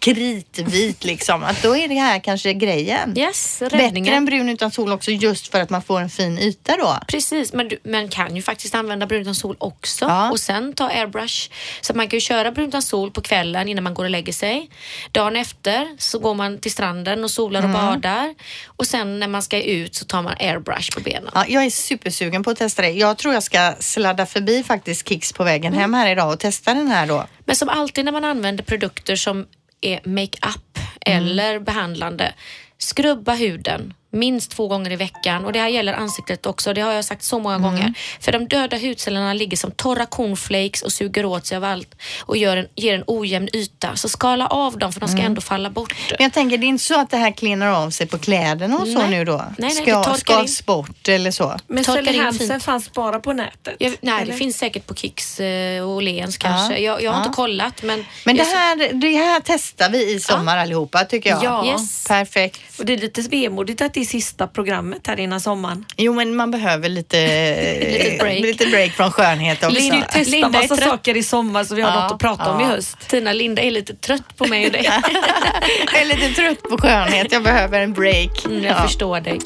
kritvit 0.00 1.04
liksom. 1.04 1.44
Att 1.44 1.62
då 1.62 1.76
är 1.76 1.88
det 1.88 1.94
här 1.94 2.18
kanske 2.18 2.52
grejen. 2.54 3.18
yes, 3.18 3.58
Bättre 3.70 4.10
än 4.10 4.24
brun 4.24 4.48
utan 4.48 4.70
sol 4.70 4.92
också 4.92 5.10
just 5.10 5.48
för 5.48 5.60
att 5.60 5.70
man 5.70 5.82
får 5.82 6.00
en 6.00 6.10
fin 6.10 6.38
yta 6.38 6.76
då. 6.76 6.96
Precis, 7.08 7.52
men 7.52 7.70
men 7.82 8.08
kan 8.08 8.36
ju 8.36 8.42
faktiskt 8.42 8.74
använda 8.74 9.06
brun 9.06 9.20
utan 9.22 9.34
sol 9.34 9.56
också 9.58 10.04
Ja. 10.04 10.30
och 10.30 10.40
sen 10.40 10.72
ta 10.72 10.88
airbrush. 10.88 11.50
Så 11.80 11.94
man 11.94 12.08
kan 12.08 12.16
ju 12.16 12.20
köra 12.20 12.52
brun 12.52 12.68
utan 12.68 12.82
sol 12.82 13.10
på 13.10 13.20
kvällen 13.20 13.68
innan 13.68 13.84
man 13.84 13.94
går 13.94 14.04
och 14.04 14.10
lägger 14.10 14.32
sig. 14.32 14.70
Dagen 15.12 15.36
efter 15.36 15.88
så 15.98 16.18
går 16.18 16.34
man 16.34 16.58
till 16.58 16.72
stranden 16.72 17.24
och 17.24 17.30
solar 17.30 17.60
och 17.60 17.68
Mm. 17.70 17.86
badar 17.86 18.34
och 18.66 18.86
sen 18.86 19.18
när 19.20 19.28
man 19.28 19.42
ska 19.42 19.62
ut 19.62 19.94
så 19.94 20.04
tar 20.04 20.22
man 20.22 20.34
airbrush 20.40 20.94
på 20.94 21.00
benen. 21.00 21.30
Ja, 21.34 21.44
jag 21.48 21.64
är 21.64 21.70
supersugen 21.70 22.42
på 22.42 22.50
att 22.50 22.58
testa 22.58 22.82
det. 22.82 22.90
Jag 22.90 23.18
tror 23.18 23.34
jag 23.34 23.42
ska 23.42 23.74
sladda 23.80 24.26
förbi 24.26 24.62
faktiskt 24.62 25.08
Kicks 25.08 25.32
på 25.32 25.44
vägen 25.44 25.72
hem 25.72 25.94
här 25.94 26.10
idag 26.12 26.32
och 26.32 26.38
testa 26.40 26.74
den 26.74 26.88
här 26.88 27.06
då. 27.06 27.26
Men 27.44 27.56
som 27.56 27.68
alltid 27.68 28.04
när 28.04 28.12
man 28.12 28.24
använder 28.24 28.64
produkter 28.64 29.16
som 29.16 29.46
är 29.80 30.00
makeup 30.04 30.78
Mm. 31.06 31.22
eller 31.26 31.58
behandlande, 31.60 32.34
skrubba 32.78 33.34
huden 33.34 33.94
minst 34.12 34.50
två 34.50 34.68
gånger 34.68 34.90
i 34.92 34.96
veckan 34.96 35.44
och 35.44 35.52
det 35.52 35.58
här 35.58 35.68
gäller 35.68 35.92
ansiktet 35.92 36.46
också. 36.46 36.72
Det 36.74 36.80
har 36.80 36.92
jag 36.92 37.04
sagt 37.04 37.22
så 37.22 37.38
många 37.38 37.54
Mm. 37.54 37.70
gånger. 37.70 37.94
För 38.20 38.32
de 38.32 38.48
döda 38.48 38.76
hudcellerna 38.78 39.32
ligger 39.34 39.56
som 39.56 39.70
torra 39.70 40.06
cornflakes 40.06 40.82
och 40.82 40.92
suger 40.92 41.24
åt 41.24 41.46
sig 41.46 41.56
av 41.56 41.64
allt 41.64 41.94
och 42.20 42.36
gör 42.36 42.56
en, 42.56 42.66
ger 42.74 42.94
en 42.94 43.04
ojämn 43.06 43.48
yta. 43.52 43.96
Så 43.96 44.08
skala 44.08 44.46
av 44.46 44.78
dem 44.78 44.92
för 44.92 45.00
de 45.00 45.08
ska 45.08 45.18
Mm. 45.18 45.26
ändå 45.26 45.40
falla 45.40 45.70
bort. 45.70 45.94
Men 46.10 46.22
jag 46.24 46.32
tänker, 46.32 46.58
det 46.58 46.66
är 46.66 46.68
inte 46.68 46.84
så 46.84 47.00
att 47.00 47.10
det 47.10 47.16
här 47.16 47.30
cleanar 47.32 47.66
av 47.84 47.90
sig 47.90 48.06
på 48.06 48.18
kläderna 48.18 48.76
och 48.78 48.86
så 48.88 48.98
Nej. 48.98 49.10
nu 49.10 49.24
då? 49.24 49.36
Nej, 49.36 49.46
nej, 49.58 49.70
Ska, 49.70 49.84
det 49.84 50.04
torkar 50.04 50.16
skavs 50.16 50.66
bort 50.66 51.08
eller 51.08 51.30
så? 51.30 51.56
Men 51.66 51.84
Sally 51.84 52.22
in 52.50 52.60
fanns 52.60 52.92
bara 52.92 53.20
på 53.20 53.32
nätet? 53.32 53.76
Jag, 53.78 53.96
nej, 54.00 54.14
eller? 54.22 54.32
det 54.32 54.38
finns 54.38 54.58
säkert 54.58 54.86
på 54.86 54.94
Kicks 54.94 55.40
eh, 55.40 55.82
och 55.82 55.88
Åhléns 55.88 56.36
kanske. 56.36 56.78
Jag, 56.78 57.02
jag 57.02 57.10
har 57.10 57.18
ja. 57.18 57.24
inte 57.24 57.36
kollat 57.36 57.82
men... 57.82 58.04
Men 58.24 58.36
det 58.36 58.42
här, 58.44 58.92
det 58.92 59.16
här 59.16 59.40
testar 59.44 59.90
vi 59.90 60.14
i 60.14 60.20
sommar 60.20 60.56
allihopa 60.56 61.04
tycker 61.04 61.30
jag. 61.30 61.44
Ja. 61.44 61.66
Yes. 61.66 62.04
Perfekt. 62.08 62.60
Och 62.78 62.86
det 62.86 62.92
är 62.92 62.98
lite 62.98 63.20
vemodigt 63.22 63.80
att 63.82 63.96
det 64.00 64.04
är 64.04 64.06
sista 64.06 64.46
programmet 64.46 65.06
här 65.06 65.20
innan 65.20 65.40
sommaren. 65.40 65.84
Jo 65.96 66.12
men 66.14 66.36
man 66.36 66.50
behöver 66.50 66.88
lite, 66.88 67.16
Lite 67.80 68.16
break. 68.24 68.40
lite 68.40 68.66
break 68.66 68.92
från 68.92 69.10
skönhet 69.12 69.64
också. 69.64 69.78
Ju 69.80 69.90
testa 70.12 70.30
Linda 70.30 70.48
massa 70.48 70.76
trött. 70.76 70.88
saker 70.88 71.16
i 71.16 71.22
sommar 71.22 71.64
så 71.64 71.74
vi 71.74 71.82
har 71.82 71.90
Ja, 71.90 72.02
något 72.02 72.12
att 72.12 72.18
prata 72.18 72.52
om 72.52 72.60
i 72.60 72.62
ja. 72.62 72.68
höst. 72.68 73.08
Tina 73.08 73.32
Linda 73.32 73.62
är 73.62 73.70
lite 73.70 73.94
trött 73.94 74.36
på 74.36 74.46
mig 74.46 74.66
och 74.66 74.72
dig. 74.72 74.82
jag 75.92 76.02
är 76.02 76.04
lite 76.06 76.28
trött 76.28 76.62
på 76.62 76.78
skönhet, 76.78 77.32
jag 77.32 77.42
behöver 77.42 77.80
en 77.80 77.92
break. 77.92 78.44
Mm, 78.44 78.64
jag 78.64 78.76
Ja. 78.76 78.82
förstår 78.82 79.20
dig. 79.20 79.38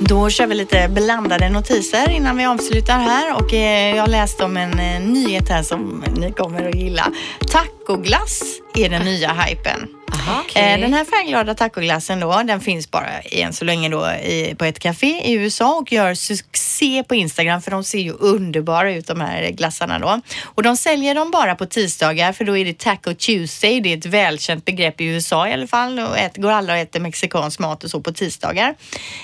Då 0.00 0.30
kör 0.30 0.46
vi 0.46 0.54
lite 0.54 0.88
blandade 0.88 1.48
notiser 1.48 2.10
innan 2.10 2.36
vi 2.36 2.44
avslutar 2.44 2.98
här 2.98 3.34
och 3.36 3.54
eh, 3.54 3.96
jag 3.96 4.08
läste 4.08 4.44
om 4.44 4.56
en 4.56 4.78
eh, 4.78 5.00
nyhet 5.00 5.48
här 5.48 5.62
som 5.62 6.04
ni 6.16 6.32
kommer 6.32 6.68
att 6.68 6.74
gilla. 6.74 7.12
Tacoglass 7.52 8.42
är 8.74 8.88
den 8.88 9.02
nya 9.02 9.32
hypen. 9.32 9.88
Aha, 10.14 10.42
Eh, 10.54 10.80
Den 10.80 10.94
här 10.94 11.04
färgglada 11.04 11.54
tacoglassen 11.54 12.20
då, 12.20 12.42
den 12.42 12.60
finns 12.60 12.90
bara 12.90 13.20
än 13.20 13.52
så 13.52 13.64
länge 13.64 13.88
då 13.88 14.06
i, 14.10 14.54
på 14.58 14.64
ett 14.64 14.78
café 14.78 15.06
i 15.30 15.32
USA 15.32 15.74
och 15.78 15.92
gör 15.92 16.14
succé 16.14 17.04
på 17.08 17.14
Instagram 17.14 17.62
för 17.62 17.70
de 17.70 17.84
ser 17.84 17.98
ju 17.98 18.12
underbara 18.12 18.92
ut 18.92 19.06
de 19.06 19.20
här 19.20 19.50
glassarna 19.50 19.98
då. 19.98 20.20
Och 20.44 20.62
de 20.62 20.76
säljer 20.76 21.14
dem 21.14 21.30
bara 21.30 21.54
på 21.54 21.66
tisdagar 21.66 22.32
för 22.32 22.44
då 22.44 22.56
är 22.56 22.64
det 22.64 22.78
Taco 22.78 23.14
Tuesday. 23.14 23.80
Det 23.80 23.92
är 23.92 23.96
ett 23.98 24.06
välkänt 24.06 24.64
begrepp 24.64 25.00
i 25.00 25.04
USA 25.04 25.48
i 25.48 25.52
alla 25.52 25.66
fall 25.66 25.98
och 25.98 26.18
ät, 26.18 26.36
går 26.36 26.50
alla 26.50 26.72
och 26.72 26.78
äter 26.78 27.00
mexikansk 27.00 27.58
mat 27.58 27.84
och 27.84 27.90
så 27.90 28.00
på 28.00 28.12
tisdagar. 28.12 28.74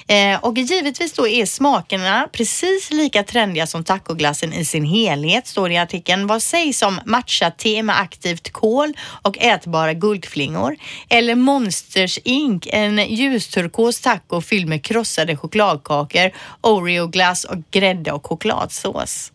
Eh, 0.08 0.44
och 0.44 0.58
givetvis 0.58 1.12
då 1.12 1.28
är 1.28 1.46
smakerna 1.46 2.28
precis 2.32 2.90
lika 2.90 3.22
trendiga 3.22 3.66
som 3.66 3.84
tacoglassen 3.84 4.52
i 4.52 4.64
sin 4.64 4.84
helhet 4.84 5.46
står 5.46 5.68
det 5.68 5.74
i 5.74 5.78
artikeln. 5.78 6.26
Vad 6.26 6.42
sägs 6.42 6.82
om 6.82 7.00
matcha-te 7.04 7.82
med 7.82 8.00
aktivt 8.00 8.52
kol 8.52 8.92
och 9.22 9.38
ätbara 9.38 9.92
guldflingor? 9.94 10.76
Eller 11.08 11.34
Monsters 11.34 12.18
Inc, 12.24 12.66
en 12.66 12.98
ljusturkos 12.98 14.00
taco 14.00 14.40
fylld 14.40 14.68
med 14.68 14.84
krossade 14.84 15.36
chokladkakor, 15.36 16.30
Oreo-glass 16.60 17.44
och 17.44 17.58
grädde 17.70 18.12
och 18.12 18.26
chokladsås. 18.26 19.32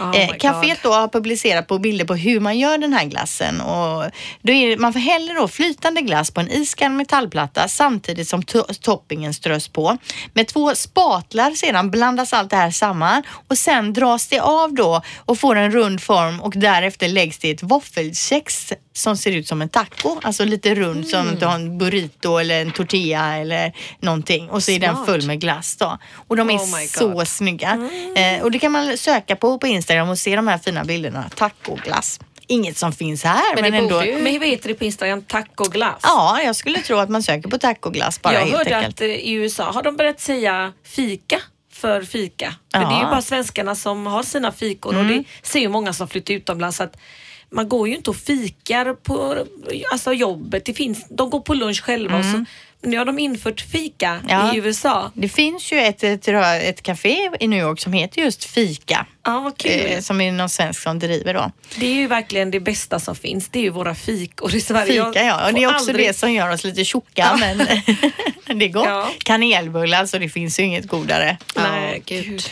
Oh 0.00 0.10
my 0.10 0.18
eh. 0.18 0.28
Caféet 0.38 0.78
då 0.82 0.92
har 0.92 1.08
publicerat 1.08 1.66
på 1.66 1.78
bilder 1.78 2.04
på 2.04 2.14
hur 2.14 2.40
man 2.40 2.58
gör 2.58 2.78
den 2.78 2.92
här 2.92 3.04
glassen. 3.04 3.60
Och 3.60 4.04
då 4.42 4.52
är 4.52 4.76
man 4.76 4.92
får 4.92 5.00
häller 5.00 5.34
då 5.34 5.48
flytande 5.48 6.00
glass 6.00 6.30
på 6.30 6.40
en 6.40 6.50
iskall 6.50 6.92
metallplatta 6.92 7.68
samtidigt 7.68 8.28
som 8.28 8.42
to- 8.42 8.80
toppingen 8.80 9.34
strös 9.34 9.68
på. 9.68 9.98
Med 10.32 10.48
två 10.48 10.74
spatlar 10.74 11.50
sedan 11.50 11.90
blandas 11.90 12.32
allt 12.32 12.50
det 12.50 12.56
här 12.56 12.70
samman 12.70 13.22
och 13.48 13.58
sen 13.58 13.92
dras 13.92 14.26
det 14.28 14.40
av 14.40 14.74
då 14.74 15.02
och 15.18 15.38
får 15.38 15.56
en 15.56 15.70
rund 15.70 16.02
form 16.02 16.40
och 16.40 16.52
därefter 16.56 17.08
läggs 17.08 17.38
det 17.38 17.48
i 17.48 17.50
ett 17.50 17.62
våffelkex 17.62 18.72
som 18.92 19.16
ser 19.16 19.32
ut 19.32 19.48
som 19.48 19.62
en 19.62 19.68
taco. 19.68 20.16
Alltså 20.22 20.44
lite 20.44 20.74
rund 20.74 21.08
som 21.08 21.20
Mm. 21.20 21.38
du 21.38 21.46
har 21.46 21.54
en 21.54 21.78
burrito 21.78 22.36
eller 22.38 22.60
en 22.62 22.70
tortilla 22.70 23.36
eller 23.36 23.72
någonting. 24.00 24.50
Och 24.50 24.62
så 24.62 24.70
är 24.70 24.78
den 24.78 24.94
Smart. 24.94 25.06
full 25.06 25.26
med 25.26 25.40
glass 25.40 25.76
då. 25.76 25.98
Och 26.28 26.36
de 26.36 26.50
är 26.50 26.54
Oh 26.56 26.84
så 26.86 27.04
God. 27.04 27.12
Mm. 27.14 27.26
snygga. 27.26 27.88
Eh, 28.16 28.42
och 28.42 28.50
det 28.50 28.58
kan 28.58 28.72
man 28.72 28.96
söka 28.98 29.36
på 29.36 29.55
på 29.58 29.66
Instagram 29.66 30.08
och 30.08 30.18
se 30.18 30.36
de 30.36 30.48
här 30.48 30.58
fina 30.58 30.84
bilderna. 30.84 31.30
Tacoglass. 31.34 32.20
Inget 32.48 32.76
som 32.76 32.92
finns 32.92 33.24
här 33.24 33.54
men, 33.54 33.62
Men 33.62 33.72
det 33.72 33.78
ändå. 33.78 34.04
ju- 34.04 34.22
Men 34.22 34.38
vad 34.38 34.48
heter 34.48 34.68
det 34.68 34.74
på 34.74 34.84
Instagram? 34.84 35.22
Tacoglass? 35.22 36.00
Ja, 36.02 36.40
jag 36.44 36.56
skulle 36.56 36.78
tro 36.78 36.96
att 36.96 37.08
man 37.10 37.22
söker 37.22 37.48
på 37.48 37.58
tacoglass 37.58 38.22
bara 38.22 38.34
jag 38.34 38.40
helt 38.40 38.56
hörde 38.56 38.76
enkelt. 38.76 38.94
att 38.96 39.00
eh, 39.00 39.06
i 39.08 39.32
USA 39.32 39.70
har 39.70 39.82
de 39.82 39.96
börjat 39.96 40.20
säga 40.20 40.72
fika 40.84 41.40
för 41.72 42.02
fika. 42.02 42.54
För 42.72 42.80
Ja. 42.80 42.88
det 42.88 42.94
är 42.94 42.98
ju 43.00 43.04
bara 43.04 43.22
svenskarna 43.22 43.74
som 43.74 44.06
har 44.06 44.22
sina 44.22 44.52
fikor 44.52 44.94
och 44.94 45.00
Mm. 45.00 45.16
det 45.42 45.48
ser 45.48 45.60
ju 45.60 45.68
många 45.68 45.92
som 45.92 46.08
flyttar 46.08 46.34
utomlands 46.34 46.80
att 46.80 46.96
man 47.50 47.68
går 47.68 47.88
ju 47.88 47.96
inte 47.96 48.10
och 48.10 48.16
fikar 48.16 48.94
på 48.94 49.36
alltså 49.92 50.12
jobbet. 50.12 50.64
Det 50.64 50.74
finns, 50.74 51.06
de 51.10 51.30
går 51.30 51.40
på 51.40 51.54
lunch 51.54 51.82
själva 51.82 52.18
och 52.18 52.24
så, 52.24 52.44
nu 52.82 52.98
har 52.98 53.04
de 53.04 53.18
infört 53.18 53.60
fika 53.60 54.08
Mm. 54.10 54.26
Ja. 54.28 54.54
i 54.54 54.58
USA. 54.58 55.10
Det 55.14 55.28
finns 55.28 55.72
ju 55.72 55.78
ett, 55.78 56.02
ett, 56.02 56.28
ett 56.62 56.82
café 56.82 57.30
i 57.40 57.48
New 57.48 57.58
York 57.60 57.80
som 57.80 57.92
heter 57.92 58.20
just 58.22 58.44
Fika. 58.44 59.06
Ja, 59.26 59.40
vad 59.40 59.58
kul. 59.58 59.92
Eh, 59.92 60.00
som 60.00 60.20
är 60.20 60.32
någon 60.32 60.48
svensk 60.48 60.82
som 60.82 60.98
driver 60.98 61.34
då. 61.34 61.50
Det 61.76 61.86
är 61.86 61.94
ju 61.94 62.06
verkligen 62.06 62.50
det 62.50 62.60
bästa 62.60 63.00
som 63.00 63.16
finns. 63.16 63.48
Det 63.48 63.58
är 63.58 63.62
ju 63.62 63.70
våra 63.70 63.94
fikor 63.94 64.54
i 64.54 64.60
Sverige. 64.60 65.04
Fika 65.06 65.24
ja, 65.24 65.46
och 65.48 65.54
det 65.54 65.62
är 65.62 65.66
också 65.74 65.90
aldrig- 65.90 66.08
det 66.08 66.14
som 66.14 66.32
gör 66.32 66.50
oss 66.52 66.64
lite 66.64 66.84
tjocka 66.84 67.36
men 67.40 67.58
det 68.58 68.64
är 68.64 68.68
gott. 68.68 68.86
Ja. 68.86 69.08
Kanelbullar 69.24 70.06
så 70.06 70.18
det 70.18 70.28
finns 70.28 70.58
ju 70.60 70.62
inget 70.62 70.86
godare. 70.88 71.36
Nej, 71.56 72.02
Ja, 72.06 72.16
gud. 72.16 72.42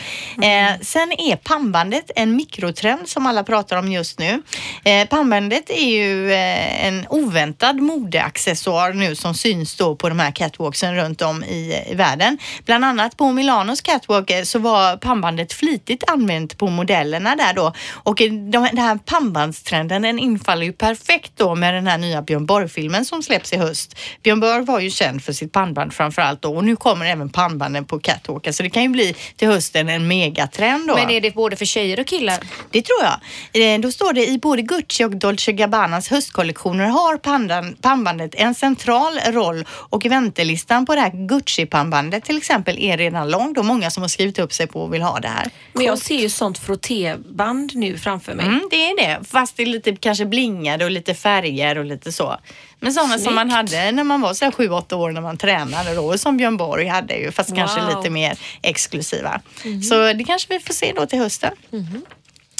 Eh, 0.41 0.79
sen 0.81 1.11
är 1.17 1.35
pannbandet 1.35 2.11
en 2.15 2.35
mikrotrend 2.35 3.09
som 3.09 3.25
alla 3.27 3.43
pratar 3.43 3.77
om 3.77 3.91
just 3.91 4.19
nu. 4.19 4.41
Eh, 4.83 5.07
pannbandet 5.07 5.69
är 5.69 5.89
ju 5.89 6.31
eh, 6.33 6.85
en 6.85 7.05
oväntad 7.09 7.79
modeaccessoar 7.81 8.93
nu 8.93 9.15
som 9.15 9.33
syns 9.33 9.75
då 9.75 9.95
på 9.95 10.09
de 10.09 10.19
här 10.19 10.31
catwalksen 10.31 10.95
runt 10.95 11.21
om 11.21 11.43
i, 11.43 11.83
i 11.91 11.95
världen. 11.95 12.37
Bland 12.65 12.85
annat 12.85 13.17
på 13.17 13.31
Milanos 13.31 13.81
catwalk 13.81 14.29
eh, 14.31 14.43
så 14.43 14.59
var 14.59 14.97
pannbandet 14.97 15.53
flitigt 15.53 16.03
använt 16.09 16.57
på 16.57 16.64
modellerna 16.69 17.35
där 17.35 17.53
då 17.53 17.73
och 17.93 18.15
de, 18.15 18.49
den 18.49 18.77
här 18.77 18.97
pannbandstrenden 19.05 20.01
den 20.01 20.19
infaller 20.19 20.65
ju 20.65 20.73
perfekt 20.73 21.31
då 21.35 21.55
med 21.55 21.73
den 21.73 21.87
här 21.87 21.97
nya 21.97 22.21
Björn 22.21 22.45
Borg-filmen 22.45 23.05
som 23.05 23.23
släpps 23.23 23.53
i 23.53 23.57
höst. 23.57 23.95
Björn 24.23 24.39
Borg 24.39 24.65
var 24.65 24.79
ju 24.79 24.89
känd 24.89 25.23
för 25.23 25.33
sitt 25.33 25.51
pannband 25.51 25.93
framför 25.93 26.21
allt 26.21 26.41
då 26.41 26.55
och 26.55 26.63
nu 26.63 26.75
kommer 26.75 27.05
även 27.05 27.29
pannbanden 27.29 27.85
på 27.85 27.99
catwalken 27.99 28.53
så 28.53 28.63
det 28.63 28.69
kan 28.69 28.83
ju 28.83 28.89
bli 28.89 29.15
till 29.35 29.47
hösten 29.47 29.89
en 29.89 30.07
megatrend 30.07 30.87
då. 30.87 30.95
Men 30.95 31.09
är 31.09 31.21
det 31.21 31.35
både 31.35 31.55
för 31.55 31.65
tjejer 31.65 31.99
och 31.99 32.07
killar? 32.07 32.39
Det 32.71 32.81
tror 32.81 32.99
jag. 33.03 33.73
Eh, 33.75 33.79
Då 33.79 33.91
står 33.91 34.13
det 34.13 34.27
i 34.27 34.37
både 34.39 34.61
Gucci 34.61 35.03
och 35.03 35.15
Dolce 35.15 35.51
Gabbanas 35.51 36.07
höstkollektioner 36.09 36.85
har 36.85 37.17
pandan, 37.17 37.75
pannbandet 37.81 38.35
en 38.35 38.55
central 38.55 39.19
roll 39.19 39.65
och 39.69 40.05
väntelistan 40.05 40.85
på 40.85 40.95
det 40.95 41.01
här 41.01 41.11
Gucci-pannbandet 41.27 42.23
till 42.23 42.37
exempel 42.37 42.77
är 42.79 42.97
redan 42.97 43.29
lång. 43.31 43.53
Då 43.53 43.63
många 43.63 43.91
som 43.91 44.03
har 44.03 44.07
skrivit 44.07 44.39
upp 44.39 44.53
sig 44.53 44.67
på 44.67 44.81
och 44.81 44.93
vill 44.93 45.01
ha 45.01 45.19
det 45.19 45.27
här. 45.27 45.49
Men 45.73 45.85
jag 45.85 45.97
ser 45.97 46.15
ju 46.15 46.29
sånt 46.29 46.54
frottéband 46.57 47.71
nu 47.75 47.97
framför 47.97 48.33
mig. 48.35 48.45
Mm, 48.45 48.67
det 48.71 48.75
är 48.89 48.95
det, 49.07 49.19
fast 49.27 49.57
det 49.57 49.63
är 49.63 49.67
lite 49.67 49.95
kanske 49.95 50.25
blingade 50.25 50.85
och 50.85 50.91
lite 50.91 51.13
färger 51.13 51.77
och 51.77 51.85
lite 51.85 52.11
så. 52.11 52.37
Men 52.79 52.93
sådana 52.93 53.17
som 53.19 53.35
man 53.35 53.49
Snyggt. 53.51 53.73
hade 53.75 53.91
när 53.91 54.03
man 54.03 54.21
var 54.21 54.33
så 54.33 54.45
här 54.45 54.51
sju, 54.51 54.69
åtta 54.69 54.95
år 54.95 55.11
när 55.11 55.21
man 55.21 55.37
tränade 55.37 55.95
då, 55.95 56.17
som 56.17 56.37
Björn 56.37 56.57
Borg 56.57 56.87
hade 56.87 57.15
ju, 57.15 57.31
fast 57.31 57.55
kanske 57.55 57.81
Wow. 57.81 57.97
lite 57.97 58.09
mer 58.09 58.39
exklusiva. 58.61 59.41
Så 59.89 60.13
det 60.13 60.23
kanske 60.23 60.53
vi 60.53 60.59
får 60.59 60.73
se 60.73 60.93
då 60.95 61.05
till 61.05 61.19
hösten. 61.19 61.51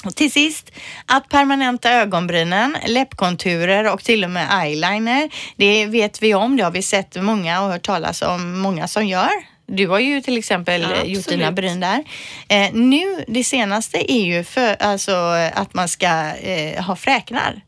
Och 0.06 0.16
till 0.16 0.32
sist, 0.32 0.72
att 1.06 1.30
permanenta 1.30 1.92
ögonbrynen, 1.92 2.78
läppkonturer 2.88 3.94
och 3.94 4.04
till 4.04 4.24
och 4.24 4.30
med 4.30 4.48
eyeliner. 4.64 5.30
Det 5.56 5.86
vet 5.86 6.22
vi 6.22 6.34
om, 6.34 6.58
det 6.58 6.64
har 6.64 6.72
vi 6.72 6.82
sett 6.82 7.22
många 7.22 7.62
och 7.62 7.70
hört 7.72 7.86
talas 7.86 8.22
om 8.22 8.60
många 8.60 8.88
som 8.88 9.08
gör. 9.08 9.55
Du 9.68 9.88
har 9.88 10.00
ju 10.00 10.22
till 10.22 10.38
exempel 10.38 10.82
Ja, 10.82 10.94
eh, 10.94 11.04
gjort 11.04 11.28
dina 11.28 11.52
bryn 11.52 11.80
där. 11.80 12.04
Eh, 12.48 12.74
nu, 12.74 13.24
det 13.28 13.44
senaste 13.44 14.12
är 14.12 14.26
ju 14.26 14.44
för, 14.44 14.76
alltså, 14.80 15.12
att 15.54 15.74
man 15.74 15.88
ska 15.88 16.36
eh, 16.36 16.84
ha 16.84 16.96
fräknar. 16.96 17.62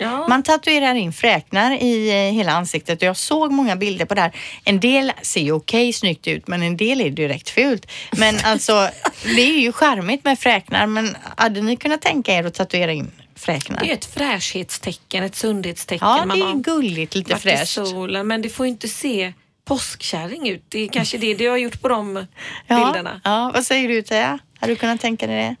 Ja. 0.00 0.28
Man 0.28 0.42
tatuerar 0.42 0.94
in 0.94 1.12
fräknar 1.12 1.82
i 1.82 2.10
eh, 2.10 2.34
hela 2.34 2.52
ansiktet 2.52 2.98
och 2.98 3.08
jag 3.08 3.16
såg 3.16 3.52
många 3.52 3.76
bilder 3.76 4.04
på 4.04 4.14
det 4.14 4.20
här. 4.20 4.32
En 4.64 4.80
del 4.80 5.12
ser 5.22 5.40
ju 5.40 5.52
okej 5.52 5.92
snyggt 5.92 6.28
ut 6.28 6.46
men 6.46 6.62
en 6.62 6.76
del 6.76 7.00
är 7.00 7.10
direkt 7.10 7.50
fult. 7.50 7.86
Men 8.16 8.38
alltså 8.44 8.88
det 9.24 9.42
är 9.42 9.60
ju 9.60 9.72
charmigt 9.72 10.24
med 10.24 10.38
fräknar 10.38 10.86
men 10.86 11.16
hade 11.36 11.60
ni 11.60 11.76
kunnat 11.76 12.02
tänka 12.02 12.32
er 12.32 12.44
att 12.44 12.54
tatuera 12.54 12.92
in 12.92 13.10
fräknar? 13.34 13.80
Det 13.80 13.90
är 13.90 13.94
ett 13.94 14.04
fräschhetstecken, 14.04 15.24
ett 15.24 15.36
sundhetstecken. 15.36 16.08
Ja, 16.08 16.24
det 16.34 16.40
är 16.40 16.54
gulligt, 16.54 17.14
lite 17.14 17.36
fräscht. 17.36 17.72
solen, 17.72 18.26
men 18.26 18.42
det 18.42 18.48
får 18.48 18.66
inte 18.66 18.88
se 18.88 19.32
påskkärring 19.74 20.48
ut. 20.48 20.64
Det 20.68 20.78
är 20.80 20.88
kanske 20.88 21.18
det 21.18 21.34
du 21.34 21.48
har 21.48 21.56
gjort 21.56 21.80
på 21.80 21.88
de 21.88 22.26
Ja, 22.66 22.84
bilderna. 22.84 23.20
ja, 23.24 23.50
vad 23.54 23.64
säger 23.66 23.88
du 23.88 24.02
Thea? 24.02 24.38
Hade 24.58 24.72
du 24.72 24.76
kunnat 24.76 25.00
tänka 25.00 25.26
dig 25.26 25.36
det? 25.36 25.56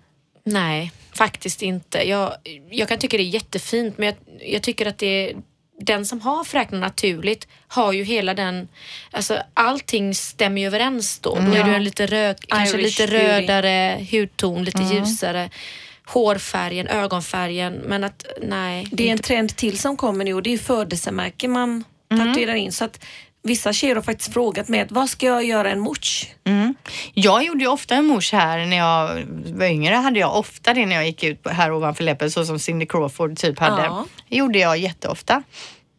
Nej, 0.50 0.92
faktiskt 1.14 1.62
inte. 1.62 2.08
Jag, 2.08 2.32
jag 2.70 2.88
kan 2.88 2.98
tycka 2.98 3.16
det 3.16 3.22
är 3.22 3.24
jättefint 3.34 3.98
men 3.98 4.06
jag, 4.06 4.14
jag 4.40 4.62
tycker 4.62 4.86
att 4.86 4.98
det 4.98 5.06
är 5.30 5.36
den 5.80 6.06
som 6.06 6.20
har 6.20 6.44
fräknar 6.44 6.78
naturligt 6.78 7.48
har 7.68 7.92
ju 7.92 8.02
hela 8.04 8.34
den, 8.34 8.68
alltså 9.10 9.42
allting 9.54 10.14
stämmer 10.14 10.60
ju 10.60 10.66
överens 10.66 11.18
då. 11.18 11.34
Då 11.34 11.52
är 11.52 11.64
du 11.64 11.74
en 11.74 11.84
lite 11.84 12.06
röd, 12.06 12.36
kanske 12.48 12.76
lite 12.76 13.06
beauty. 13.06 13.24
rödare 13.26 14.06
hudton, 14.12 14.64
lite 14.64 14.82
ljusare. 14.82 15.50
Hårfärgen, 16.06 16.86
ögonfärgen 16.88 17.72
men 17.72 18.04
att 18.04 18.26
nej. 18.42 18.88
Det 18.92 19.02
är 19.02 19.06
en 19.06 19.12
inte- 19.12 19.22
trend 19.28 19.56
till 19.56 19.78
som 19.78 19.96
kommer 19.96 20.24
nu 20.24 20.34
och 20.34 20.42
det 20.42 20.52
är 20.52 20.58
födelsemärken 20.58 21.50
man 21.50 21.84
tatuerar 22.08 22.54
in. 22.54 22.72
Så 22.72 22.84
att 22.84 23.04
vissa 23.42 23.72
tjejer 23.72 23.94
har 23.94 24.02
faktiskt 24.02 24.32
frågat 24.32 24.68
mig 24.68 24.86
vad 24.90 25.08
ska 25.10 25.26
jag 25.26 25.44
göra 25.44 25.70
en 25.70 25.80
mouche? 25.80 26.26
Mm. 26.44 26.74
Jag 27.14 27.44
gjorde 27.44 27.60
ju 27.60 27.66
ofta 27.70 27.94
en 27.94 28.06
mousse 28.06 28.36
här 28.36 28.66
när 28.66 28.76
jag 28.76 29.24
var 29.58 29.66
yngre. 29.66 29.94
Hade 29.94 30.20
jag 30.20 30.36
ofta 30.36 30.74
det 30.74 30.86
när 30.86 30.96
jag 30.96 31.06
gick 31.06 31.24
ut 31.24 31.46
här 31.48 31.72
ovanför 31.72 32.04
läppen 32.04 32.30
så 32.30 32.44
som 32.44 32.58
Cindy 32.58 32.86
Crawford 32.86 33.36
typ 33.38 33.58
hade. 33.58 33.82
Ja. 33.82 34.06
Det 34.28 34.36
gjorde 34.36 34.58
jag 34.58 34.78
jätteofta. 34.78 35.42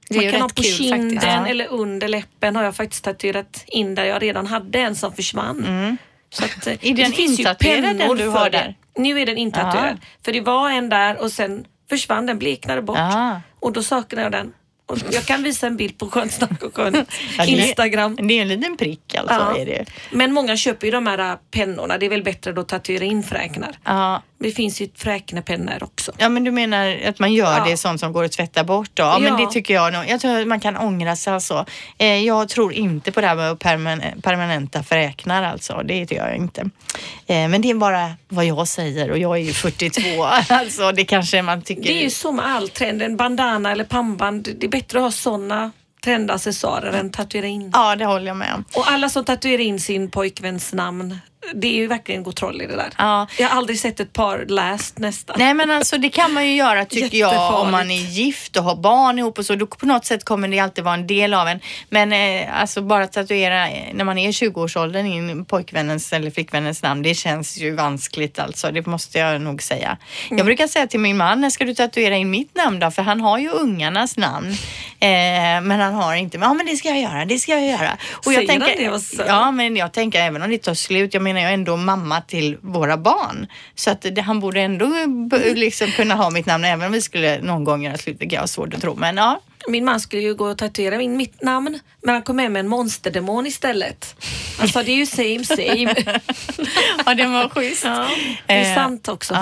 Det 0.10 0.22
Man 0.22 0.32
kan 0.32 0.42
ha 0.42 0.50
på 0.50 0.64
kinden 0.64 1.20
faktiskt. 1.22 1.50
Eller 1.50 1.68
under 1.68 2.08
läppen 2.08 2.56
har 2.56 2.64
jag 2.64 2.76
faktiskt 2.76 3.04
tatuerat 3.04 3.64
in 3.68 3.96
där 3.96 4.06
jag 4.06 4.22
redan 4.22 4.48
hade 4.48 4.80
en 4.80 4.96
som 4.96 5.14
försvann. 5.14 5.98
Så 6.30 6.46
att, 6.46 6.68
eh, 6.68 6.74
Mm. 6.82 6.94
Är 6.94 7.04
den 7.04 7.12
det 7.12 7.18
ju 7.22 7.28
intatuerad, 7.28 7.98
den 7.98 8.18
du 8.18 8.28
har 8.28 8.50
det. 8.50 8.58
där? 8.58 8.76
Nu 8.98 9.20
är 9.20 9.26
den 9.26 9.38
intatuerad. 9.38 9.98
Ja. 10.02 10.08
För 10.26 10.32
det 10.32 10.42
var 10.42 10.70
en 10.70 10.90
där 10.90 11.22
och 11.22 11.32
sen 11.32 11.66
försvann 11.90 12.26
den, 12.26 12.40
bleknade 12.40 12.82
bort. 12.82 12.98
Ja. 12.98 13.42
Och 13.60 13.72
då 13.74 13.84
saknar 13.84 14.24
jag 14.24 14.32
den. 14.32 14.54
Jag 15.12 15.24
kan 15.26 15.44
visa 15.44 15.68
en 15.68 15.78
bild 15.78 15.98
på 15.98 16.10
Skönt 16.10 16.32
snack 16.32 16.64
och 16.64 16.76
skön 16.76 16.94
Ja, 17.38 17.46
det 17.46 17.52
är- 17.54 17.68
Instagram. 17.68 18.16
Det 18.16 18.34
är 18.38 18.42
en 18.42 18.48
liten 18.48 18.78
prick 18.78 19.16
alltså. 19.16 19.36
Ja. 19.36 19.58
Är 19.58 19.66
det. 19.66 19.86
Men 20.12 20.34
många 20.34 20.58
köper 20.58 20.88
ju 20.88 20.92
de 20.92 21.08
här 21.08 21.38
pennorna. 21.52 21.98
Det 21.98 22.06
är 22.06 22.10
väl 22.10 22.24
bättre 22.24 22.60
att 22.62 22.68
tatuera 22.68 23.04
in 23.06 23.24
fräknar. 23.24 23.78
Ja. 23.84 24.22
Det 24.42 24.52
finns 24.52 24.82
ju 24.82 24.90
fräknarpennor 24.96 25.84
också. 25.84 26.12
ja, 26.18 26.30
men 26.30 26.44
du 26.44 26.52
menar 26.52 26.98
att 27.08 27.20
man 27.20 27.34
gör 27.34 27.58
Ja. 27.58 27.66
det 27.70 27.78
sånt 27.78 28.00
som 28.00 28.14
går 28.14 28.24
att 28.24 28.32
tvätta 28.32 28.64
bort 28.64 28.90
då? 28.94 29.04
Ja, 29.04 29.20
men 29.20 29.38
det 29.38 29.52
tycker 29.52 29.74
jag 29.74 29.94
nog. 29.94 30.04
Jag 30.08 30.22
tror 30.22 30.40
att 30.42 30.48
man 30.48 30.60
kan 30.60 30.78
ångra 30.78 31.16
sig 31.16 31.34
alltså. 31.34 31.66
Eh, 31.98 32.08
jag 32.26 32.50
tror 32.50 32.74
inte 32.74 33.12
på 33.12 33.22
det 33.22 33.28
här 33.28 33.36
med 33.36 33.58
perman- 33.58 34.22
permanenta 34.22 34.84
fräknar 34.84 35.44
alltså. 35.44 35.82
Det 35.86 36.12
gör 36.12 36.28
jag 36.28 36.36
inte. 36.38 36.62
Eh, 37.28 37.48
men 37.48 37.62
det 37.62 37.70
är 37.70 37.76
bara 37.76 38.12
vad 38.30 38.46
jag 38.46 38.68
säger 38.68 39.12
och 39.12 39.18
jag 39.18 39.38
är 39.38 39.42
ju 39.42 39.54
42. 39.54 40.24
alltså 40.50 40.92
det 40.92 41.06
kanske 41.06 41.42
man 41.42 41.62
tycker. 41.62 41.82
Det 41.84 42.04
är 42.06 42.26
ju 42.26 42.32
med 42.32 42.46
all 42.46 42.70
trend. 42.70 43.02
En 43.02 43.18
bandana 43.18 43.72
eller 43.72 43.84
pannband. 43.84 44.48
Det 44.60 44.66
är 44.66 44.70
bättre 44.72 44.98
att 45.00 45.04
ha 45.04 45.12
sådana 45.12 45.72
trendaccessoarer 46.04 46.92
än 46.94 47.12
tatuera 47.12 47.48
in. 47.48 47.72
Ja, 47.74 47.96
det 47.96 48.06
håller 48.06 48.28
jag 48.28 48.38
med 48.38 48.54
om. 48.54 48.64
Och 48.76 48.92
alla 48.92 49.10
som 49.10 49.26
tatuerar 49.26 49.62
in 49.62 49.80
sin 49.80 50.12
pojkväns 50.12 50.74
namn. 50.74 51.20
Det 51.54 51.68
är 51.68 51.76
ju 51.76 51.88
verkligen 51.88 52.24
gå 52.24 52.32
troll 52.32 52.62
i 52.62 52.68
det 52.68 52.76
där. 52.76 52.90
Ja. 52.98 53.28
Jag 53.40 53.50
har 53.50 53.58
aldrig 53.58 53.80
sett 53.80 54.00
ett 54.00 54.14
par 54.14 54.46
läst 54.46 55.00
nästan. 55.00 55.36
Nej 55.40 55.54
men 55.54 55.72
alltså 55.72 55.98
det 55.98 56.10
kan 56.10 56.34
man 56.34 56.48
ju 56.48 56.56
göra 56.56 56.86
tycker 56.86 57.18
jag 57.18 57.62
om 57.62 57.72
man 57.72 57.92
är 57.92 58.02
gift 58.02 58.58
och 58.58 58.64
har 58.64 58.76
barn 58.76 59.20
ihop 59.20 59.38
och 59.38 59.46
så. 59.46 59.56
Då 59.56 59.66
på 59.66 59.86
något 59.86 60.06
sätt 60.06 60.24
kommer 60.24 60.48
det 60.48 60.60
alltid 60.60 60.84
vara 60.84 60.94
en 60.94 61.08
del 61.08 61.34
av 61.34 61.48
en. 61.48 61.60
Men 61.90 62.14
eh, 62.14 62.62
alltså 62.62 62.82
bara 62.82 63.08
tatuera 63.08 63.70
eh, 63.70 63.94
när 63.94 64.04
man 64.04 64.18
är 64.18 64.30
i 64.30 64.32
20-årsåldern 64.32 65.06
in 65.06 65.46
pojkvännens 65.46 66.14
eller 66.14 66.32
flickvännens 66.32 66.84
namn. 66.84 67.02
Det 67.02 67.14
känns 67.14 67.58
ju 67.58 67.76
vanskligt 67.76 68.40
alltså. 68.40 68.72
Det 68.72 68.86
måste 68.86 69.20
jag 69.20 69.42
nog 69.42 69.62
säga. 69.64 69.98
Mm. 70.28 70.38
Jag 70.38 70.46
brukar 70.46 70.68
säga 70.68 70.88
till 70.88 71.00
min 71.00 71.18
man, 71.18 71.42
när 71.42 71.50
ska 71.50 71.66
du 71.66 71.74
tatuera 71.74 72.16
in 72.16 72.30
mitt 72.30 72.56
namn 72.56 72.80
då? 72.80 72.92
För 72.92 73.02
han 73.02 73.22
har 73.22 73.38
ju 73.38 73.50
ungarnas 73.50 74.18
namn. 74.18 74.52
Eh, 75.00 75.62
men 75.62 75.72
han 75.72 75.94
har 75.94 76.16
inte. 76.16 76.38
Men, 76.38 76.50
ja 76.50 76.54
men 76.54 76.66
det 76.66 76.76
ska 76.76 76.88
jag 76.88 77.02
göra, 77.02 77.26
det 77.26 77.40
ska 77.40 77.52
jag 77.52 77.66
göra. 77.66 77.98
Och 78.26 78.34
jag 78.34 78.36
Säger 78.36 78.60
han 78.60 78.62
tänker, 78.62 78.84
det? 78.84 78.90
Vad 78.90 79.02
söt. 79.02 79.26
Ja 79.28 79.52
men 79.52 79.76
jag 79.76 79.92
tänker 79.92 80.22
även 80.22 80.42
om 80.42 80.50
det 80.50 80.58
tar 80.58 80.74
slut. 80.74 81.14
Jag 81.14 81.24
menar 81.34 81.48
är 81.48 81.52
jag 81.52 81.54
ändå 81.54 81.78
mamma 81.78 82.22
till 82.22 82.58
våra 82.62 82.98
barn. 82.98 83.48
Så 83.76 83.92
att 83.92 84.02
det, 84.02 84.22
han 84.22 84.40
borde 84.40 84.62
ändå 84.62 84.90
liksom 85.56 85.88
kunna 85.88 86.16
ha 86.16 86.30
mitt 86.30 86.46
namn 86.46 86.64
även 86.64 86.86
om 86.86 86.92
vi 86.92 87.02
skulle 87.02 87.42
någon 87.42 87.64
gång 87.64 87.84
göra 87.84 87.98
slut. 87.98 88.18
Det 88.20 88.26
har 88.36 88.42
jag 88.42 88.50
svårt 88.50 88.74
att 88.74 88.82
tro. 88.82 88.96
Men 88.96 89.18
ja, 89.18 89.42
Min 89.68 89.86
man 89.86 90.00
skulle 90.00 90.22
ju 90.22 90.36
gå 90.36 90.46
och 90.46 90.58
tatuera 90.58 91.02
in 91.02 91.18
mitt 91.18 91.42
namn 91.42 91.80
men 92.04 92.14
han 92.14 92.24
kom 92.24 92.36
med 92.36 92.52
med 92.52 92.60
en 92.60 92.68
monsterdemon 92.68 93.48
istället. 93.48 94.16
Han 94.60 94.68
sa 94.68 94.84
det 94.84 94.92
är 94.92 94.96
ju 94.96 95.06
same 95.06 95.46
same. 95.46 95.96
ja 97.06 97.14
det 97.14 97.26
var 97.26 97.50
schysst. 97.50 97.84
Ja, 97.84 98.08
det 98.48 98.54
är 98.54 98.72
Eh, 98.72 98.76
sant 98.76 99.08
också. 99.08 99.34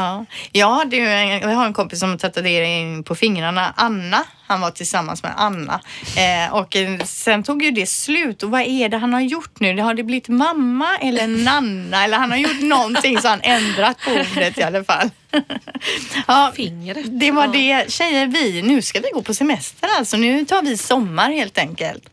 Ja, 0.52 0.74
hade 0.74 0.96
ju 0.96 1.08
en, 1.08 1.30
jag 1.30 1.50
har 1.50 1.66
en 1.66 1.74
kompis 1.74 2.00
som 2.00 2.18
tatuerade 2.18 2.68
in 2.68 3.04
på 3.04 3.16
fingrarna, 3.16 3.74
Anna. 3.78 4.24
Han 4.50 4.62
var 4.62 4.72
tillsammans 4.72 5.24
med 5.24 5.34
Anna. 5.38 5.82
Eh, 6.18 6.54
och 6.54 6.76
sen 7.06 7.44
tog 7.44 7.64
ju 7.64 7.72
det 7.72 7.86
slut. 7.86 8.44
Och 8.44 8.52
vad 8.52 8.62
är 8.62 8.90
det 8.90 8.98
han 8.98 9.14
har 9.14 9.22
gjort 9.22 9.60
nu? 9.60 9.82
Har 9.82 9.94
det 9.94 10.04
blivit 10.04 10.28
mamma 10.28 10.98
eller 10.98 11.28
nanna? 11.28 12.04
Eller 12.04 12.18
han 12.18 12.32
har 12.32 12.38
gjort 12.38 12.62
någonting 12.62 13.22
så 13.22 13.28
han 13.28 13.42
ändrat 13.44 13.98
på 14.06 14.12
ordet 14.12 14.58
i 14.58 14.64
alla 14.64 14.84
fall. 14.84 15.10
ja, 16.28 16.52
Fingret. 16.56 17.20
det 17.20 17.32
var 17.32 17.48
det. 17.48 17.92
Tjejer, 17.92 18.28
vi, 18.28 18.62
nu 18.62 18.82
ska 18.82 19.00
vi 19.00 19.10
gå 19.14 19.22
på 19.22 19.34
semester 19.34 19.90
alltså. 19.98 20.18
Nu 20.18 20.46
tar 20.46 20.62
vi 20.62 20.78
sommar 20.78 21.32
helt 21.32 21.58
enkelt. 21.58 22.04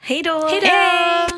Hej 0.00 0.22
då! 0.22 0.48
Hej 0.48 0.60
då! 0.60 1.36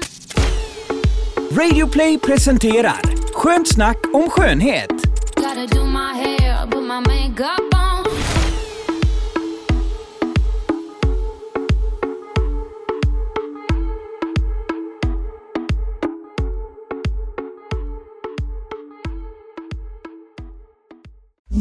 Radio 1.57 1.89
Play 1.89 2.19
presenterar 2.19 3.01
Skönt 3.35 3.69
snack 3.69 3.99
om 4.13 4.31
skönhet. 4.31 4.91